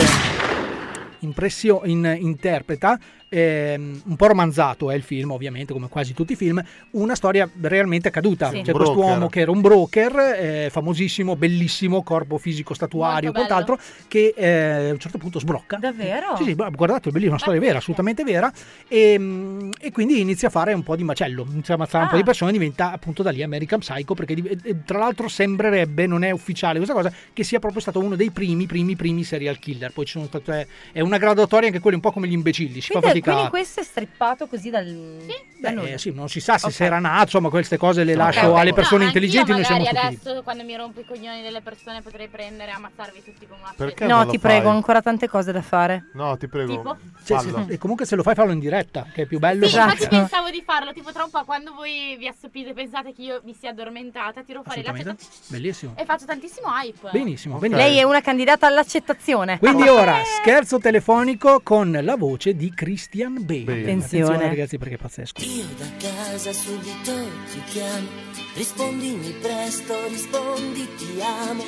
[1.20, 2.98] impressio- in- interpreta
[3.36, 7.50] ehm, un po' romanzato è il film ovviamente come quasi tutti i film una storia
[7.62, 8.62] realmente accaduta Sì.
[8.62, 8.94] c'è Broker.
[8.94, 14.90] quest'uomo che era un broker eh, famosissimo bellissimo corpo fisico statuario e quant'altro che eh,
[14.90, 16.36] a un certo punto sbrocca Davvero?
[16.38, 18.52] sì, sì, guardate, è bellissima, una storia vera, assolutamente vera.
[18.88, 22.10] E, mm, e quindi inizia a fare un po' di macello, inizia a ammazzare un
[22.10, 22.20] po' Ah.
[22.20, 24.34] di persone, diventa appunto da lì American Psycho, perché
[24.64, 28.32] e- tra l'altro sembrerebbe, non è ufficiale questa cosa, che sia proprio stato uno dei
[28.32, 29.92] primi, primi, primi serial killer.
[29.92, 32.92] Poi ci sono state, è una graduatoria anche quelli un po' come gli imbecilli, si
[32.92, 33.32] fa Quindi, fatica.
[33.34, 34.86] quindi questo è strippato così dal...
[34.86, 35.98] da Beh, nulla.
[35.98, 36.74] sì, non si sa se Ok.
[36.74, 38.58] si era nato, insomma, queste cose le lascio ok.
[38.60, 40.22] alle persone No, intelligenti, noi siamo magari stupidi.
[40.30, 43.74] adesso quando mi rompo i coglioni delle persone potrei prendere e ammazzarvi tutti con una
[43.76, 44.40] Perché No, ti fai?
[44.40, 46.10] prego, ho ancora tante cose da fare.
[46.14, 46.76] No, ti prego.
[46.76, 46.98] Tipo?
[47.24, 49.66] Cioè, se- e comunque se lo fai fallo in diretta, che è più bello.
[49.68, 49.92] Sì, Esatto.
[49.94, 53.22] infatti pensavo di farlo, tipo tra un po' quando voi vi assopite e pensate che
[53.24, 55.16] io mi sia addormentata, tiro fuori l'accetta
[55.48, 55.94] Bellissimo.
[55.98, 57.10] e faccio tantissimo hype.
[57.12, 57.88] Benissimo, benissimo.
[57.88, 59.58] Lei è una candidata all'accettazione.
[59.60, 62.72] Quindi ora scherzo telefonico con la voce di
[63.06, 63.64] Christian Bale.
[63.64, 63.82] Bale.
[63.82, 64.48] Attenzione.
[64.48, 65.42] ragazzi perché è pazzesco.
[65.44, 67.14] Io da casa subito
[67.52, 68.08] ti chiamo,
[68.56, 71.64] rispondimi presto, rispondi ti amo.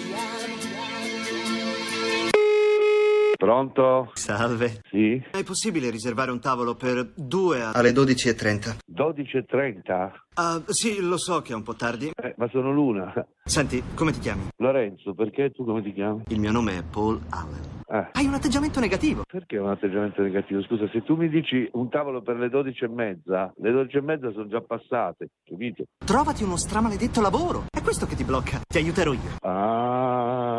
[3.38, 4.10] Pronto?
[4.14, 4.82] Salve.
[4.90, 5.22] Sì?
[5.30, 8.78] È possibile riservare un tavolo per due a- alle 12.30?
[8.92, 10.12] 12.30?
[10.40, 12.12] Ah, sì, lo so che è un po' tardi.
[12.16, 13.14] Eh, ma sono l'una.
[13.44, 14.48] Senti, come ti chiami?
[14.58, 16.24] Lorenzo, perché tu come ti chiami?
[16.28, 17.76] Il mio nome è Paul Allen.
[17.90, 19.22] Eh, Hai un atteggiamento negativo.
[19.26, 20.62] perché un atteggiamento negativo?
[20.64, 24.02] Scusa, se tu mi dici un tavolo per le 12 e mezza, le 12 e
[24.02, 25.86] mezza sono già passate, capito?
[26.04, 27.66] Trovati uno stramaledetto lavoro.
[27.72, 28.60] È questo che ti blocca.
[28.68, 29.38] Ti aiuterò io.
[29.42, 30.57] Ah,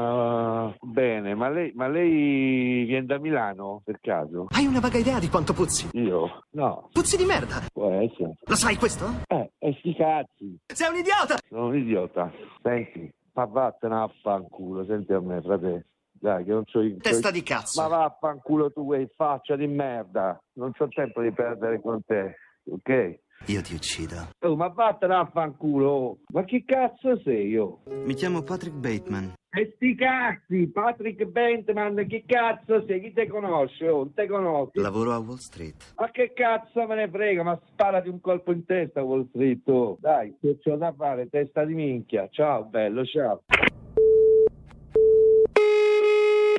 [0.80, 4.46] bene, ma lei, ma lei viene da Milano, per caso?
[4.50, 5.88] Hai una vaga idea di quanto puzzi?
[5.92, 6.44] Io?
[6.50, 7.62] No, Puzzi di merda.
[7.72, 8.36] può essere.
[8.44, 9.06] Lo sai questo?
[9.26, 11.36] Eh, e sti cazzi, Sei un idiota!
[11.48, 12.30] sono un idiota.
[12.62, 15.86] Senti, ma vattene a fanculo, senti a me, frate.
[16.20, 16.96] Dai, che non c'ho i...
[16.96, 17.80] Testa di cazzo.
[17.80, 20.36] Ma vaffanculo tu, quei faccia di merda.
[20.54, 22.34] Non c'ho tempo di perdere con te,
[22.68, 23.18] ok?
[23.46, 24.28] Io ti uccido.
[24.40, 26.18] Oh, ma vattene a fanculo.
[26.32, 27.80] Ma che cazzo sei io?
[28.04, 29.32] Mi chiamo Patrick Bateman.
[29.50, 33.00] E sti cazzi, Patrick Bentman, che cazzo sei?
[33.00, 33.88] Chi te conosce?
[33.88, 34.78] Oh, non te conosci?
[34.78, 35.94] Lavoro a Wall Street.
[35.96, 37.42] Ma che cazzo me ne frega?
[37.42, 39.66] Ma sparati un colpo in testa, Wall Street.
[39.68, 39.96] oh.
[39.98, 42.28] Dai, che c'ho da fare, testa di minchia.
[42.30, 43.42] Ciao, bello, ciao.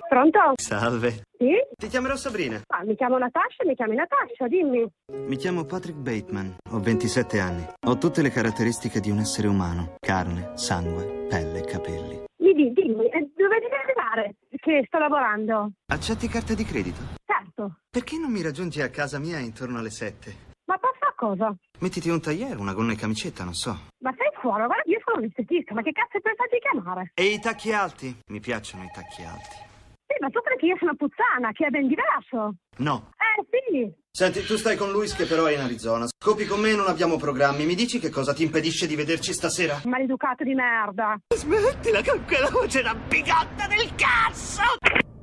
[0.10, 0.40] Pronto?
[0.56, 1.22] Salve.
[1.38, 1.53] Sì?
[1.77, 2.60] Ti chiamerò Sabrina.
[2.68, 4.90] Ah, mi chiamo Natascia, mi chiami Natascia, dimmi.
[5.14, 6.56] Mi chiamo Patrick Bateman.
[6.72, 7.64] Ho 27 anni.
[7.86, 9.98] Ho tutte le caratteristiche di un essere umano.
[9.99, 12.23] Carne, sangue, pelle, capelli.
[12.38, 14.36] Mi di, dimmi, eh, dove devi arrivare?
[14.49, 15.73] Che sto lavorando.
[15.94, 16.99] Accetti carte di credito?
[17.23, 17.77] Certo.
[17.91, 20.48] Perché non mi raggiungi a casa mia intorno alle 7?
[20.65, 21.56] Ma posso a cosa?
[21.81, 23.77] Mettiti un tagliere, una gonna e camicetta, non so.
[23.99, 27.11] Ma sei fuori, guarda, io sono un estetista, ma che cazzo pensato di chiamare?
[27.14, 28.18] E i tacchi alti?
[28.30, 29.68] Mi piacciono i tacchi alti.
[30.10, 32.56] Sì, ma tu credi che io sono puzzana, che è ben diverso.
[32.77, 33.11] No.
[33.14, 33.94] Eh, sì.
[34.10, 36.07] Senti, tu stai con Luis che però è in Arizona.
[36.07, 37.64] Scopi con me, non abbiamo programmi.
[37.64, 39.80] Mi dici che cosa ti impedisce di vederci stasera?
[39.86, 41.15] Maleducato di merda.
[41.36, 45.19] Smettila con quella voce rampicante del cazzo!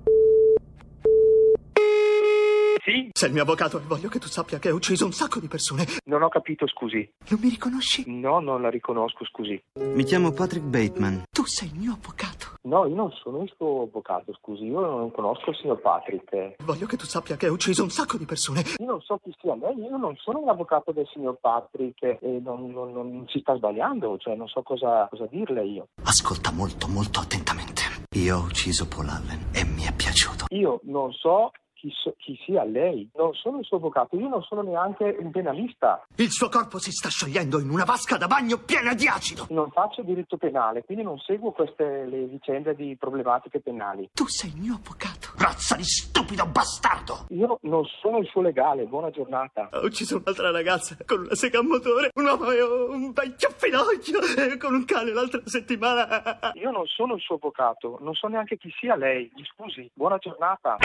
[2.87, 3.11] Sì?
[3.13, 5.49] Sei il mio avvocato e voglio che tu sappia che hai ucciso un sacco di
[5.49, 5.85] persone.
[6.05, 6.99] Non ho capito, scusi.
[7.31, 8.05] Non mi riconosci?
[8.07, 9.61] No, non la riconosco, scusi.
[9.75, 11.25] Mi chiamo Patrick Bateman.
[11.33, 12.55] Tu sei il mio avvocato.
[12.63, 14.67] No, io non sono il suo avvocato, scusi.
[14.67, 16.63] Io non conosco il signor Patrick.
[16.63, 18.63] Voglio che tu sappia che hai ucciso un sacco di persone.
[18.79, 22.71] Io non so chi sia lei, io non sono l'avvocato del signor Patrick e non,
[22.71, 25.89] non- non si sta sbagliando, cioè non so cosa, cosa dirle io.
[26.05, 27.83] Ascolta molto, molto attentamente.
[28.15, 30.45] Io ho ucciso Paul Allen e mi è piaciuto.
[30.51, 34.43] Io non so chi, so- chi sia lei, non sono il suo avvocato, io non
[34.43, 36.05] sono neanche un penalista.
[36.17, 39.47] Il suo corpo si sta sciogliendo in una vasca da bagno piena di acido.
[39.51, 44.09] Non faccio diritto penale, quindi non seguo queste le vicende di problematiche penali.
[44.15, 45.33] Tu sei il mio avvocato.
[45.37, 47.27] Razza di stupido bastardo.
[47.29, 49.69] Io non sono il suo legale, buona giornata.
[49.73, 54.59] Ho ucciso un'altra ragazza con una sega a motore, un uomo e un vecchio finocchio
[54.59, 56.53] con un cane l'altra settimana.
[56.55, 59.31] Io non sono il suo avvocato, non so neanche chi sia lei.
[59.35, 60.77] Mi scusi, buona giornata.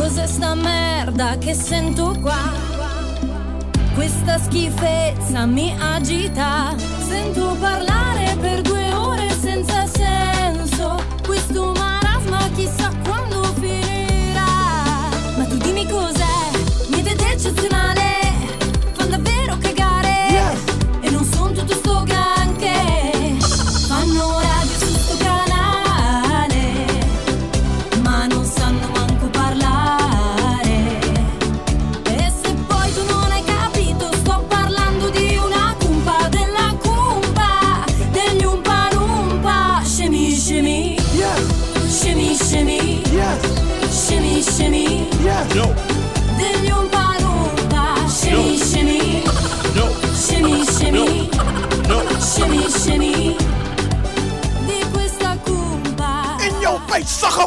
[0.00, 2.38] Cos'è sta merda che sento qua?
[3.92, 6.74] Questa schifezza mi agita.
[7.06, 8.79] Sento parlare per due
[45.48, 49.22] Degli Umpalumpa, scemi scemi,
[50.12, 51.28] scemi scemi,
[52.18, 53.36] scemi scemi,
[54.66, 56.36] di questa cumpa.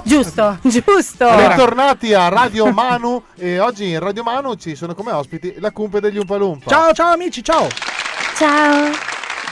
[0.04, 1.36] Giusto, giusto.
[1.36, 6.00] Bentornati a Radio Manu e oggi in Radio Manu ci sono come ospiti la cumpe
[6.00, 6.70] degli Umpalumpa.
[6.70, 7.68] Ciao, ciao amici, ciao.
[8.36, 8.92] Ciao.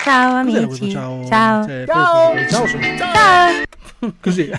[0.03, 0.89] Ciao amici.
[0.89, 1.27] ciao?
[1.27, 1.63] Ciao.
[1.63, 2.33] Cioè, Ciao.
[2.49, 2.67] Ciao.
[2.97, 3.79] Ciao.
[4.21, 4.49] Così.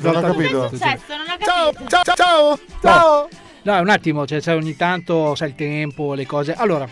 [0.00, 0.68] Non ho capito.
[0.68, 1.88] Successo, non ho Ciao, capito.
[1.88, 3.28] ciao, ciao, Ciao.
[3.62, 6.52] No, un attimo, cioè, c'è ogni tanto sai il tempo, le cose.
[6.52, 6.86] Allora,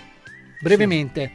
[0.61, 1.31] brevemente,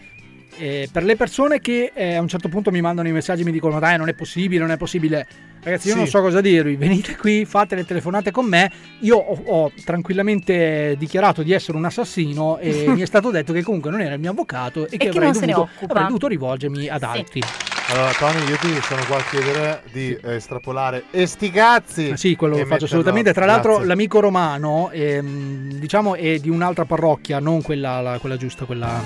[0.57, 3.45] eh, per le persone che eh, a un certo punto mi mandano i messaggi e
[3.45, 5.25] mi dicono dai non è possibile, non è possibile,
[5.63, 5.99] ragazzi io Sì.
[5.99, 10.95] non so cosa dirvi, venite qui, fate le telefonate con me, io ho, ho tranquillamente
[10.97, 14.19] dichiarato di essere un assassino e mi è stato detto che comunque non era il
[14.19, 17.41] mio avvocato e, che, che avrei, dovuto, avrei dovuto rivolgermi ad altri.
[17.89, 22.17] Allora, Tony, io ti sono qua a chiedere di eh, estrapolare e sti cazzi.
[22.17, 23.31] Sì, quello e lo faccio assolutamente.
[23.31, 23.87] Tra l'altro, Grazie.
[23.87, 29.01] l'amico romano, ehm, diciamo, è di un'altra parrocchia, non quella, la- quella giusta, quella.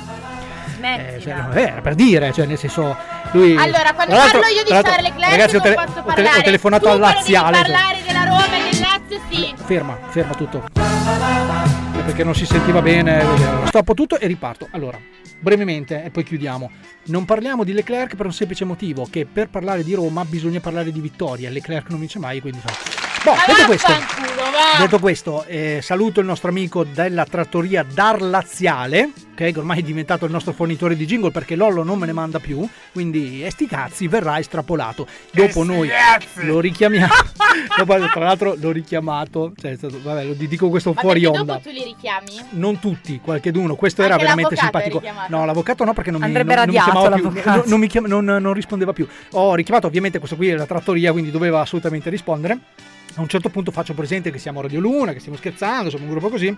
[0.84, 2.96] Eh, cioè, eh, era per dire, cioè, nel senso,
[3.32, 3.56] lui.
[3.58, 6.40] Allora, quando parlo io di Charles Leclerc ragazzi, ho, non tele- posso ho parlare.
[6.40, 7.56] ho telefonato tu al laziale.
[7.58, 7.64] cioè.
[7.64, 9.54] parlare della Roma e del Lazio, sì.
[9.64, 10.64] Ferma, ferma tutto.
[10.76, 13.24] Eh, Perché non si sentiva bene.
[13.66, 14.68] Stoppo tutto e riparto.
[14.72, 15.00] Allora,
[15.40, 16.70] brevemente, e poi chiudiamo.
[17.06, 20.92] Non parliamo di Leclerc per un semplice motivo: che per parlare di Roma bisogna parlare
[20.92, 21.50] di vittoria.
[21.50, 22.60] Leclerc non vince mai, quindi.
[22.66, 23.01] so.
[23.24, 23.94] Boh, detto questo,
[24.80, 30.26] detto questo eh, saluto il nostro amico della trattoria Dar Laziale, che ormai è diventato
[30.26, 32.68] il nostro fornitore di jingle perché Lollo non me ne manda più.
[32.92, 35.06] Quindi, e sti cazzi, verrà estrapolato.
[35.32, 35.88] Dopo noi
[36.38, 37.14] lo richiamiamo.
[37.78, 39.54] Dopo, tra l'altro, l'ho richiamato.
[39.60, 41.44] Cioè, stato- vabbè, lo dico questo Ma fuori onda.
[41.44, 42.40] dopo tu li richiami?
[42.52, 43.76] Non tutti, qualcheduno.
[43.76, 45.02] Questo Anche era veramente simpatico.
[45.28, 47.24] No, l'avvocato no, perché non mi, non, non mi chiamava più.
[47.24, 47.50] l'avvocato.
[47.50, 49.08] Non, non mi chiam- non- non rispondeva più.
[49.34, 52.58] Ho richiamato ovviamente questo qui è la trattoria, quindi doveva assolutamente rispondere.
[53.16, 56.06] A un certo punto faccio presente che siamo a Radio Luna, che stiamo scherzando, siamo
[56.06, 56.56] un gruppo così.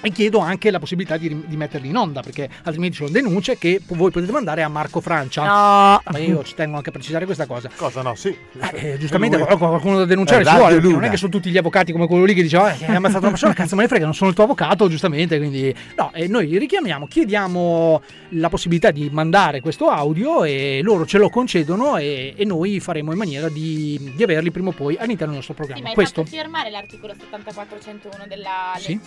[0.00, 3.80] E chiedo anche la possibilità di, di metterli in onda, perché altrimenti sono denunce che
[3.88, 5.42] voi potete mandare a Marco Francia.
[5.42, 6.00] No.
[6.12, 7.68] Ma io ci tengo anche a precisare questa cosa.
[7.74, 8.14] Cosa no?
[8.14, 8.34] Sì.
[8.74, 9.46] Eh, giustamente Lui.
[9.46, 12.06] qual- qualcuno da denunciare Eh, ci vuole, non è che sono tutti gli avvocati come
[12.06, 14.14] quello lì che diceva eh, che hai ammazzato una persona, cazzo me ne frega, non
[14.14, 19.60] sono il tuo avvocato, giustamente, quindi no, e noi richiamiamo, chiediamo la possibilità di mandare
[19.60, 24.22] questo audio e loro ce lo concedono e, e noi faremo in maniera di, di
[24.22, 25.87] averli prima o poi all'interno del nostro Sì, ma programma.
[25.88, 28.94] Hai questo fatto firmare l'articolo 7401 della Sì.
[28.94, 29.04] legge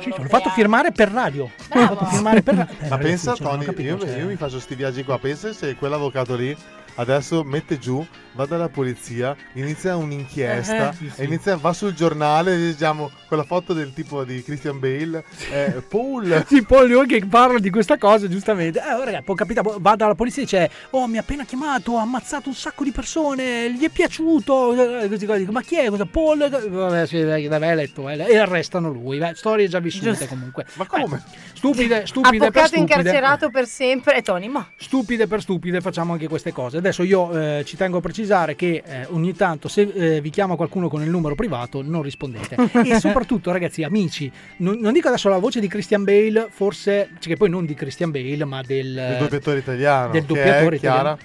[0.00, 0.16] sì, europea.
[0.22, 1.50] l'ho fatto firmare per radio.
[1.72, 2.74] L'ho fatto firmare per radio.
[2.74, 5.18] Eh, Ma ragazzi, pensa, Tony, capito, io, cioè- io mi faccio sti viaggi qua.
[5.18, 6.56] Pensa se quell'avvocato lì
[6.96, 8.04] adesso mette giù,
[8.34, 11.24] va dalla polizia, inizia un'inchiesta, Eh, sì, sì.
[11.24, 16.44] inizia, va sul giornale, diciamo, con la foto del tipo di Christian Bale, eh, Paul.
[16.52, 18.78] Sì, poi lui che parla di questa cosa, giustamente.
[18.80, 21.44] Eh, oh, raga, può capitare, boh, va dalla polizia e dice: Oh, mi ha appena
[21.44, 25.00] chiamato, ha ammazzato un sacco di persone, gli è piaciuto.
[25.02, 25.88] Eh, ma chi è?
[25.88, 26.04] Cosa?
[26.04, 26.48] Paul?
[26.48, 28.08] Vabbè, sì, l'avai letto.
[28.08, 29.18] eh, E arrestano lui.
[29.18, 30.66] Beh, storie già vissute comunque.
[30.74, 31.22] Ma come?
[31.62, 32.80] Stupide, stupide per Avvocato stupide.
[32.80, 34.16] incarcerato per sempre.
[34.16, 36.78] E Tony, ma Stupide per stupide facciamo anche queste cose.
[36.78, 40.56] Adesso io eh, ci tengo a precisare che eh, ogni tanto se eh, vi chiama
[40.56, 42.56] qualcuno con il numero privato non rispondete.
[42.84, 47.32] e soprattutto ragazzi, amici, non, non dico adesso la voce di Christian Bale, forse, cioè
[47.32, 48.86] che poi non di Christian Bale, ma del...
[48.86, 50.10] Il doppiatore italiano.
[50.10, 51.16] del che doppiatore è, Chiara?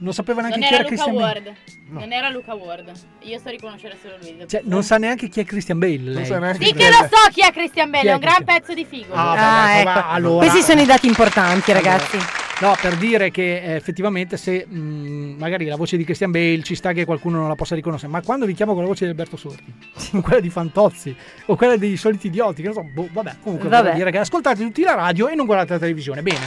[0.00, 1.10] Non sapeva neanche Non chi era era Luca.
[1.12, 1.52] Ward.
[1.90, 2.92] Non era Luca Ward.
[3.22, 4.48] Io so riconoscere solo lui.
[4.48, 5.98] Cioè, non sa neanche chi è Christian Bale.
[5.98, 6.24] Lei.
[6.26, 8.58] sa neanche Sì che lo so chi è Christian Bale, è è un gran Christian-
[8.60, 9.12] pezzo di figo.
[9.14, 9.88] Ah, Ah, vabbè, ecco.
[9.90, 12.16] ma allora- questi sono i dati importanti, ragazzi.
[12.60, 16.74] No, per dire che eh, effettivamente se mh, magari la voce di Christian Bale ci
[16.74, 19.10] sta che qualcuno non la possa riconoscere, ma quando vi chiamo con la voce di
[19.10, 19.64] Alberto Sordi,
[20.12, 21.14] o quella di Fantozzi,
[21.46, 23.82] o quella dei soliti idioti, che non so, boh, vabbè, comunque Vabbè.
[23.82, 26.44] voglio dire che ascoltate tutti la radio e non guardate la televisione, bene.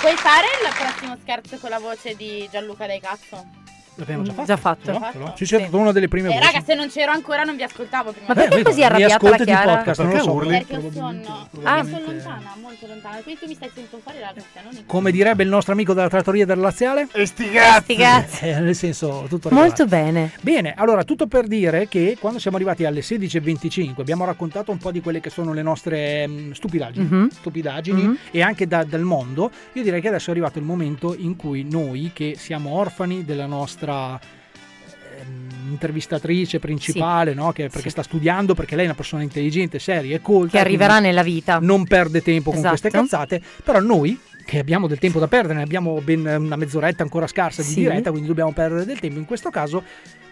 [0.00, 3.65] Puoi fare il prossimo scherzo con la voce di Gianluca Dai Cazzo?
[3.96, 4.92] L'abbiamo già fatto.
[4.92, 5.32] Già fatto.
[5.36, 6.44] Ci c'è stata una delle prime Eh, voci.
[6.44, 8.26] raga, se non c'ero ancora non vi ascoltavo prima.
[8.28, 9.76] Ma perché vedo, così arrabbiata la Chiara?
[9.76, 10.34] podcast, non lo Perché so.
[10.34, 10.48] urli?
[10.50, 11.48] Perché ho probabilmente- sonno.
[11.66, 11.84] Ah.
[11.84, 13.16] Sono lontana, molto lontana.
[13.22, 15.92] Quindi tu mi stai sentendo fuori la cuffia, non in Come direbbe il nostro amico
[15.94, 17.08] della trattoria del Laziale?
[17.12, 17.50] E sti.
[17.56, 20.32] Eh, nel senso, tutto Molto bene.
[20.42, 24.90] Bene, allora tutto per dire che quando siamo arrivati alle 16.25 abbiamo raccontato un po'
[24.90, 27.28] di quelle che sono le nostre mm, stupidaggini, Mhm.
[27.30, 28.18] stupidaggini Mhm.
[28.30, 29.50] e anche da- dal mondo.
[29.72, 33.46] Io direi che adesso è arrivato il momento in cui noi che siamo orfani della
[33.46, 37.52] nostra ehm, intervistatrice principale, no?
[37.52, 37.90] che, perché Sì.
[37.90, 40.52] sta studiando, perché lei è una persona intelligente, seria e colta.
[40.52, 41.58] Che arriverà nella vita.
[41.60, 42.78] Non perde tempo con Esatto.
[42.80, 47.02] queste cazzate, però noi che abbiamo del tempo da perdere, ne abbiamo ben una mezz'oretta
[47.02, 47.80] ancora scarsa di Sì.
[47.80, 49.18] diretta, quindi dobbiamo perdere del tempo.
[49.18, 49.82] In questo caso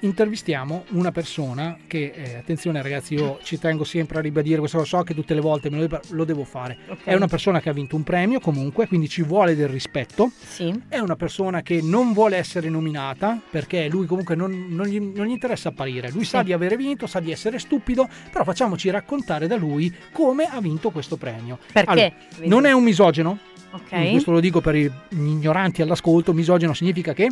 [0.00, 4.84] intervistiamo una persona che, eh, attenzione ragazzi, io ci tengo sempre a ribadire questo, lo
[4.84, 6.76] so che tutte le volte me lo, lo devo fare.
[6.88, 7.04] Ok.
[7.04, 10.30] È una persona che ha vinto un premio comunque, quindi ci vuole del rispetto.
[10.38, 10.72] Sì.
[10.88, 15.26] È una persona che non vuole essere nominata perché lui comunque non, non gli, non
[15.26, 16.10] gli interessa apparire.
[16.10, 16.44] Lui sa Sì.
[16.44, 20.90] di avere vinto, sa di essere stupido, però facciamoci raccontare da lui come ha vinto
[20.90, 21.58] questo premio.
[21.72, 21.90] Perché?
[21.90, 22.12] Allora,
[22.44, 23.38] non è un misogeno.
[23.74, 23.88] Ok.
[23.88, 26.32] Quindi Questo lo dico per gli ignoranti all'ascolto.
[26.32, 27.28] Misogeno significa che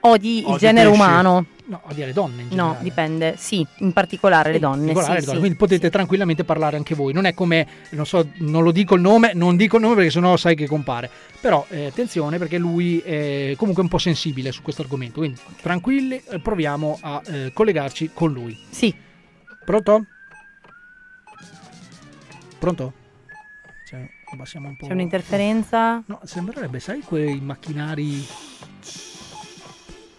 [0.00, 1.00] Odi il Odi genere pesci.
[1.00, 1.46] umano.
[1.68, 2.82] No, odia le donne in No, generale.
[2.82, 3.34] dipende.
[3.36, 4.86] Sì, in particolare le donne.
[4.86, 5.38] Regolare sì, le donne, sì.
[5.40, 7.12] Quindi potete tranquillamente parlare anche voi.
[7.12, 10.10] Non è come, non so, non lo dico il nome, non dico il nome perché
[10.10, 11.10] sennò sai che compare.
[11.40, 15.18] Però eh, attenzione perché lui è comunque un po' sensibile su questo argomento.
[15.18, 18.56] Quindi tranquilli, eh, proviamo a eh, collegarci con lui.
[18.70, 18.94] Sì.
[19.64, 20.04] Pronto?
[22.58, 22.92] Pronto?
[24.36, 24.86] Cioè, abbassiamo un po'.
[24.86, 26.02] C'è un'interferenza?
[26.06, 28.24] No, sembrerebbe, sai, quei macchinari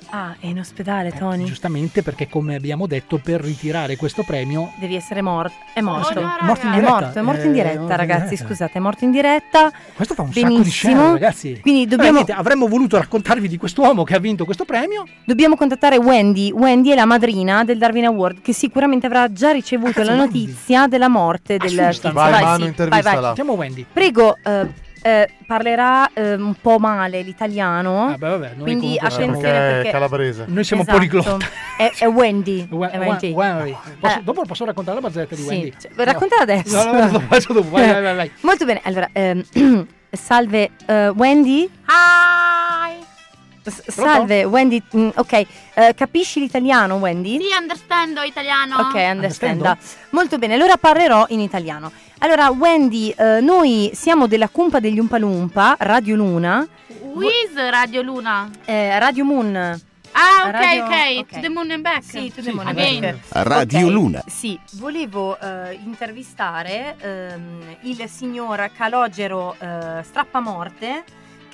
[0.10, 1.44] Ah, è in ospedale, Tony.
[1.44, 5.54] Giustamente perché, come abbiamo detto, per ritirare questo premio Devi essere morto.
[5.74, 6.20] È morto.
[6.22, 6.92] no, morto in è diretta.
[7.00, 8.30] morto, è morto in Eh, diretta, in ragazzi.
[8.30, 8.46] diretta.
[8.48, 9.72] Scusate, è morto in diretta.
[9.94, 10.56] Questo fa un Benissimo.
[10.58, 11.60] sacco di share, ragazzi.
[11.62, 15.06] Quindi Allora, dobbiamo, niente, avremmo voluto raccontarvi di quest'uomo che ha vinto questo premio.
[15.26, 16.52] dobbiamo contattare Wendy.
[16.52, 21.10] Wendy è la madrina del Darwin Award, che sicuramente avrà già ricevuto la notizia della
[21.10, 22.12] morte del Assusta.
[22.12, 23.04] Vai, Vai, Manu, sì, intervistala.
[23.04, 23.36] vai, vai.
[23.36, 23.86] Sentiamo Wendy.
[23.92, 28.08] Prego, eh, eh, parlerà eh, un po' male l'italiano.
[28.08, 30.46] Ah, beh, vabbè, noi quindi attenzione Perché è perché calabrese.
[30.48, 30.98] Noi siamo Esatto.
[30.98, 31.38] poliglotta.
[31.78, 32.68] È, è Wendy.
[32.72, 33.32] We- è we- Wendy.
[33.32, 33.78] Wendy.
[34.00, 35.74] Posso- Eh, dopo posso raccontare la barzelletta di sì, Wendy?
[35.80, 36.84] cioè, raccontala adesso.
[36.84, 37.70] No, no, no, dopo.
[37.70, 38.32] Vai, vai, vai, vai.
[38.42, 39.44] Molto bene, allora, ehm,
[40.12, 41.70] salve eh, Wendy.
[41.88, 43.17] Hi.
[43.72, 47.40] Salve Wendy, Mm, ok, eh, capisci l'italiano Wendy?
[47.40, 48.76] Sì, understando italiano.
[48.80, 49.78] Ok, understand.
[50.12, 51.92] Molto bene, allora parlerò in italiano.
[52.20, 58.50] Allora, Wendy, eh, noi siamo della Cumpa degli Umpalumpa, Radio Luna, is Radio Luna?
[58.66, 59.56] eh, Radio Moon.
[60.20, 61.18] Ah, ok, Radio- ok.
[61.20, 61.28] ok.
[61.34, 62.04] To the moon and back.
[62.04, 63.00] Sì, to the moon and Again.
[63.02, 63.18] back.
[63.48, 64.24] Radio Ok, Luna.
[64.26, 71.04] Sì, volevo eh, intervistare ehm, il signor Calogero eh, Strappamorte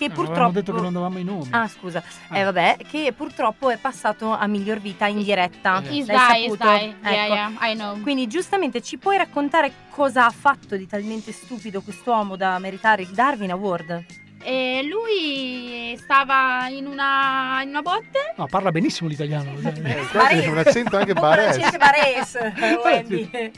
[0.08, 0.52] che No, avevamo purtroppo...
[0.52, 1.48] detto che non davamo i nomi.
[1.52, 2.04] Ah, scusa.
[2.32, 5.82] Eh, vabbè, che purtroppo è passato a miglior vita in diretta.
[5.90, 6.64] He's L'hai die, he's saputo?
[6.70, 6.96] die.
[7.04, 7.34] Yeah, Ecco.
[7.34, 8.02] yeah, I know.
[8.02, 13.10] Quindi giustamente ci puoi raccontare cosa ha fatto di talmente stupido quest'uomo da meritare il
[13.10, 14.06] Darwin Award?
[14.46, 18.34] E lui stava in una, in una botte.
[18.36, 19.54] No, parla benissimo l'italiano.
[20.12, 21.78] Quasi un accento anche barese.
[21.78, 22.54] barese,
[22.84, 23.52] Wendy.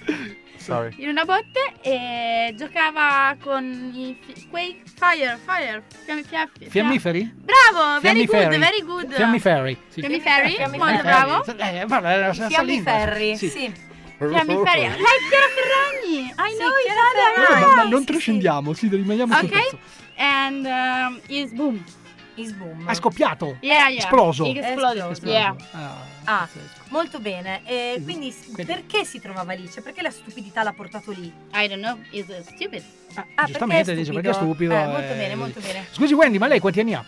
[0.66, 0.96] Sorry.
[0.98, 7.32] In una botte e giocava con i fi- Quake Fire, Fire, fiammi, fiammi, Fiammiferi?
[7.36, 8.46] Bravo, very Fiammiferi.
[8.48, 9.14] good, very good.
[9.14, 9.78] Fiammiferi.
[9.90, 10.02] Sì.
[10.02, 10.78] Fiammiferi, Fiammiferi.
[10.92, 11.46] molto bravo.
[11.46, 13.50] Eh, guarda, era la Fiammiferri, Sì.
[13.50, 13.74] sì.
[14.18, 14.82] Fiammiferi.
[14.82, 16.24] Like Chiara Ferragni.
[16.30, 17.48] I know Chiara Italia.
[17.60, 19.52] Vabbè, ma, ma non trascendiamo, sì, rimaniamo sul Ok.
[19.52, 19.80] pezzo.
[20.18, 21.84] And um, is boom.
[22.36, 22.90] Is boom.
[22.90, 23.58] È scoppiato.
[23.62, 23.98] Yeah, yeah.
[24.00, 24.46] Esploso.
[24.46, 25.12] Exploded.
[25.12, 25.26] Esploso.
[25.26, 25.56] Yeah.
[25.74, 26.14] Ah,
[26.90, 27.62] molto bene.
[27.66, 28.34] E quindi
[28.66, 29.70] perché si trovava lì?
[29.70, 31.32] Cioè, perché la stupidità l'ha portato lì?
[31.54, 32.00] I don't know.
[32.12, 32.84] Is stupid.
[33.36, 34.74] Ah, Giustamente perché è dice perché è stupido.
[34.76, 35.86] Eh, molto eh, bene, molto bene.
[35.92, 37.04] Scusi Wendy, ma lei quanti anni ha?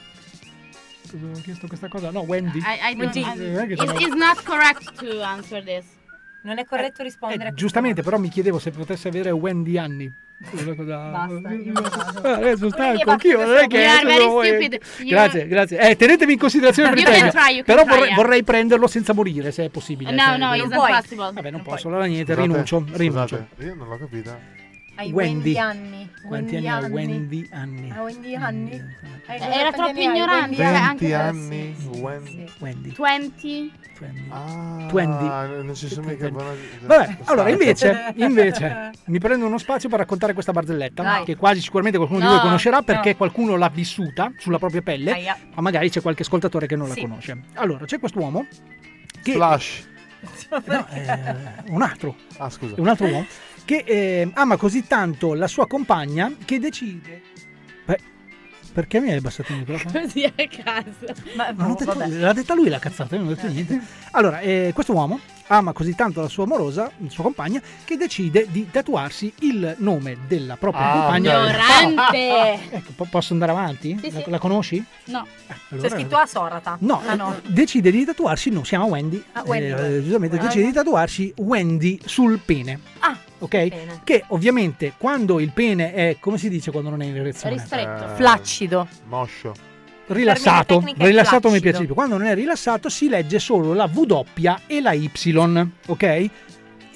[1.33, 2.11] Ho chiesto questa cosa.
[2.11, 2.59] No, Wendy.
[2.59, 5.63] I, I don't, Eh, I, non è che it's, sono- it's not correct to answer
[5.63, 5.85] this.
[6.43, 10.13] Non è corretto rispondere a Eh, giustamente, però mi chiedevo se potesse avere Wendy anni.
[10.51, 11.73] Una cosa- Basta, io
[12.21, 13.87] Ah, adesso stanco anch'io, non è che
[15.05, 15.79] Grazie, grazie.
[15.79, 18.15] Eh, tenetemi in considerazione per il try, Però try, vorrei, yeah.
[18.15, 20.11] vorrei prenderlo senza morire, se è possibile.
[20.11, 20.89] No, no, it's puoi.
[20.91, 21.31] impossible.
[21.33, 23.35] Vabbè, non posso, allora niente, Scusate, rinuncio, rinuncio.
[23.35, 24.39] Scusate, io non l'ho capita.
[24.97, 25.53] Hai Wendy.
[25.53, 26.09] Wendy anni.
[26.27, 27.89] Quanti anni ha Wendy anni?
[27.91, 28.81] Ha Wendy anni.
[29.27, 30.55] Hai- Era quanti troppo anni hai, ignorante.
[30.55, 30.55] Wendy?
[30.55, 31.75] cioè, anche 20 per- anni.
[32.01, 32.51] Wendy.
[32.59, 32.93] Wendy.
[32.97, 33.71] 20.
[34.29, 35.25] Ah, Twenty.
[35.63, 36.51] non ci sono mica buona...
[36.81, 41.23] Vabbè, allora invece, invece mi prendo uno spazio per raccontare questa barzelletta Dai.
[41.25, 43.15] che quasi sicuramente qualcuno di No, voi conoscerà perché no.
[43.17, 45.37] qualcuno l'ha vissuta sulla propria pelle, Aia.
[45.55, 47.01] ma magari c'è qualche ascoltatore che non Sì.
[47.01, 47.37] la conosce.
[47.55, 48.45] Allora, c'è quest'uomo
[49.23, 49.87] che Flash.
[50.65, 51.35] no, eh,
[51.69, 52.75] un altro, Ah, scusa.
[52.75, 53.25] è un altro uomo
[53.67, 57.21] che eh, ama così tanto la sua compagna che decide
[57.85, 57.99] Beh,
[58.71, 59.91] perché mi hai abbassato il microfono?
[59.99, 60.31] Così a
[60.63, 61.13] caso.
[61.35, 62.07] Ma, Non l'ha, boh, detto, vabbè.
[62.07, 63.81] l'ha detta lui la cazzata, io non ho detto niente.
[64.11, 68.47] Allora, eh, questo uomo ama così tanto la sua amorosa, la sua compagna, che decide
[68.49, 71.33] di tatuarsi il nome della propria Ah, compagna.
[71.37, 72.59] Ignorante.
[72.77, 73.97] Ecco, po- posso andare avanti?
[74.01, 74.29] Sì, la, sì.
[74.29, 74.83] la conosci?
[75.05, 75.25] No.
[75.69, 76.77] Allora- C'è scritto a Sorata.
[76.81, 77.35] No, Ah, no.
[77.35, 80.71] eh, decide di tatuarsi, no, si chiama Wendy, Ah, Wendy, eh, giustamente Ah, decide di
[80.73, 83.49] tatuarsi Wendy sul pene, Ah, ok?
[83.49, 84.01] bene.
[84.03, 87.55] Che ovviamente quando il pene è, come si dice quando non è in erezione?
[87.55, 88.03] Ristretto.
[88.05, 88.87] Eh, Flaccido.
[89.07, 89.53] Moscio.
[90.07, 91.93] Rilassato, rilassato mi piace di più.
[91.95, 94.21] Quando non è rilassato si legge solo la W
[94.67, 95.09] e la Y,
[95.87, 96.03] ok?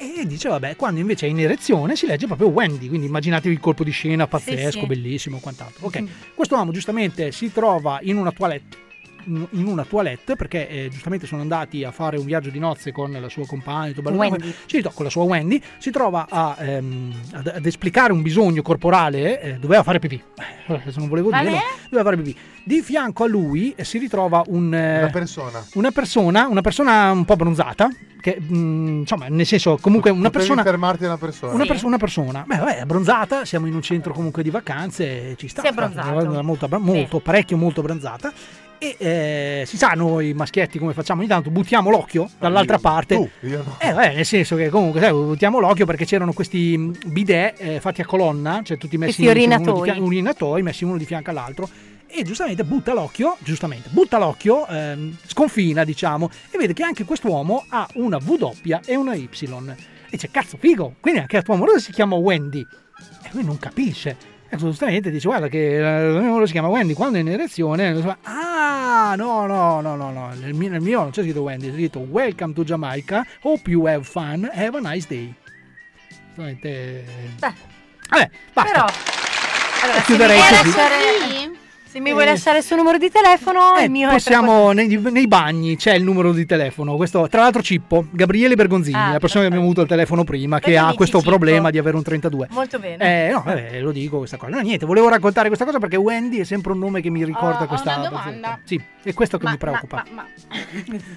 [0.03, 3.59] E dice, vabbè, quando invece è in erezione si legge proprio Wendy, quindi immaginatevi il
[3.59, 4.85] colpo di scena pazzesco, sì.
[4.87, 5.85] bellissimo, quant'altro.
[5.85, 6.07] Ok, Mm.
[6.33, 8.77] questo uomo giustamente si trova in una toilette
[9.25, 13.11] in una toilette perché eh, giustamente sono andati a fare un viaggio di nozze con
[13.11, 13.93] la sua compagna
[14.65, 19.41] si con la sua Wendy si trova a, ehm, ad, ad esplicare un bisogno corporale
[19.41, 20.21] eh, doveva fare pipì
[20.67, 21.57] Eh, adesso non volevo dirlo
[21.89, 25.65] doveva fare pipì di fianco a lui eh, si ritrova un, eh, Una persona.
[25.73, 27.89] una persona una persona un po' bronzata
[28.21, 31.53] che mm, insomma nel senso comunque una Potevi persona fermarti una persona.
[31.53, 35.47] una, perso- una persona, beh, vabbè, abbronzata, siamo in un centro comunque di vacanze, ci
[35.47, 35.61] sta.
[35.61, 36.43] Si è abbronzato.
[36.43, 38.31] molto, molto, parecchio, molto abbronzata.
[38.83, 43.13] E eh, si sa, noi maschietti come facciamo ogni tanto, buttiamo l'occhio dall'altra parte.
[43.13, 43.77] Tu, no.
[43.77, 48.01] Eh, vabbè, nel senso che comunque sai, buttiamo l'occhio perché c'erano questi bidet eh, fatti
[48.01, 49.91] a colonna, cioè tutti messi Questi diciamo, uno di urinatoi.
[49.91, 51.69] fia- urinatoi messi uno di fianco all'altro.
[52.07, 57.65] E giustamente butta l'occhio, giustamente, butta l'occhio, ehm, sconfina, diciamo, e vede che anche quest'uomo
[57.69, 59.29] ha una W e una Y.
[59.31, 62.65] E dice, cazzo, figo, quindi anche la tua amorosa si chiama Wendy.
[63.23, 64.30] E lui non capisce.
[64.53, 67.29] E giustamente dice, guarda che eh, la mia amorosa si chiama Wendy, quando è in
[67.29, 67.87] erezione...
[68.23, 71.73] Ah, no, no, no, no, no, nel mio, nel mio non c'è scritto Wendy, c'è
[71.73, 75.33] scritto Welcome to Jamaica, hope you have fun, have a nice day.
[76.27, 77.05] Giustamente...
[77.39, 77.53] Beh,
[78.09, 78.71] Vabbè, basta.
[78.71, 78.85] però
[79.83, 80.51] allora, Chiuderei così.
[80.51, 80.95] lasciare,
[81.91, 84.87] se mi vuoi Eh, lasciare il suo numero di telefono, Eh, il mio possiamo nei,
[85.11, 86.95] nei bagni c'è il numero di telefono.
[86.95, 90.57] Questo, tra l'altro, Cippo, Gabriele Bergonzini, Ah, la persona che abbiamo avuto al telefono prima,
[90.59, 91.29] che Perché ha dici questo Cippo?
[91.31, 92.45] problema di avere un 32.
[92.49, 93.27] è molto bene.
[93.27, 94.51] Eh, no, vabbè, lo dico questa cosa.
[94.55, 97.63] No, niente, volevo raccontare questa cosa perché Wendy è sempre un nome che mi ricorda
[97.63, 97.97] ho questa.
[97.97, 98.59] una domanda.
[98.63, 100.03] Sì, è questo che Ma- mi preoccupa.
[100.11, 100.27] Ma, ma,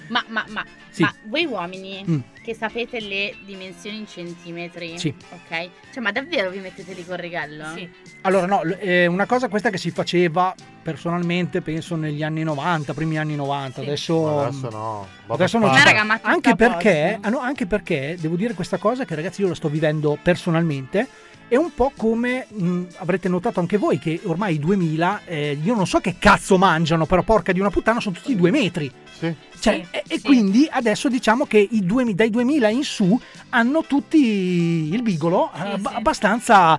[0.07, 1.01] ma, ma, ma, Sì.
[1.03, 2.19] ma voi uomini Mm.
[2.43, 5.13] che sapete le dimensioni in centimetri, Sì.
[5.29, 5.69] ok?
[5.93, 7.65] Cioè, ma davvero vi mettete lì col righello?
[7.75, 7.89] Sì.
[8.21, 13.17] Allora, no, è una cosa questa che si faceva personalmente, penso negli anni 90, primi
[13.17, 13.81] anni 90.
[13.81, 15.07] Adesso, Ma adesso no.
[15.27, 15.89] Adesso non Ma ci sta.
[15.91, 19.41] raga, ma tutto anche perché, ah, no, anche perché devo dire questa cosa che ragazzi
[19.41, 21.07] io la sto vivendo personalmente.
[21.47, 25.75] È un po' come mh, avrete notato anche voi che ormai i 2000, eh, io
[25.75, 28.91] non so che cazzo mangiano, però porca di una puttana, sono tutti due metri.
[29.17, 29.33] Sì.
[29.59, 33.17] Cioè, e, e quindi adesso diciamo che i due- dai 2000 in su
[33.49, 36.77] hanno tutti il bigolo eh, abba- abbastanza.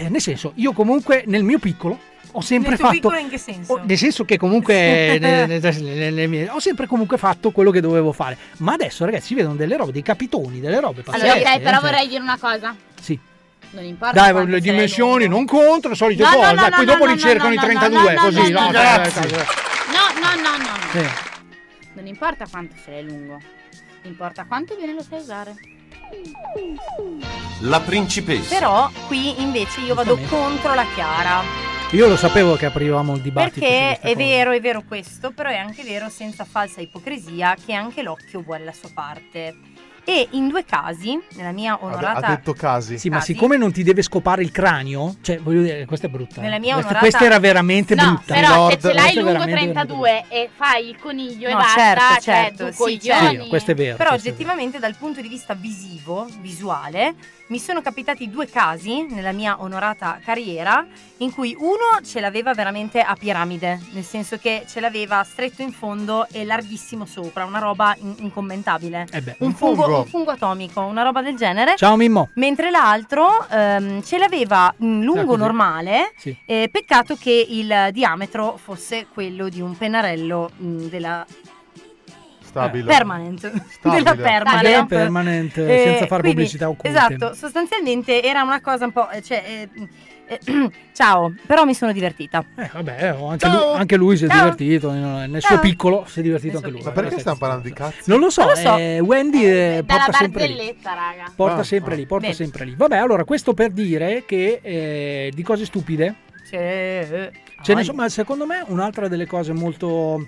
[0.00, 1.98] eh, nel senso, io comunque nel mio piccolo
[2.32, 2.98] ho sempre Nel tuo fatto.
[3.00, 3.74] piccolo in che senso?
[3.74, 4.74] ho- nel senso che comunque
[5.20, 8.36] ne- ne- ne- ne- ne- ho sempre comunque fatto quello che dovevo fare.
[8.58, 11.48] Ma adesso, ragazzi, si vedono delle robe, dei capitoni, delle robe Allora, pazzesche.
[11.56, 11.90] ok, però cioè.
[11.90, 12.74] vorrei dire una cosa.
[13.70, 14.14] Non importa.
[14.30, 15.36] Dai, le sei dimensioni lungo.
[15.36, 16.46] non contano, le solite No, cose.
[16.46, 18.50] no, dai, no, poi no, dopo no, ricercano no, i no, 32, no, così.
[18.50, 20.90] no, no, no, no, No, no, no, no, no.
[20.90, 21.08] sì.
[21.94, 23.40] Non importa quanto sei lungo.
[24.02, 25.54] Importa quanto bene lo sai usare.
[27.60, 28.54] La principessa.
[28.54, 31.42] Però qui invece io vado contro la Chiara.
[31.92, 33.60] Io lo sapevo che aprivamo il dibattito.
[33.60, 34.14] Perché è cosa.
[34.14, 38.64] vero, è vero questo, però è anche vero senza falsa ipocrisia che anche l'occhio vuole
[38.64, 39.54] la sua parte.
[40.08, 42.96] E in due casi, nella mia onorata ha detto casi.
[42.96, 43.34] Sì, ma Casi.
[43.34, 46.40] siccome non ti deve scopare il cranio, cioè voglio dire, questa è brutta.
[46.40, 46.44] eh.
[46.44, 48.32] Nella mia questa, onorata- questa era veramente No, brutta.
[48.34, 52.00] però se ce l'hai lungo veramente, 32 e fai il coniglio e No, basta, certo,
[52.14, 53.00] cioè certo, tu sì, coglioni.
[53.20, 53.42] certo.
[53.42, 53.96] Sì, questo è vero.
[53.98, 57.14] Però oggettivamente dal punto di vista visivo, visuale,
[57.48, 60.86] mi sono capitati due casi nella mia onorata carriera
[61.18, 65.72] in cui uno ce l'aveva veramente a piramide, nel senso che ce l'aveva stretto in
[65.72, 69.06] fondo e larghissimo sopra, una roba in- incommentabile.
[69.10, 69.98] Eh beh, un, un fungo, fungo.
[70.00, 71.74] un fungo atomico, una roba del genere.
[71.76, 72.28] Ciao Mimmo.
[72.34, 75.38] Mentre l'altro ehm, ce l'aveva in lungo così.
[75.38, 76.36] normale, Sì.
[76.44, 81.26] eh, peccato che il diametro fosse quello di un pennarello mh, della
[82.48, 82.84] Stabile.
[82.84, 84.02] permanent Stabile.
[84.02, 86.88] della permanent, Della permanent, senza fare quindi, pubblicità occulte.
[86.88, 89.88] esatto sostanzialmente era una cosa un po' eh, cioè, eh,
[90.26, 94.28] eh, ciao però mi sono divertita Eh, vabbè, oh, anche, lui, anche lui si è
[94.28, 94.36] Ciao.
[94.42, 95.52] divertito, nel nel Ciao.
[95.52, 96.82] suo piccolo si è divertito anche lui.
[96.82, 98.02] Ma perché stiamo parlando di cazzi?
[98.10, 98.76] Non lo so, Non lo so.
[98.76, 100.76] eh, Wendy eh, porta sempre lì.
[100.82, 101.32] raga.
[101.34, 101.96] Porta Ah, sempre ah.
[101.96, 102.34] lì, porta Bene.
[102.36, 102.74] sempre lì.
[102.76, 106.14] Vabbè, allora, questo per dire che eh, di cose stupide
[106.44, 107.30] Sì, eh,
[107.62, 110.26] Ce ne ah, so- ma secondo me un'altra delle cose molto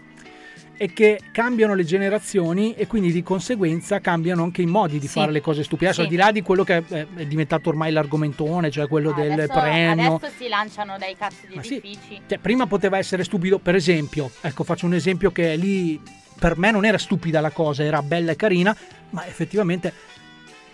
[0.80, 5.12] è che cambiano le generazioni e quindi di conseguenza cambiano anche i modi di Sì.
[5.18, 5.88] fare le cose stupide.
[5.90, 6.06] Adesso Sì.
[6.06, 9.60] al di là di quello che è, è diventato ormai l'argomentone, cioè quello del adesso,
[9.60, 10.14] premio.
[10.14, 11.76] adesso si lanciano dai cazzo di Ma sì.
[11.76, 12.20] edifici.
[12.26, 16.00] Cioè, prima poteva essere stupido, per esempio, ecco, faccio un esempio che lì
[16.38, 18.74] per me non era stupida la cosa, era bella e carina,
[19.10, 19.92] ma effettivamente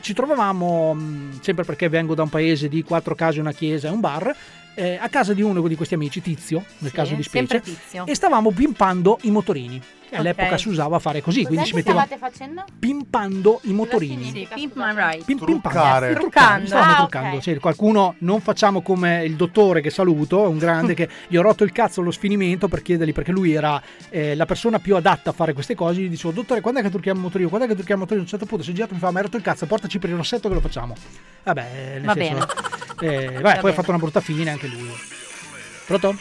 [0.02, 3.90] ci trovavamo, mh, sempre perché vengo da un paese di quattro case, una chiesa e
[3.90, 4.36] un bar,
[4.76, 7.62] eh, a casa di uno di questi amici, Tizio, nel caso di specie,
[8.04, 9.82] e stavamo pimpando i motorini.
[10.08, 12.64] Che all'epoca si usava a fare così, Cos'è quindi che si metteva stavate facendo?
[12.78, 14.30] pimpando i motorini.
[14.30, 15.24] Sì, Pimp My Ride.
[15.24, 16.06] Pim- Truccare.
[16.12, 16.20] pimpando.
[16.20, 16.66] Truccando.
[16.66, 17.36] Stavamo Ah, truccando.
[17.36, 17.58] ok.
[17.58, 21.72] Qualcuno non facciamo come il dottore che saluto, un grande che gli ho rotto il
[21.72, 25.52] cazzo allo sfinimento per chiedergli perché lui era eh, la persona più adatta a fare
[25.52, 26.00] queste cose.
[26.00, 27.48] Gli dicevo, dottore, quando è che trucchiamo il motorino?
[27.48, 28.26] Quando è che trucchiamo il motorino?
[28.26, 29.66] A un certo punto si è girato e mi fa, ma hai rotto il cazzo,
[29.66, 30.94] portaci per il rossetto che lo facciamo.
[31.42, 32.46] Vabbè, nel Va senso,
[33.00, 33.70] eh, vabbè, Va poi bene.
[33.70, 34.90] ha fatto una brutta fine anche lui.
[35.86, 36.16] Pronto?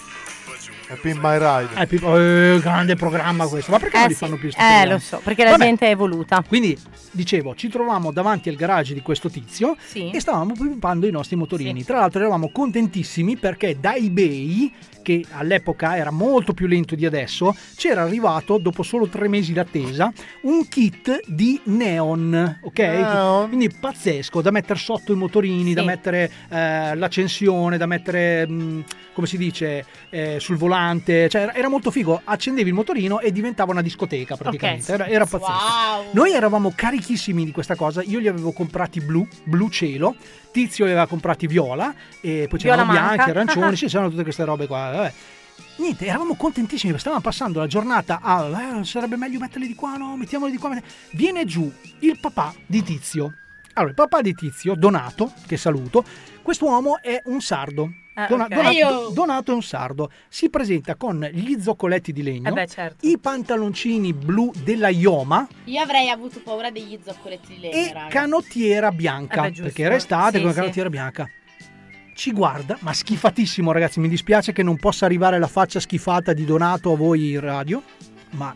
[0.88, 1.82] È Pimp My Ride.
[1.82, 3.72] Eh, Pippo, eh, grande programma questo.
[3.72, 4.92] Ma perché Eh non li sì, fanno più sti Eh, programmi?
[4.92, 5.64] lo so, perché la Vabbè.
[5.64, 6.44] gente è evoluta.
[6.48, 6.78] Quindi,
[7.12, 10.12] dicevo, ci trovavamo davanti al garage di questo tizio Sì.
[10.12, 11.80] e stavamo pimpando i nostri motorini.
[11.80, 11.88] Sì.
[11.88, 14.72] Tra l'altro eravamo contentissimi perché da eBay,
[15.02, 20.12] che all'epoca era molto più lento di adesso, c'era arrivato, dopo solo tre mesi d'attesa,
[20.42, 22.78] un kit di neon, ok?
[22.80, 23.48] Neon.
[23.48, 28.84] Quindi pazzesco, da mettere sotto i motorini, da mettere eh, l'accensione, da mettere, mh,
[29.16, 31.30] come si dice, eh, sul volante.
[31.30, 34.92] Cioè era, molto figo, accendevi il motorino e diventava una discoteca praticamente.
[34.94, 35.00] Ok.
[35.00, 35.52] Era, era pazzesco.
[35.52, 36.06] Wow.
[36.12, 38.04] Noi eravamo carichissimi di questa cosa.
[38.04, 40.16] Io li avevo comprati blu, blu cielo.
[40.52, 41.96] Tizio li aveva comprati viola.
[42.20, 43.76] E poi c'erano bianchi, arancioni.
[43.78, 44.92] sì, c'erano tutte queste robe qua.
[44.92, 45.14] Vabbè.
[45.78, 47.00] Niente, eravamo contentissimi.
[47.00, 48.80] Stavamo passando la giornata a.
[48.80, 50.18] eh, sarebbe meglio metterli di qua, no?
[50.18, 50.78] Mettiamoli di qua.
[51.12, 53.34] Viene giù il papà di Tizio.
[53.78, 56.04] Allora, il papà di Tizio, Donato, che saluto,
[56.42, 57.92] quest'uomo è un sardo.
[58.14, 58.54] Ah, Dona- ok.
[58.56, 59.10] Donato.
[59.14, 60.10] Donato è un sardo.
[60.30, 63.06] Si presenta con gli zoccoletti di legno, Eh beh, certo.
[63.06, 68.08] i pantaloncini blu della Ioma Io avrei avuto paura degli zoccoletti di legno, e raga.
[68.08, 69.46] canottiera bianca.
[69.48, 70.60] Eh beh, perché era estate Sì, con la sì.
[70.60, 71.30] canottiera bianca.
[72.16, 74.00] Ci guarda, ma schifatissimo, ragazzi.
[74.00, 77.84] Mi dispiace che non possa arrivare la faccia schifata di Donato a voi in radio.
[78.32, 78.56] Ma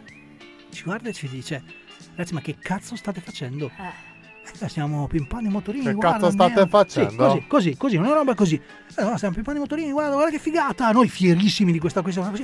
[0.71, 1.61] ci guarda e ci dice:
[2.11, 3.65] Ragazzi, ma che cazzo state facendo?
[3.77, 4.07] Eh,
[4.53, 5.85] stiamo pimpando i motorini.
[5.85, 7.09] Che guarda, cazzo state neo." facendo?
[7.11, 8.55] Sì, così, così, così, una roba così.
[8.97, 10.91] Eh, no, stiamo pimpando i motorini, guarda, guarda che figata.
[10.91, 12.21] Noi fierissimi di questa cosa.
[12.29, 12.43] Così.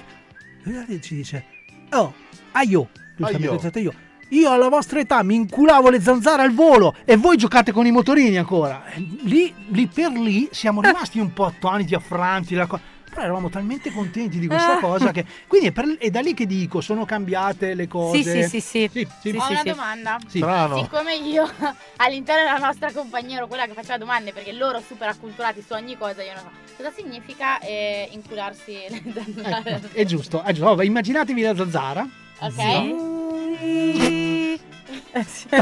[0.63, 1.45] E guarda e ci dice:
[1.91, 2.13] Oh,
[2.53, 2.89] aio.
[3.17, 3.93] Giustamente, io.
[4.29, 7.91] Io alla vostra età mi inculavo le zanzare al volo e voi giocate con i
[7.91, 8.83] motorini ancora.
[8.87, 12.55] Eh, Lì, lì per lì siamo rimasti un po' attoniti, affranti.
[12.55, 12.79] la co-
[13.15, 14.79] però eravamo talmente contenti di questa Ah.
[14.79, 15.25] cosa che.
[15.47, 18.21] Quindi è, per- è da lì che dico: sono cambiate le cose.
[18.21, 18.89] Sì, sì, sì, sì.
[18.91, 19.37] Sì, sì.
[19.37, 19.69] Ho sì, una sì.
[19.69, 20.17] domanda.
[20.27, 21.49] Siccome io
[21.97, 25.97] all'interno della nostra compagnia ero quella che faceva domande perché loro super acculturati su ogni
[25.97, 26.49] cosa, io non so.
[26.75, 29.69] Cosa significa eh, incularsi le zanzare?
[29.75, 30.69] Ecco, è giusto, è giusto.
[30.69, 32.07] Vabbè, immaginatevi la zanzara.
[32.39, 33.13] Ok?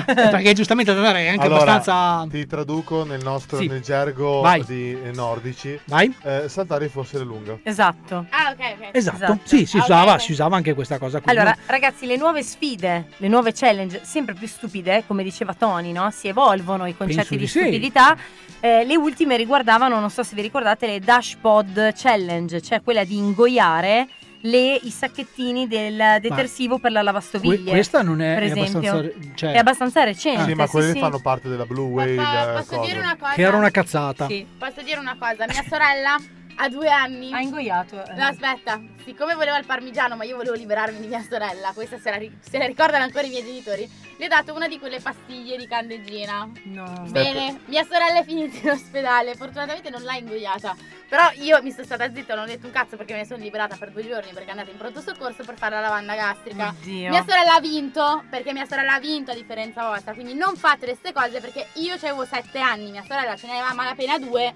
[0.06, 2.28] Perché giustamente la zanzara è anche allora, abbastanza.
[2.32, 3.68] ti traduco nel nostro Sì.
[3.68, 4.64] nel gergo Vai.
[4.66, 5.80] di eh, nordici.
[5.86, 6.12] Vai.
[6.24, 7.60] Eh, saltare il fossile lungo.
[7.62, 8.26] Esatto.
[8.30, 8.90] Ah, ok, ok.
[8.94, 9.16] Esatto.
[9.18, 9.40] Esatto.
[9.44, 10.22] Sì, si Ah, usava, ok.
[10.22, 11.30] si usava anche questa cosa qui.
[11.32, 16.10] Allora, ragazzi, le nuove sfide, le nuove challenge, sempre più stupide, come diceva Tony, no?
[16.10, 17.60] Si evolvono i concetti Penso di, di sì.
[17.60, 18.18] stupidità.
[18.60, 23.18] Eh, le ultime riguardavano, non so se vi ricordate, le dashpod challenge, cioè quella di
[23.18, 24.08] ingoiare
[24.45, 27.70] le- i sacchettini del detersivo per la Que- lavastoviglie.
[27.72, 29.03] questa non è, per è abbastanza.
[29.36, 30.44] Cioè, È abbastanza recente.
[30.45, 30.99] sì, ma quelli sì.
[30.99, 32.15] fanno parte della Blue Whale.
[32.15, 32.86] Posso, eh, posso cosa.
[32.88, 33.34] dire una cosa?
[33.34, 34.28] che era una cazzata.
[34.28, 34.45] Sì.
[34.57, 35.45] Posso dire una cosa?
[35.48, 36.18] Mia sorella
[36.55, 37.34] ha due anni.
[37.34, 38.03] Ha ingoiato.
[38.05, 38.13] eh.
[38.13, 42.09] No, aspetta, siccome voleva il parmigiano, ma io volevo liberarmi di mia sorella, questa se
[42.09, 44.99] la, ri- se la ricordano ancora i miei genitori, le ho dato una di quelle
[44.99, 46.49] pastiglie di candeggina.
[46.63, 47.05] No.
[47.09, 50.75] Bene, mia sorella è finita in ospedale, fortunatamente non l'ha ingoiata.
[51.09, 53.43] Però io mi sono stata zitta, non ho detto un cazzo perché me ne sono
[53.43, 56.69] liberata per due giorni perché è andata in pronto soccorso per fare la lavanda gastrica.
[56.69, 57.09] Oddio.
[57.09, 60.85] Mia sorella ha vinto, perché mia sorella ha vinto a differenza vostra, quindi non fate
[60.88, 64.53] queste cose perché io avevo sette anni, mia sorella ce ne aveva malapena due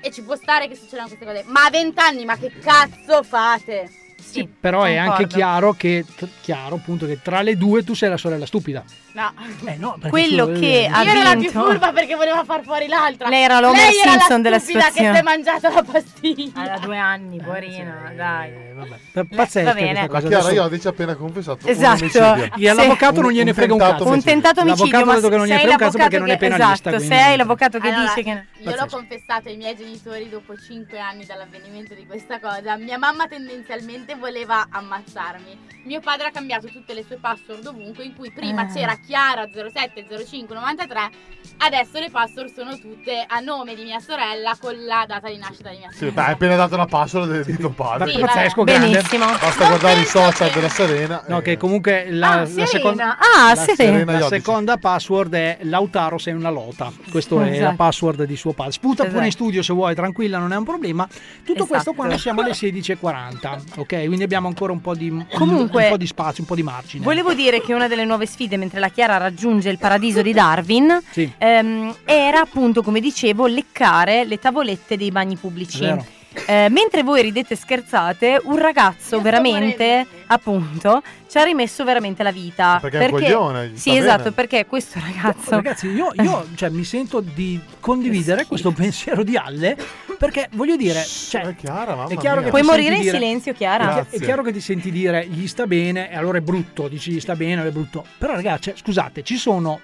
[0.00, 1.44] e ci può stare che succedano queste cose.
[1.46, 3.90] Ma a vent'anni, ma che cazzo fate?
[4.20, 5.34] Sì, Però è anche concordo.
[5.36, 8.84] chiaro che, t- chiaro appunto che tra le due tu sei la sorella stupida.
[9.12, 9.32] No.
[9.64, 11.64] Eh no, Quello tu- che eh, ha Io ero la più vinto.
[11.64, 13.28] furba perché voleva far fuori l'altra.
[13.28, 15.18] Lei era l'Homer Lei era Simpson la della stupida che si situazione.
[15.18, 16.72] è mangiata la pastiglia.
[16.74, 18.50] Ha due anni, poverina, dai.
[18.50, 18.96] eh, vabbè.
[19.24, 19.86] P- Pazzesca va bene.
[19.92, 20.28] questa La cosa.
[20.28, 22.04] Chiara Adesso- Iodici ha appena confessato Esatto.
[22.04, 22.50] un.
[22.56, 24.14] E all'avvocato Un- non gliene un frega un tentato cazzo.
[24.14, 26.32] Un tentato omicidio, L'avvocato ma non gliene sei frega un cazzo perché l'avvocato non è
[26.38, 26.88] che- penalista.
[26.90, 28.44] Esatto, se quindi- hai l'avvocato che Allora, dice che...
[28.62, 32.76] Io l'ho confessato ai miei genitori dopo 5 anni dall'avvenimento di questa cosa.
[32.76, 35.58] Mia mamma tendenzialmente voleva ammazzarmi.
[35.84, 38.66] Mio padre ha cambiato tutte le sue password ovunque, in cui prima Ah.
[38.66, 41.10] c'era Chiara 070593,
[41.58, 45.70] adesso le password sono tutte a nome di mia sorella con la data di nascita
[45.70, 46.14] di mia Sì, sorella.
[46.14, 48.12] beh, hai appena dato la password di tuo padre.
[48.12, 48.62] Sì, pazzesco.
[48.64, 49.24] Benissimo.
[49.26, 51.24] Basta guardare i social della Serena.
[51.26, 53.74] No, eh, che comunque la, Ah, la seconda, Ah, la Serena.
[53.98, 56.92] Serena la seconda password è Lautaro sei una lota.
[57.10, 57.76] Questa è la Esatto.
[57.76, 58.72] password di suo padre.
[58.72, 59.24] Sputa pure Esatto.
[59.24, 61.04] in studio se vuoi, tranquilla, non è un problema.
[61.06, 61.66] Tutto Esatto.
[61.66, 63.60] questo quando siamo alle 16.40.
[63.76, 66.62] Ok, quindi abbiamo ancora un po' di, Comunque- un po' di spazio, un po' di
[66.62, 67.02] margine.
[67.04, 71.00] Volevo dire che una delle nuove sfide, mentre la Chiara raggiunge il paradiso di Darwin,
[71.10, 71.30] Sì.
[71.38, 75.80] ehm, era appunto, come dicevo, leccare le tavolette dei bagni pubblici.
[75.80, 76.04] Vero.
[76.46, 82.30] Eh, mentre voi ridete e scherzate, un ragazzo veramente, appunto, ci ha rimesso veramente la
[82.32, 82.78] vita.
[82.80, 84.34] Perché è un coglione, gli Sì, esatto, bene.
[84.34, 85.50] perché questo ragazzo...
[85.50, 89.76] Ragazzi, io, io, cioè, mi sento di condividere questo pensiero di Alle
[90.18, 92.44] perché voglio dire, cioè, è, chiara, mamma è chiaro mia.
[92.44, 94.00] che Puoi morire in dire- silenzio, Chiara.
[94.00, 96.88] È, chi- è chiaro che ti senti dire gli sta bene e allora è brutto,
[96.88, 98.04] dici gli sta bene, è brutto.
[98.18, 99.80] Però ragazzi, cioè, scusate, ci sono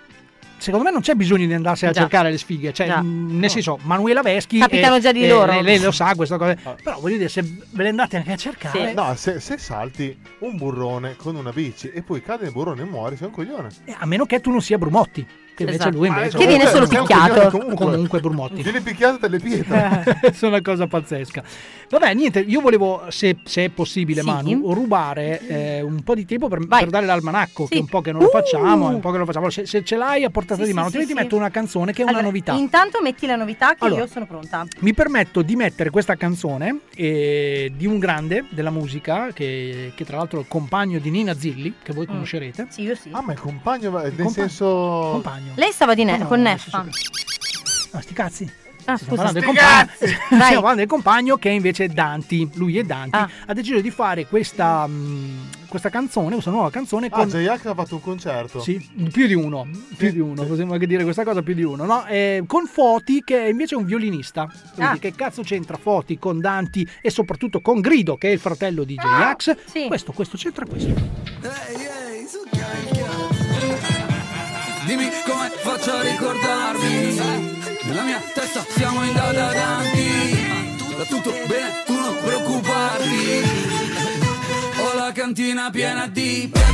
[0.58, 2.00] Secondo me non c'è bisogno di andarsi a Già.
[2.00, 3.00] cercare le sfighe, cioè, Già.
[3.02, 5.52] nel senso, Manuela Veschi Capitano eh, già di eh, loro.
[5.52, 6.54] Lei, lei lo sa questa cosa.
[6.82, 10.56] Però voglio dire, se ve le andate anche a cercare, No, se, se salti un
[10.56, 13.68] burrone con una bici e poi cade nel burrone e muori, sei un coglione.
[13.84, 15.26] eh, a meno che tu non sia Brumotti,
[15.56, 15.96] che invece Esatto.
[15.96, 17.50] lui Ah, invece Che viene solo picchiato.
[17.50, 18.62] Comunque, comunque Brumotti.
[18.62, 20.18] Viene picchiato dalle pietre.
[20.20, 21.42] È una cosa pazzesca.
[21.88, 24.26] Vabbè, niente, io volevo, se, se è possibile, Sì.
[24.26, 28.00] Manu, rubare eh, un po' di tempo per, per dare l'almanacco, che è un po'
[28.00, 28.30] che non lo Uh!
[28.30, 29.48] facciamo, un po' che lo facciamo.
[29.50, 31.14] Se, se ce l'hai a portata Sì, di mano, sì, sì, sì.
[31.14, 32.52] metto una canzone che è Allora, una novità.
[32.54, 34.02] Intanto metti la novità che Allora.
[34.02, 34.66] io sono pronta.
[34.80, 40.16] Mi permetto di mettere questa canzone eh, di un grande della musica, che, che tra
[40.16, 42.64] l'altro è il compagno di Nina Zilli, che voi conoscerete.
[42.64, 42.68] Mm.
[42.68, 43.10] Sì, io sì.
[43.12, 44.64] Ah, ma è compagno, nel Compa- senso.
[45.12, 45.45] Compagno.
[45.54, 46.86] Lei stava di ne- No, no, con nel Neffa.
[47.92, 48.50] No, sti cazzi.
[48.88, 49.32] Ah, Stiamo scusa.
[49.32, 49.90] parlando, del compagno,
[50.36, 52.48] stiamo parlando del compagno che invece è Danti.
[52.54, 53.16] Lui è Danti.
[53.16, 53.28] Ah.
[53.46, 57.28] Ha deciso di fare questa, mh, questa canzone, questa nuova canzone Ah, con.
[57.28, 58.60] J-Ax ha fatto un concerto.
[58.60, 58.78] Sì,
[59.10, 59.66] più di uno,
[59.96, 62.06] più di uno, possiamo anche dire questa cosa più di uno, no?
[62.06, 64.46] Eh, con Foti che è invece un violinista.
[64.74, 64.98] Quindi Ah.
[65.00, 68.94] che cazzo c'entra Foti con Danti e soprattutto con Grido che è il fratello di
[68.94, 69.56] J-Ax?
[69.64, 69.86] Sì.
[69.88, 70.86] Questo, questo c'entra questo.
[70.94, 71.86] Dimmi
[75.86, 77.14] come faccio a ricordarmi
[77.84, 80.44] Nella mia testa siamo in da davanti
[80.96, 83.42] Va tutto bene, tu non preoccuparti
[84.80, 86.66] Ho la cantina piena di pe-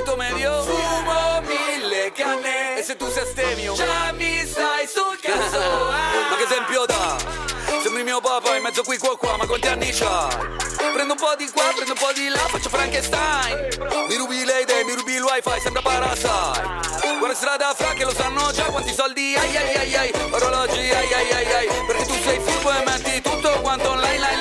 [0.00, 0.62] dito medio.
[0.62, 5.60] Fumo mille canne e se tu sei astemio, già mi stai sul cazzo.
[6.30, 7.16] Ma che esempio da?
[7.82, 10.58] Sembri mio papà in mezzo qui qua qua, ma quanti anni c'hai?
[10.92, 13.68] Prendo un po' di qua, prendo un po' di là, faccio Frankenstein.
[14.08, 16.88] Mi rubi le idee, mi rubi il wifi, sembra parasite.
[17.18, 21.12] Guarda strada fra che lo sanno già quanti soldi ai ai ai ai Orologi ai
[21.12, 24.39] ai ai ai Perché tu sei furbo e metti tutto quanto online line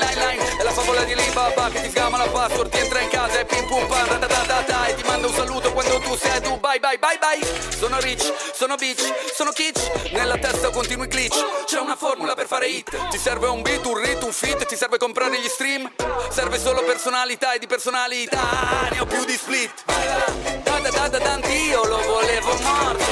[6.19, 7.77] sei Dubai bye bye bye.
[7.77, 10.11] Sono rich, sono bitch, sono kitsch.
[10.11, 11.65] Nella testa continui glitch.
[11.65, 13.09] C'è una formula per fare hit.
[13.09, 14.65] Ti serve un beat, un rit, un fit.
[14.65, 15.89] Ti serve comprare gli stream.
[16.29, 18.89] Serve solo personalità e di personalità.
[18.91, 19.85] Ne ho più di split.
[19.85, 23.03] Da da da da danti io lo volevo morto.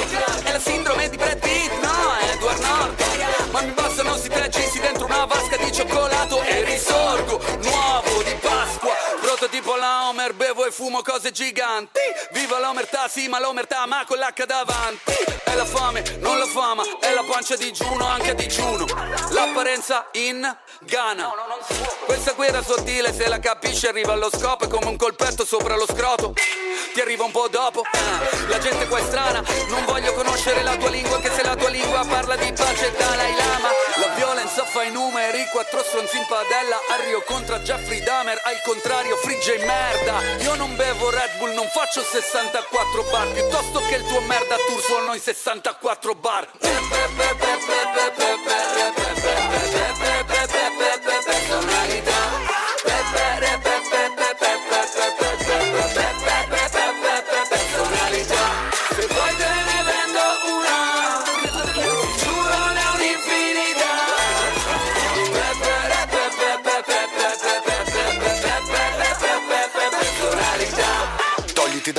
[0.43, 3.05] È la sindrome di Brad Pitt, no, Edward Norton.
[3.51, 7.76] Ma mi bastano sti tre ginsi dentro una vasca di cioccolato E risorgo, nuovo
[10.27, 11.99] la Homer, bevo e fumo cose giganti.
[12.31, 15.13] Viva l'omertà, sì ma l'omertà ma con l'H davanti.
[15.43, 18.85] È la fame, non la fama, è la pancia di digiuno anche a digiuno.
[19.29, 21.33] L'apparenza in Ghana.
[22.05, 25.85] Questa guerra sottile se la capisci arriva allo scopo È come un colpetto sopra lo
[25.85, 26.33] scroto.
[26.93, 27.81] Ti arriva un po' dopo.
[27.81, 31.55] Ah, La gente qua è strana Non voglio conoscere la tua lingua Anche se la
[31.55, 33.69] tua lingua parla di pace Dalai Lama.
[33.97, 39.17] La violenza fa i numeri Quattro stronzi in padella Arrio contra Jeffrey Dahmer Al contrario
[39.17, 43.31] frigge in merda Io non bevo Red Bull Non faccio 64 bar.
[43.34, 46.48] Piuttosto che il tuo merda tour Suono in 64 bar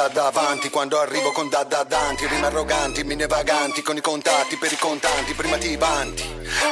[0.09, 4.57] da davanti quando arrivo con da da danti Rime arroganti, mine vaganti con i contatti
[4.57, 6.25] per i contanti Prima ti vanti,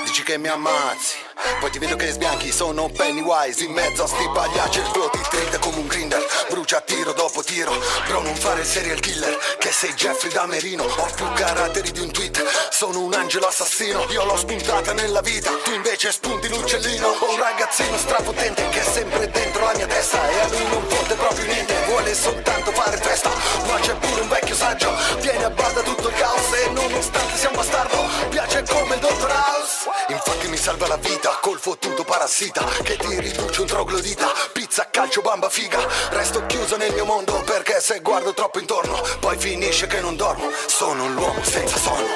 [0.05, 1.17] dici che mi ammazzi
[1.61, 5.21] Poi ti vedo che sbianchi, sono Pennywise In mezzo a sti pagliacci il flow ti
[5.29, 7.73] trita come un grinder Brucia tiro dopo tiro,
[8.07, 12.43] bro non fare serial killer Che sei Jeffrey Damerino, ho più caratteri di un tweet
[12.71, 17.97] Sono un angelo assassino, io l'ho spuntata nella vita Tu invece spunti l'uccellino un ragazzino
[17.99, 21.75] strapotente che è sempre dentro la mia testa E a lui non fotte proprio niente,
[21.87, 23.26] vuole soltanto fare festa
[23.67, 27.49] Ma c'è pure un vecchio saggio, viene a bada tutto il caos E nonostante sia
[27.49, 32.65] un bastardo, piace come il dottor House Infatti mi salva la vita col fottuto parassita
[32.85, 34.29] che ti riduce un troglodita.
[34.53, 35.79] Pizza, calcio, bamba, figa.
[36.11, 40.49] Resto chiuso nel mio mondo perché se guardo troppo intorno poi finisce che non dormo.
[40.67, 42.07] Sono l'uomo senza sonno.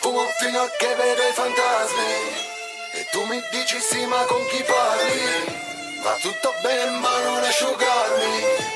[0.00, 2.44] Fumo fino a che vedo i fantasmi
[2.94, 6.00] e tu mi dici sì ma con chi parli?
[6.02, 8.75] Va tutto bene ma non asciugarmi.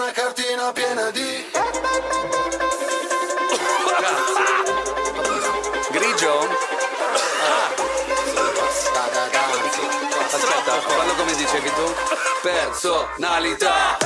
[0.00, 1.44] Una cartina piena di
[5.90, 6.48] Grigio?
[10.24, 11.94] Aspetta, fallo come dicevi tu.
[12.40, 13.98] Personalità.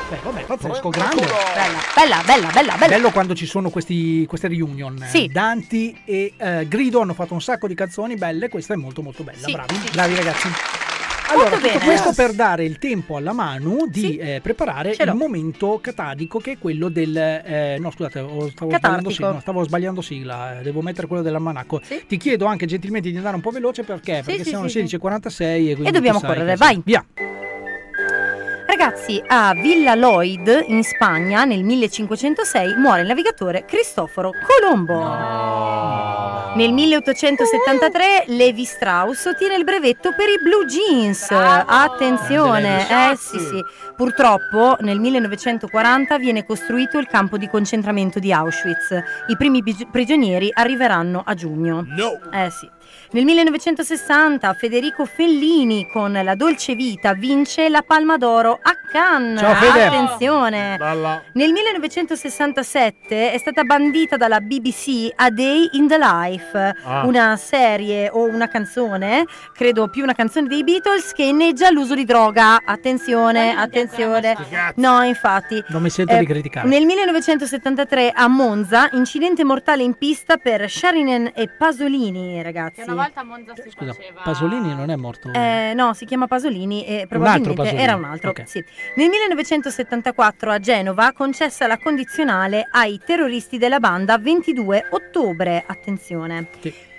[0.09, 1.21] Beh, vabbè, pazzesco, grande.
[1.21, 2.87] Bella, bella, bella, bella, bella.
[2.95, 5.05] Bello quando ci sono questi, queste reunion.
[5.07, 5.27] Sì.
[5.27, 9.23] Danti e eh, Grido hanno fatto un sacco di canzoni belle, questa è molto molto
[9.23, 9.45] bella.
[9.45, 9.91] Sì, bravi, sì.
[9.91, 10.47] bravi ragazzi.
[11.31, 11.91] Allora, Molto tutto bene.
[11.91, 16.57] questo per dare il tempo alla Manu di eh, preparare il momento catadico che è
[16.57, 17.15] quello del...
[17.15, 21.81] eh, no scusate, oh, stavo, sbagliando sigla, no, stavo sbagliando sigla, devo mettere quello dell'almanacco.
[22.07, 24.97] Ti chiedo anche gentilmente di andare un po' veloce perché, perché sì, sono sì, sì.
[24.97, 26.81] 16.46 e quindi E dobbiamo correre, vai.
[26.83, 27.05] Via.
[28.79, 34.95] Ragazzi, a Villa Lloyd in Spagna nel 1506 muore il navigatore Cristoforo Colombo.
[36.55, 41.29] Nel 1873 Levi Strauss ottiene il brevetto per i blue jeans.
[41.29, 43.61] Attenzione, Grande eh sì sì.
[43.97, 48.91] Purtroppo nel 1940 viene costruito il campo di concentramento di Auschwitz.
[49.27, 49.61] I primi
[49.91, 51.83] prigionieri arriveranno a giugno.
[51.85, 52.17] No.
[52.31, 52.78] Eh sì.
[53.11, 59.39] Nel 1960 Federico Fellini con La dolce vita vince la Palma d'Oro a Cannes.
[59.39, 59.85] Ciao, Fede.
[59.85, 60.75] Attenzione.
[60.77, 61.19] Bella.
[61.33, 67.03] Nel 1967 è stata bandita dalla BBC A Day in the Life, Ah.
[67.05, 69.25] una serie o una canzone,
[69.55, 72.61] credo più una canzone dei Beatles che inneggia l'uso di droga.
[72.63, 74.37] Attenzione, attenzione.
[74.75, 75.63] No, infatti.
[75.69, 76.67] Non mi sento Eh, di criticare.
[76.67, 82.97] Nel 1973 a Monza, incidente mortale in pista per Sharinen e Pasolini, ragazzi.
[82.99, 84.21] Una volta a Monza si Scusa, faceva.
[84.21, 85.31] Pasolini non è morto.
[85.33, 87.81] Eh, no, si chiama Pasolini e probabilmente Pasolini.
[87.83, 88.29] era un altro.
[88.31, 88.43] Ok.
[88.47, 88.63] sì.
[88.95, 95.63] Nel 1974 a Genova concessa la condizionale ai terroristi della banda 22 ottobre.
[95.65, 96.47] Attenzione.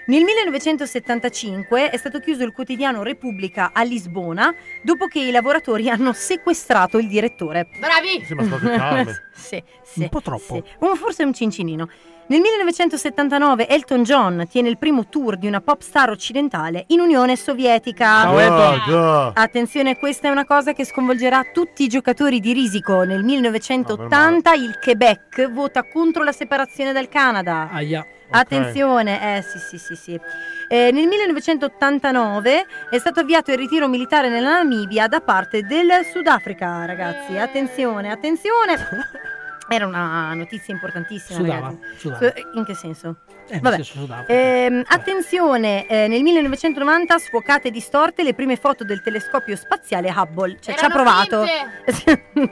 [0.06, 4.52] Nel 1975 è stato chiuso il quotidiano Repubblica a Lisbona
[4.82, 7.68] dopo che i lavoratori hanno sequestrato il direttore.
[7.78, 8.24] Bravi!
[8.24, 9.12] Sì, ma calmi.
[9.32, 10.54] sì, sì, Un po' troppo.
[10.54, 10.62] sì.
[10.80, 11.88] Un- forse un cincinino.
[12.30, 17.34] Nel 1979 Elton John tiene il primo tour di una pop star occidentale in Unione
[17.34, 18.22] Sovietica.
[18.22, 18.92] Ciao, Elton.
[18.94, 23.02] Ah, Attenzione, questa è una cosa che sconvolgerà tutti i giocatori di risico.
[23.02, 27.68] Nel 1980 il Quebec vota contro la separazione dal Canada.
[27.72, 28.06] Aia.
[28.30, 30.20] Attenzione, eh sì sì sì sì.
[30.68, 36.84] Eh, nel 1989 è stato avviato il ritiro militare nella Namibia da parte del Sudafrica,
[36.84, 37.36] ragazzi.
[37.36, 38.76] Attenzione, attenzione.
[39.72, 41.38] Era una notizia importantissima.
[41.38, 42.18] Sudava, sudava.
[42.18, 43.18] Su- In che senso?
[43.50, 43.80] Eh, Vabbè.
[44.26, 50.56] Ehm, attenzione, eh, nel 1990 sfocate e distorte le prime foto del telescopio spaziale Hubble.
[50.60, 51.44] Cioè, ci ha provato.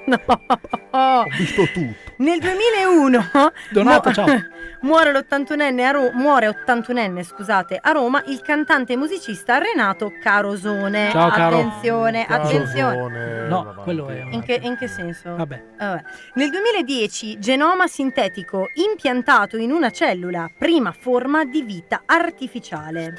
[0.06, 0.20] no.
[0.90, 2.06] Ho visto tutto.
[2.18, 3.30] Nel 2001
[3.70, 4.26] Donato, mu- ciao.
[4.82, 11.10] muore l'81enne a Ro- muore 81enne, scusate, a Roma il cantante e musicista Renato Carosone.
[11.12, 11.58] Ciao, caro.
[11.58, 12.96] Attenzione, attenzione.
[12.96, 13.82] Carosone, No, vabbè.
[13.82, 14.24] quello è...
[14.30, 15.36] In che, in che senso?
[15.36, 15.62] Vabbè.
[15.78, 16.02] Vabbè.
[16.34, 23.12] Nel 2010 genoma sintetico impiantato in una cellula, prima forma di vita artificiale.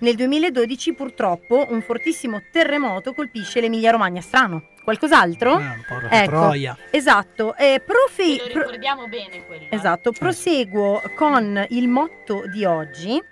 [0.00, 4.20] Nel 2012 purtroppo un fortissimo terremoto colpisce l'Emilia Romagna.
[4.20, 4.68] Strano.
[4.82, 5.54] Qualcos'altro?
[5.54, 6.76] Ah, porca troia.
[6.90, 7.54] Esatto.
[7.56, 9.66] Eh, profi- Ce lo pro- ricordiamo bene quello.
[9.68, 13.22] Esatto, proseguo con il motto di oggi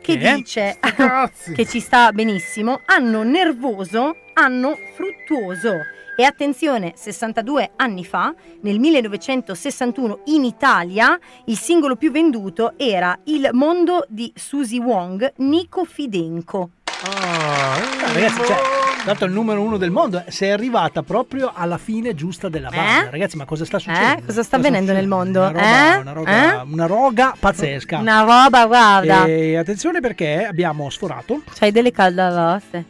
[0.00, 0.34] che Che è?
[0.34, 0.78] dice
[1.54, 5.76] che ci sta benissimo, anno nervoso, anno fruttuoso.
[6.16, 13.48] E attenzione, 62 anni fa, nel 1961 in Italia, il singolo più venduto era Il
[13.52, 16.70] mondo di Susie Wong, Nico Fidenco.
[17.06, 17.76] Ah,
[18.12, 18.56] ragazzi, cioè,
[19.04, 23.08] dato il numero uno del mondo, sei arrivata proprio alla fine giusta della banda.
[23.08, 23.10] Eh?
[23.10, 24.22] Ragazzi, ma cosa sta succedendo?
[24.22, 24.26] Eh?
[24.26, 25.40] Cosa sta avvenendo nel mondo?
[25.40, 25.96] Una roba, Eh?
[26.00, 26.64] una roga, Eh?
[26.70, 27.98] una roga pazzesca.
[27.98, 29.24] Una roba, guarda.
[29.24, 31.42] E attenzione perché abbiamo sforato.
[31.58, 32.84] C'hai delle caldavoste.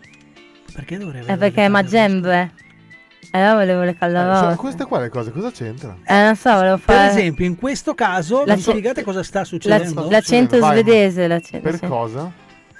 [0.75, 2.53] Perché dovrei È perché è Magembe.
[3.33, 4.51] Allora volevo le Eh, caldavoste.
[4.51, 5.99] so- queste qua le cose cosa c'entrano?
[6.07, 7.11] Eh, non so, volevo Per fare...
[7.11, 10.09] esempio, in questo caso, La mi spiegate cosa sta La- succedendo?
[10.11, 11.87] l'accento Vai, svedese, l'accento, Per sì.
[11.87, 12.31] cosa?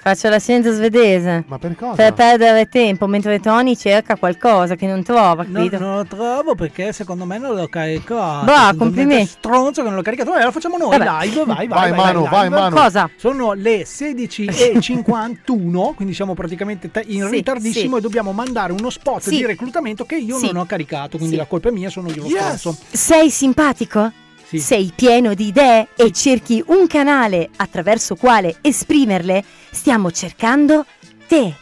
[0.07, 1.45] Faccio la scienza svedese.
[1.47, 1.95] Ma per cosa?
[1.95, 5.79] Per perdere tempo, mentre Tony cerca qualcosa che non trova, No, capito?
[5.79, 8.45] non lo trovo perché secondo me non l'ho caricato.
[8.45, 9.25] Bah, complimenti.
[9.25, 10.29] Stronzo che non l'ho caricato.
[10.29, 11.25] Allora lo facciamo noi Vabbè.
[11.25, 11.43] live.
[11.45, 11.97] Vai, vai, Vai, vai.
[11.97, 12.29] Manu, live.
[12.29, 12.75] vai, Manu.
[12.75, 13.09] Cosa?
[13.15, 17.97] Sono le 16.51, quindi siamo praticamente te- in Sì, ritardissimo sì.
[17.97, 19.37] e dobbiamo mandare uno spot Sì.
[19.37, 20.45] di reclutamento che io Sì.
[20.51, 21.17] non ho caricato.
[21.17, 21.39] Quindi Sì.
[21.41, 22.57] la colpa è mia, sono io lo Yes.
[22.57, 22.77] stronzo.
[22.91, 24.11] Sei simpatico?
[24.47, 24.59] Sì.
[24.59, 29.43] Sei pieno di idee e cerchi un canale attraverso quale esprimerle?
[29.75, 30.85] Stiamo cercando
[31.27, 31.53] te.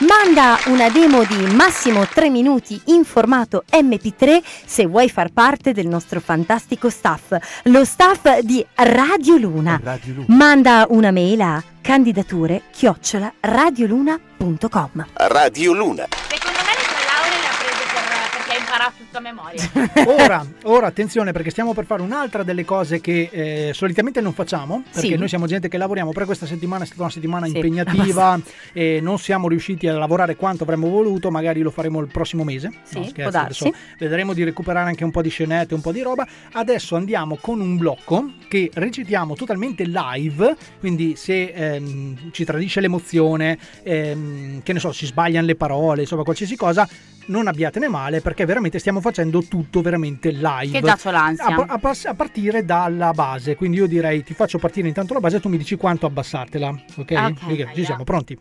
[0.00, 5.86] Manda una demo di massimo 3 minuti in formato MP3 se vuoi far parte del
[5.86, 9.78] nostro fantastico staff, lo staff di Radio Luna.
[9.82, 10.26] Radio Luna.
[10.34, 15.06] Manda una mail a candidature chiocciola radioluna.com.
[15.14, 16.06] Radio Luna.
[16.28, 19.68] Secondo me le tre lauree le ha prese per- perché ha imparato tutto a memoria.
[20.22, 24.82] Ora, ora attenzione perché stiamo per fare un'altra delle cose che eh, solitamente non facciamo
[24.92, 25.16] perché Sì.
[25.16, 28.38] noi siamo gente che lavoriamo per questa settimana è stata una settimana Sì, impegnativa
[28.72, 32.70] e non siamo riusciti a lavorare quanto avremmo voluto magari lo faremo il prossimo mese
[32.84, 33.66] Sì, No, può scherzo, darsi.
[33.68, 37.36] adesso vedremo di recuperare anche un po' di scenette un po' di roba adesso andiamo
[37.40, 44.72] con un blocco che recitiamo totalmente live quindi se ehm, ci tradisce l'emozione ehm, che
[44.72, 46.88] ne so si sbagliano le parole insomma qualsiasi cosa
[47.26, 50.70] non abbiatene male perché veramente stiamo facendo tutto veramente live.
[50.70, 51.46] Che già c'ho l'ansia.
[51.46, 55.36] A, a a partire dalla base, quindi io direi ti faccio partire intanto la base
[55.36, 56.96] e tu mi dici quanto abbassartela, ok?
[56.96, 57.84] Ok, Perché ci andiamo.
[57.84, 58.38] siamo pronti.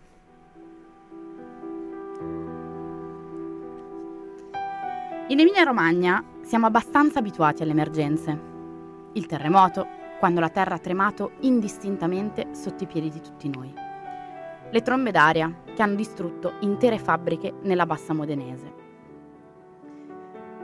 [5.28, 8.40] In Emilia Romagna siamo abbastanza abituati alle emergenze.
[9.14, 9.86] Il terremoto,
[10.18, 13.72] quando la terra ha tremato indistintamente sotto i piedi di tutti noi.
[14.72, 18.74] Le trombe d'aria che hanno distrutto intere fabbriche nella bassa modenese.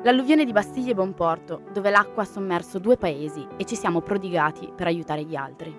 [0.04, 4.72] L'alluvione di Bastiglia e Bonporto, dove l'acqua ha sommerso due paesi e ci siamo prodigati
[4.76, 5.76] per aiutare gli altri.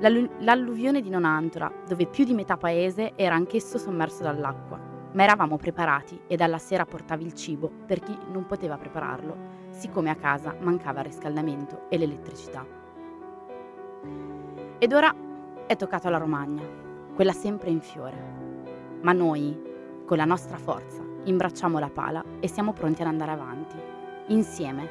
[0.00, 4.78] L'allu- l'alluvione di Nonantola, dove più di metà paese era anch'esso sommerso dall'acqua,
[5.12, 9.36] ma eravamo preparati e dalla sera portavi il cibo per chi non poteva prepararlo,
[9.70, 12.66] siccome a casa mancava il riscaldamento e l'elettricità.
[14.78, 15.30] Ed ora
[15.72, 16.62] è toccato alla Romagna,
[17.14, 18.16] quella sempre in fiore.
[19.00, 19.58] Ma noi,
[20.04, 23.76] con la nostra forza, imbracciamo la pala e siamo pronti ad andare avanti,
[24.28, 24.88] insieme,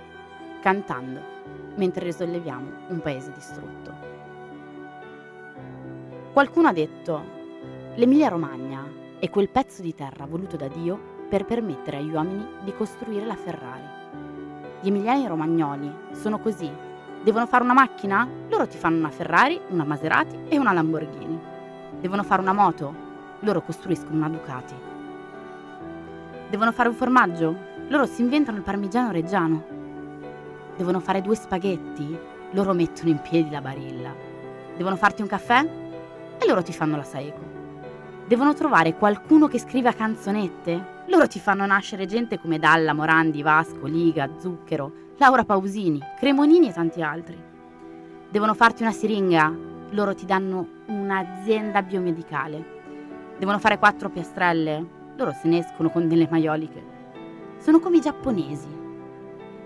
[0.59, 1.19] cantando,
[1.75, 3.93] mentre risolleviamo un paese distrutto.
[6.33, 7.21] Qualcuno ha detto,
[7.95, 8.83] l'Emilia Romagna
[9.19, 10.99] è quel pezzo di terra voluto da Dio
[11.29, 13.99] per permettere agli uomini di costruire la Ferrari.
[14.81, 16.89] Gli emiliani romagnoli sono così.
[17.23, 18.27] Devono fare una macchina?
[18.49, 21.39] Loro ti fanno una Ferrari, una Maserati e una Lamborghini.
[21.99, 22.95] Devono fare una moto?
[23.41, 24.73] Loro costruiscono una Ducati.
[26.49, 27.55] Devono fare un formaggio?
[27.89, 29.63] Loro si inventano il parmigiano reggiano.
[30.75, 32.17] Devono fare due spaghetti?
[32.53, 34.11] Loro mettono in piedi la barilla.
[34.75, 35.59] Devono farti un caffè?
[36.39, 37.49] E loro ti fanno la Saeco.
[38.25, 41.03] Devono trovare qualcuno che scriva canzonette?
[41.05, 46.73] Loro ti fanno nascere gente come Dalla, Morandi, Vasco, Liga, Zucchero, Laura Pausini, Cremonini e
[46.73, 47.37] tanti altri.
[48.29, 49.53] Devono farti una siringa?
[49.91, 52.79] Loro ti danno un'azienda biomedicale.
[53.37, 54.99] Devono fare quattro piastrelle?
[55.15, 56.83] Loro se ne escono con delle maioliche.
[57.59, 58.67] Sono come i giapponesi.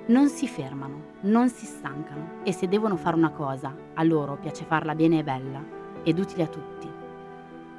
[0.07, 4.65] Non si fermano, non si stancano e se devono fare una cosa, a loro piace
[4.65, 5.63] farla bene e bella
[6.03, 6.91] ed utile a tutti.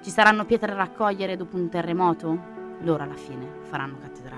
[0.01, 2.55] Ci saranno pietre da raccogliere dopo un terremoto?
[2.81, 4.36] Loro alla fine faranno cattedrali.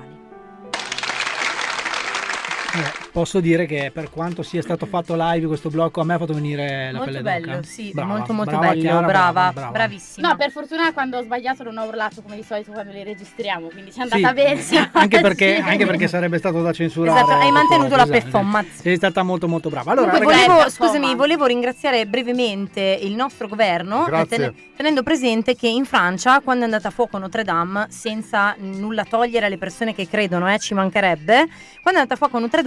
[2.71, 6.19] Eh, posso dire che per quanto sia stato fatto live questo blocco a me ha
[6.19, 7.63] fatto venire la Molto pelle bello, d'oca.
[7.63, 9.71] sì, Brava, molto, molto brava, bello, Chiara, brava, brava.
[9.71, 10.29] bravissima.
[10.29, 13.69] No, per fortuna quando ho sbagliato non ho urlato come di solito quando li registriamo,
[13.69, 14.61] quindi ci è Sì, andata bene.
[14.61, 17.21] siamo anche perché, anche perché sarebbe stato da censurare.
[17.23, 18.19] Esatto, hai mantenuto la Esatto.
[18.21, 18.83] performance.
[18.83, 19.93] Sei stata molto molto brava.
[19.93, 25.57] Allora, Comunque ragazzi, volevo, scusami, volevo ringraziare brevemente il nostro governo, eh, ten- tenendo presente
[25.57, 29.95] che in Francia, quando è andata a fuoco Notre Dame, senza nulla togliere alle persone
[29.95, 31.47] che credono, eh, ci mancherebbe,
[31.81, 32.58] quando è andata a fuoco Notre Dame,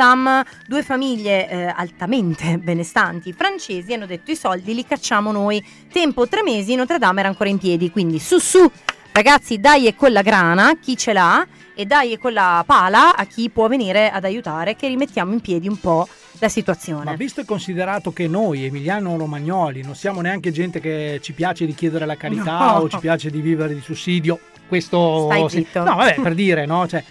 [0.67, 5.63] due famiglie eh, altamente benestanti francesi hanno detto i soldi li cacciamo noi.
[5.91, 8.69] Tempo tre mesi, Notre Dame era ancora in piedi, quindi su su,
[9.11, 13.15] ragazzi, dai e con la grana, chi ce l'ha, e dai e con la pala
[13.15, 16.07] a chi può venire ad aiutare, che rimettiamo in piedi un po'
[16.39, 17.05] la situazione.
[17.05, 21.65] Ma visto e considerato che noi, Emiliano Romagnoli, non siamo neanche gente che ci piace
[21.65, 22.79] di chiedere la carità No.
[22.79, 25.27] o ci piace di vivere di sussidio, questo...
[25.29, 25.83] Stai zitto.
[25.83, 26.87] No, vabbè, per dire, no?
[26.87, 27.03] Cioè,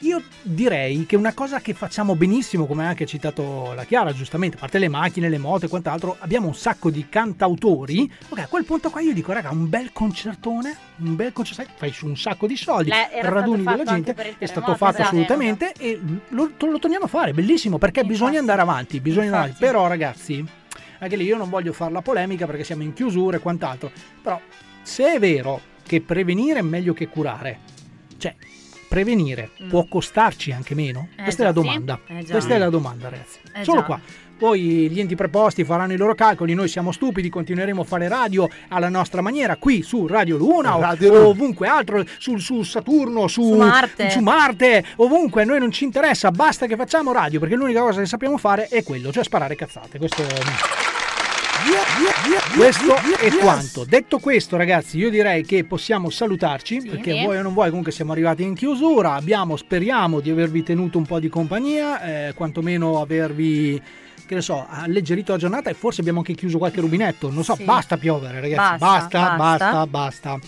[0.00, 4.56] io direi che una cosa che facciamo benissimo, come ha anche citato la Chiara, giustamente,
[4.56, 8.10] a parte le macchine, le moto e quant'altro, abbiamo un sacco di cantautori.
[8.28, 11.92] Ok, a quel punto qua io dico, raga, un bel concertone, un bel concertone, fai
[11.92, 15.08] su un sacco di soldi, era raduni della gente, è stato fatto esatto.
[15.08, 19.60] assolutamente e lo, lo torniamo a fare, bellissimo, perché bisogna andare avanti, bisogna andare avanti.
[19.60, 20.44] Però ragazzi,
[20.98, 23.90] anche lì io non voglio fare la polemica perché siamo in chiusura e quant'altro,
[24.22, 24.40] però
[24.82, 27.58] se è vero che prevenire è meglio che curare,
[28.16, 28.34] cioè
[28.90, 29.68] prevenire Mm.
[29.68, 31.08] può costarci anche meno?
[31.16, 31.66] Eh, Questa è la già, sì.
[31.66, 32.00] domanda.
[32.08, 32.32] Eh, già.
[32.32, 33.38] Questa è la domanda, ragazzi.
[33.54, 33.86] Eh, Solo già.
[33.86, 34.00] qua.
[34.40, 38.48] Poi gli enti preposti faranno i loro calcoli, noi siamo stupidi, continueremo a fare radio
[38.68, 43.28] alla nostra maniera, qui su Radio Luna o- Radio o, ovunque altro, su, su Saturno,
[43.28, 44.08] su, Su Marte.
[44.10, 48.00] su Marte, ovunque, a noi non ci interessa, basta che facciamo radio, perché l'unica cosa
[48.00, 49.98] che sappiamo fare è quello, cioè sparare cazzate.
[49.98, 50.22] Questo
[52.56, 53.84] questo è quanto.
[53.84, 57.22] Detto questo, ragazzi, io direi che possiamo salutarci perché Sì.
[57.24, 59.14] vuoi o non vuoi, comunque siamo arrivati in chiusura.
[59.14, 63.80] Abbiamo, speriamo di avervi tenuto un po' di compagnia, eh, quantomeno avervi.
[64.26, 67.30] Che ne so, alleggerito la giornata e forse abbiamo anche chiuso qualche rubinetto.
[67.32, 67.64] Non so, Sì.
[67.64, 68.78] basta piovere, ragazzi.
[68.78, 68.86] Basta,
[69.18, 69.86] Basta, basta, basta.
[69.86, 70.38] basta.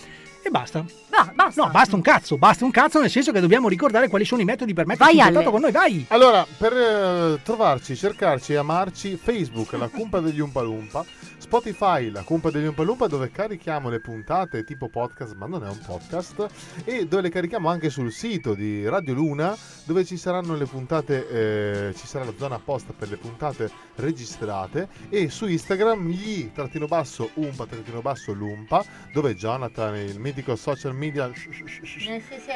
[0.41, 0.85] E basta.
[1.15, 1.63] No, basta.
[1.63, 4.45] No, basta un cazzo, basta un cazzo, nel senso che dobbiamo ricordare quali sono i
[4.45, 5.71] metodi per metterci Vai, in contatto con noi.
[5.71, 6.05] Vai!
[6.09, 11.05] Allora, per eh, trovarci, cercarci e amarci, Facebook, la Cumpa degli Umpalumpa,
[11.37, 15.77] Spotify, la Cumpa degli Umpalumpa, dove carichiamo le puntate tipo podcast, ma non è un
[15.85, 16.47] podcast,
[16.83, 21.89] e dove le carichiamo anche sul sito di Radio Luna, dove ci saranno le puntate,
[21.89, 26.87] eh, ci sarà la zona apposta per le puntate registrate, e su Instagram gli trattino
[26.87, 28.83] basso umpa trattino basso lumpa,
[29.13, 31.01] dove Jonathan, il mitico social media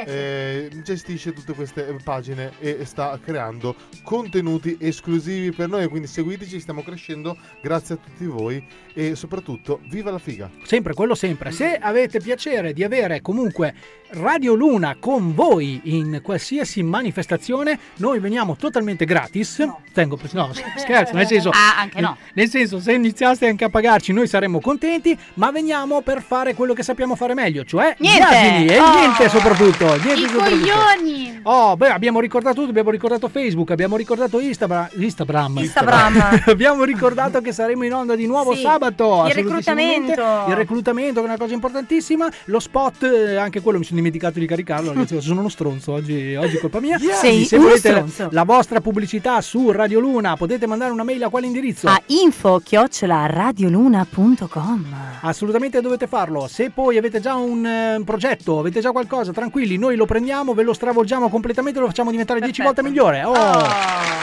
[0.05, 5.87] eh, gestisce tutte queste eh, pagine e sta creando contenuti esclusivi per noi.
[5.87, 8.63] Quindi seguiteci, stiamo crescendo grazie a tutti voi
[8.93, 10.49] e soprattutto viva la figa!
[10.63, 11.51] Sempre, quello sempre.
[11.51, 13.73] Se avete piacere di avere comunque
[14.09, 19.65] Radio Luna con voi in qualsiasi manifestazione, noi veniamo totalmente gratis.
[19.93, 22.17] Tengo, no, scherzo, nel senso, Ah, anche no.
[22.33, 26.73] nel senso, se iniziaste anche a pagarci, noi saremmo contenti, ma veniamo per fare quello
[26.73, 28.25] che sappiamo fare meglio, cioè Niente!
[28.37, 28.93] Asini e Oh!
[28.97, 29.85] niente soprattutto.
[29.87, 30.57] Niente I soprattutto.
[30.73, 31.39] coglioni!
[31.49, 34.89] Oh, beh, abbiamo ricordato tutto, abbiamo ricordato Facebook, abbiamo ricordato Instagram.
[34.97, 35.57] Instagram.
[35.59, 36.41] Instagram.
[36.47, 38.61] abbiamo ricordato che saremo in onda di nuovo Sì.
[38.61, 39.23] sabato.
[39.27, 40.21] Il reclutamento.
[40.47, 42.27] Il reclutamento, che è una cosa importantissima.
[42.45, 44.91] Lo spot, eh, anche quello mi sono dimenticato di caricarlo.
[44.91, 46.97] Ragazzi, sono uno stronzo oggi, oggi è colpa mia.
[46.99, 48.27] Sei se volete stronzo.
[48.31, 51.87] la vostra pubblicità su Radio Luna, potete mandare una mail a quale indirizzo?
[51.87, 54.85] A info chiocciola radioluna.com
[55.21, 56.47] Assolutamente dovete farlo.
[56.47, 58.26] Se poi avete già un eh, progetto,
[58.59, 62.39] avete già qualcosa, tranquilli, noi lo prendiamo, ve lo stravolgiamo completamente e lo facciamo diventare
[62.41, 63.23] 10 volte migliore.
[63.23, 63.33] Oh,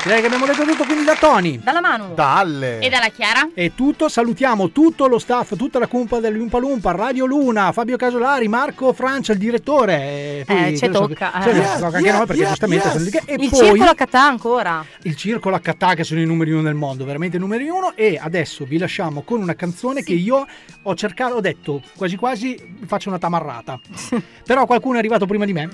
[0.03, 1.59] direi che abbiamo detto tutto, quindi da Tony.
[1.63, 2.13] Dalla mano.
[2.15, 2.81] Dalle!
[2.81, 3.49] E dalla Chiara?
[3.55, 8.49] È tutto, salutiamo tutto lo staff, tutta la cumpa dell'Umpa Lumpa, Radio Luna, Fabio Casolari,
[8.49, 9.95] Marco Francia, il direttore.
[9.95, 11.43] E poi, Eh, ci ne so tocca, che- eh.
[11.43, 12.97] cioè, Yes, ci tocca anche yes, noi perché yes, giustamente yes.
[12.97, 14.85] sono E Il poi circolo a Catà ancora.
[15.03, 17.93] il circolo HT che sono i numeri uno del mondo, veramente i numeri uno.
[17.95, 20.47] E adesso vi lasciamo con una canzone che io
[20.83, 22.57] ho cercato, ho detto quasi quasi
[22.87, 23.79] faccio una tamarrata.
[24.45, 25.69] Però qualcuno è arrivato prima di me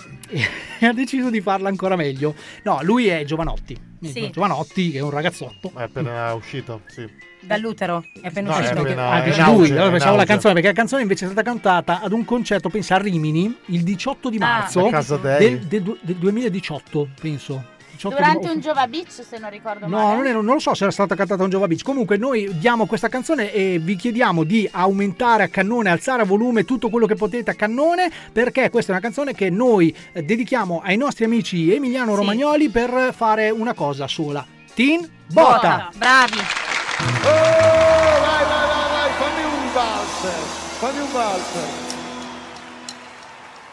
[0.79, 2.35] e ha deciso di farla ancora meglio.
[2.63, 3.77] No, lui è Giovanotti.
[4.03, 4.31] Sì.
[4.31, 5.73] Giovanotti, che è un ragazzotto.
[5.77, 7.07] È appena uscito, sì.
[7.41, 8.05] Dall'utero.
[8.21, 9.01] È appena No, è uscito.
[9.01, 11.43] Ah, è dice in lui, allora pensavo la canzone, perché la canzone invece è stata
[11.43, 14.47] cantata ad un concerto, pensa a Rimini, il 18 di Ah.
[14.47, 14.89] marzo
[15.19, 17.65] del, del del 2018, penso.
[18.01, 20.17] 18 di- Durante un Giova Beach, se non ricordo No, male.
[20.17, 21.83] non, è- non lo so se era stata cantata un Giova Beach.
[21.83, 26.65] Comunque, noi diamo questa canzone e vi chiediamo di aumentare a cannone, alzare a volume
[26.65, 30.81] tutto quello che potete a cannone, perché questa è una canzone che noi eh, dedichiamo
[30.83, 34.45] ai nostri amici emiliano-romagnoli per fare una cosa sola.
[34.73, 35.91] Tin Bota!
[35.97, 36.39] Bravi.
[36.39, 40.39] Oh, vai, vai, vai, vai, fammi un valzer,
[40.79, 41.69] fammi un valzer.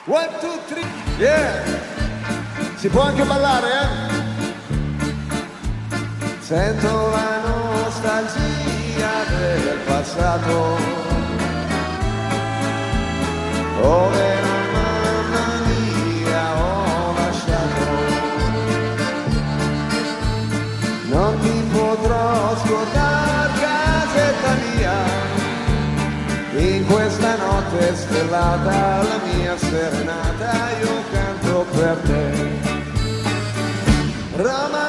[0.09, 0.85] One, two, three,
[1.17, 1.96] yeah.
[2.77, 3.87] Si può anche ballare, eh?
[6.39, 10.77] Sento la nostalgia del passato.
[13.81, 17.85] Dove la mamma mia ho lasciato.
[21.09, 23.27] Non ti potrò scordare
[24.17, 24.97] casetta mia
[26.59, 32.56] In questa notte stellata la mia serenata Io canto per te
[34.37, 34.86] Romagna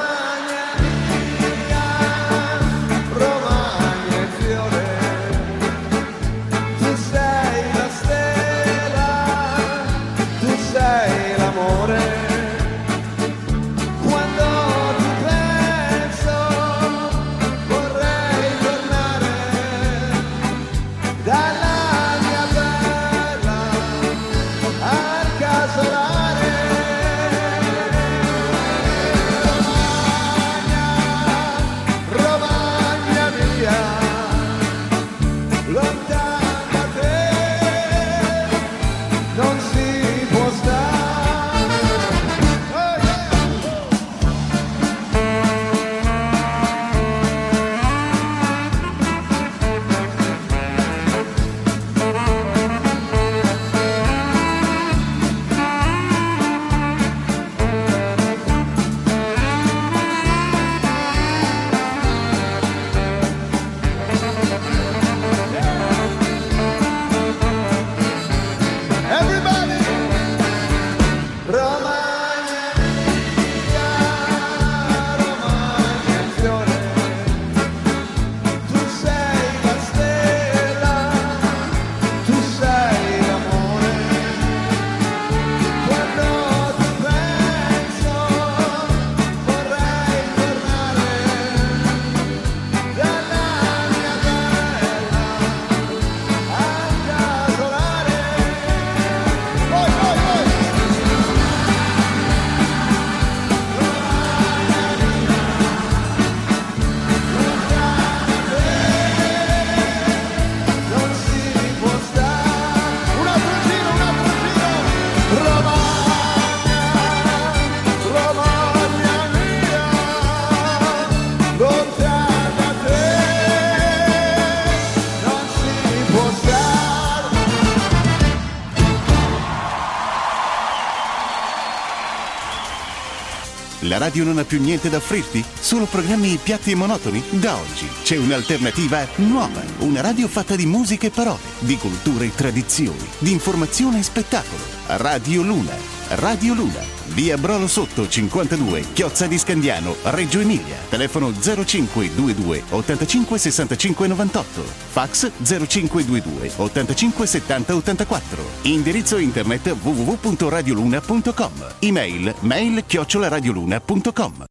[133.98, 135.44] Radio non ha più niente da offrirti?
[135.58, 137.20] Solo programmi piatti e monotoni?
[137.30, 139.60] Da oggi c'è un'alternativa nuova.
[139.78, 144.62] Una radio fatta di musica e parole, di cultura e tradizioni, di informazione e spettacolo.
[144.86, 145.74] Radio Luna.
[146.10, 146.87] Radio Luna.
[147.18, 150.76] Via Brolo Sotto 52, Chiozza di Scandiano, Reggio Emilia.
[150.88, 154.62] Telefono 0522 85 65 98.
[154.62, 158.44] Fax 0522 85 70 84.
[158.62, 161.52] Indirizzo internet www.radioluna.com.
[161.80, 164.47] Email mail chiocciolaradioluna.com.